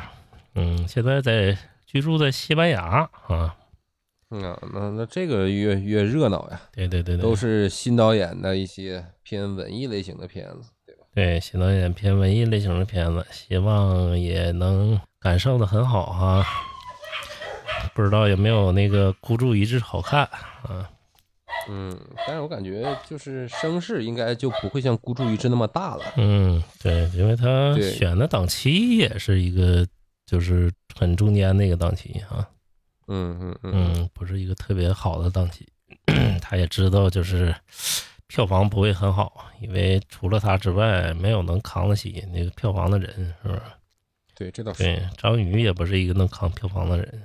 [0.56, 3.56] 嗯，现在在居住在西班牙啊。
[4.30, 11.04] 嗯啊，那那这个越越热闹呀，对对对对，都是新导演的一些偏文艺类型的片子，对吧？
[11.14, 16.46] 对新导演偏文艺类型的片子，希望也能感受的很好哈。
[17.94, 20.24] 不知道有没有那个孤注一掷好看
[20.64, 20.90] 啊？
[21.70, 26.04] 嗯，但是我感觉就是声势应该就不会像孤注一掷那么大了。
[26.18, 29.86] 嗯，对，因为他选的档期也是一个
[30.26, 32.48] 就是很中间那个档期啊。
[33.08, 35.68] 嗯嗯嗯嗯，不是一个特别好的档期，
[36.42, 37.54] 他也知道就是
[38.28, 43.10] 票房不会很好，因为除了他之外，没有能扛得起那个票房的人，
[43.44, 43.62] 是不是？
[44.36, 44.84] 对，这倒是。
[44.84, 47.22] 对，张宇也不是一个能扛票房的人。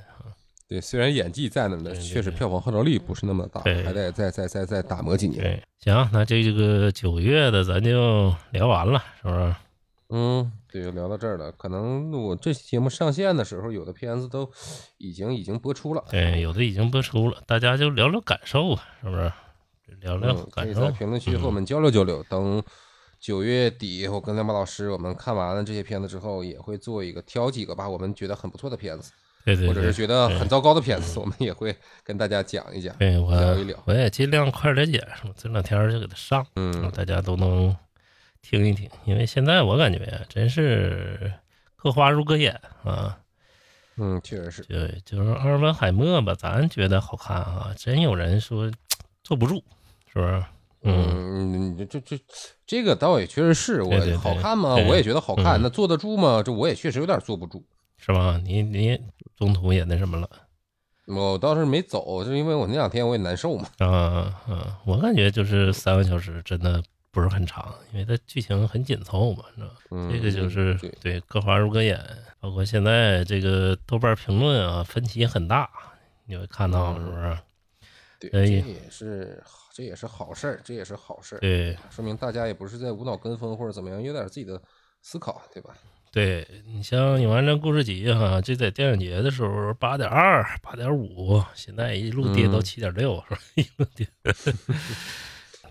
[0.68, 5.42] 对，虽然演技在那儿呢，确实票房号召力不是那么大，还得再再再再打磨几年。
[5.42, 9.54] 对，行，那这这个九月的咱就聊完了，是不是？
[10.10, 11.50] 嗯，对，就聊到这儿了。
[11.52, 14.50] 可能我这期节目上线的时候，有的片子都
[14.98, 16.04] 已经已经播出了。
[16.10, 19.32] 对，有的已经播出了，大家就聊聊感受啊，是不是？
[20.00, 20.90] 聊聊感受以在。
[20.90, 22.22] 评论区和我们交流交流。
[22.28, 22.62] 等
[23.18, 29.10] 九月底，我跟亮马老师我们看完了这些片子之后，也会做一个挑几个吧，我们觉得很不错的片子，
[29.48, 32.94] 对对对或者是，觉得很糟糕的片子，我们也会跟大家讲一讲。
[32.98, 35.32] 对我聊一聊我也尽量快点剪，是吧？
[35.38, 36.46] 这两天就给它上。
[36.56, 37.74] 嗯，大家都能
[38.42, 41.32] 听一听，因为现在我感觉，真是
[41.76, 43.18] 各花入各眼啊。
[43.96, 44.62] 嗯，确实是。
[44.64, 48.70] 对，就是阿尔本海默吧，咱觉得好看啊，真有人说
[49.24, 49.64] 坐不住，
[50.12, 50.44] 是不是？
[50.82, 52.20] 嗯，嗯，这这这
[52.66, 54.74] 这个倒也确实是我好看吗？
[54.74, 55.58] 我也觉得好看。
[55.58, 56.42] 嗯那坐得住吗？
[56.44, 57.64] 这我也确实有点坐不住。
[58.00, 58.40] 是吧？
[58.44, 58.96] 你你
[59.38, 60.28] 中途也那什么了
[61.06, 63.66] 我倒是没走，就因为我那两天我也难受嘛。
[63.78, 63.86] 啊
[64.46, 64.78] 啊！
[64.84, 69.70] 我感觉就是三个小时，真的不是很长，因为它剧情很紧凑嘛，是吧？
[69.90, 71.98] 嗯，这个就是对，各花入各眼，
[72.40, 75.70] 包括现在这个豆瓣评论啊，分歧很大，
[76.26, 77.38] 你会看到是不是？
[78.20, 79.42] 对，哎这也是
[79.72, 84.60] 这也是好事儿，这也是好事儿，对说明大家也不是在无脑跟风或者怎么样，有点自己的
[85.00, 85.74] 思考，对吧？
[86.12, 93.40] 对你像《永安镇故事集》哈，这在电影节的时候八点二、八点五，现在一路跌到嗯七点六，是吧？
[93.56, 94.06] 一路跌。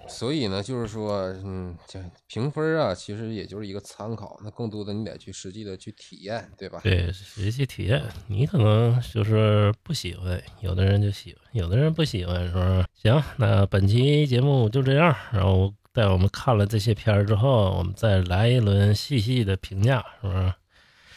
[0.10, 6.80] 所以呢，就是说，嗯，这评分啊，其实也就是一个参考，那更多的你得去实际的去体验，对吧？
[6.82, 12.86] 对，实际体验，你可能就是不喜欢，有的人就喜欢，有的人不喜欢，是不是？
[12.94, 20.54] 行，那本期节目就这样，然后在我们看了这些片儿之后，我们再来一轮细细的评价，是不是？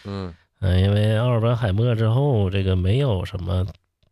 [0.06, 3.66] 嗯，嗯，因为奥尔本海默之后，这个没有什么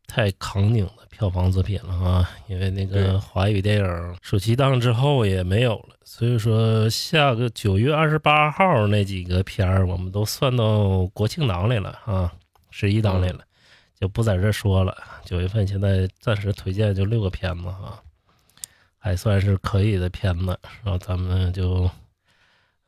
[0.07, 12.31] 太扛顶的票房作品了啊，因为那个华语电影暑期档之后也没有了，所以说下个九月二十八号那几个片儿，我们都算到国庆档里了啊，
[12.71, 13.41] 十一档里了，
[13.99, 14.95] 就不在这儿说了。
[15.25, 17.97] 九月份现在暂时推荐就六个片子啊，
[19.09, 21.91] 还算是可以的片子，然后咱们就。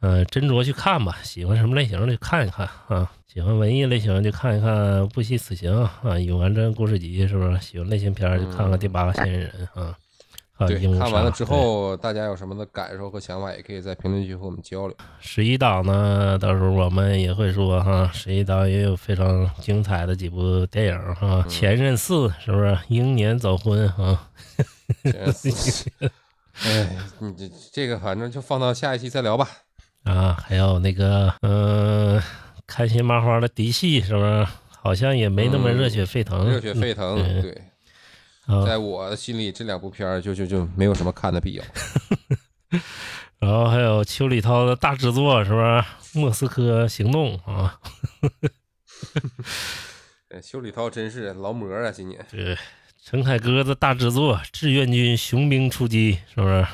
[0.01, 3.11] 呃，斟酌去看吧，喜欢什么类型的就看一看啊。
[3.27, 4.71] 喜欢文艺类型就看一看
[5.11, 7.61] 《不惜此行》啊，《永安镇故事集》是不是？
[7.61, 9.95] 喜欢类型片就看看《第八个嫌疑人》啊。
[10.67, 14.97] 对，看完了之，后，大家有什么的感受和想法，也可以在评论区和我们交流。
[15.21, 22.79] 十一档呢，到时候我们也会说哈，十一档也有非常精彩的几部电影哈，前任四》是不是？
[22.89, 24.29] 英年早婚啊？
[26.65, 29.49] 哎，你这这个反正就放到下一期再聊吧。
[30.05, 32.21] 啊，还有那个，嗯、
[32.67, 34.47] 开心麻花的嫡系是不是？
[34.83, 37.61] 好像也没那么嗯热血沸腾，热血沸腾，嗯对，啊，
[38.67, 41.65] 在我心里这两部片儿就就就没有什么看的必要。
[43.41, 45.85] 然后还有邱礼涛的大制作是不是？
[46.19, 47.79] 莫斯科行动啊，
[50.29, 52.21] 哎邱礼涛真是劳模啊，今年。
[52.31, 52.57] 对，
[53.03, 56.67] 陈凯歌的大制作《志愿军雄兵出击》是不是？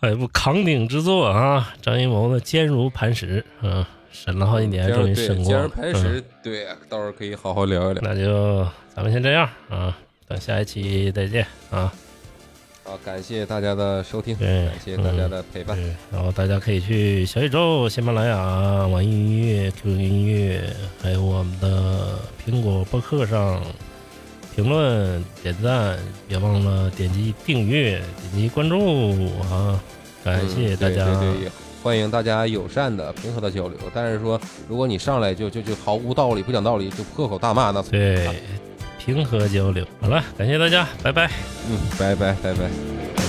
[0.00, 5.66] 还有一部扛鼎之作啊，张艺谋的《坚如磐石》啊，审了好几年，终于审过了。
[5.66, 8.02] 嗯磐石，对，到时候可以好好聊一聊。
[8.02, 9.96] 那就咱们先这样啊，
[10.34, 11.92] 等下一期再见啊。
[12.82, 15.76] 好，感谢大家的收听，感谢大家的陪伴。
[15.76, 18.36] 对，然后大家可以去小宇宙、喜马拉雅、
[18.88, 20.60] 网易云音乐、QQ 音乐，
[21.00, 23.62] 还有我们的苹果播客上
[24.56, 25.96] 评论、点赞，
[26.26, 28.02] 别忘了点击订阅、
[28.32, 29.80] 点击关注啊！
[30.24, 31.04] 感谢嗯大家。
[31.20, 31.50] 对对对，
[31.80, 33.78] 欢迎大家友善的、平和的交流。
[33.94, 34.38] 但是说，
[34.68, 38.28] 如果你上来就就就毫无道理、不讲道理，就破口大骂，那对
[39.04, 39.86] 平和交流。
[40.00, 41.30] 好了，感谢大家，拜拜。
[41.68, 43.23] 嗯，拜拜拜拜。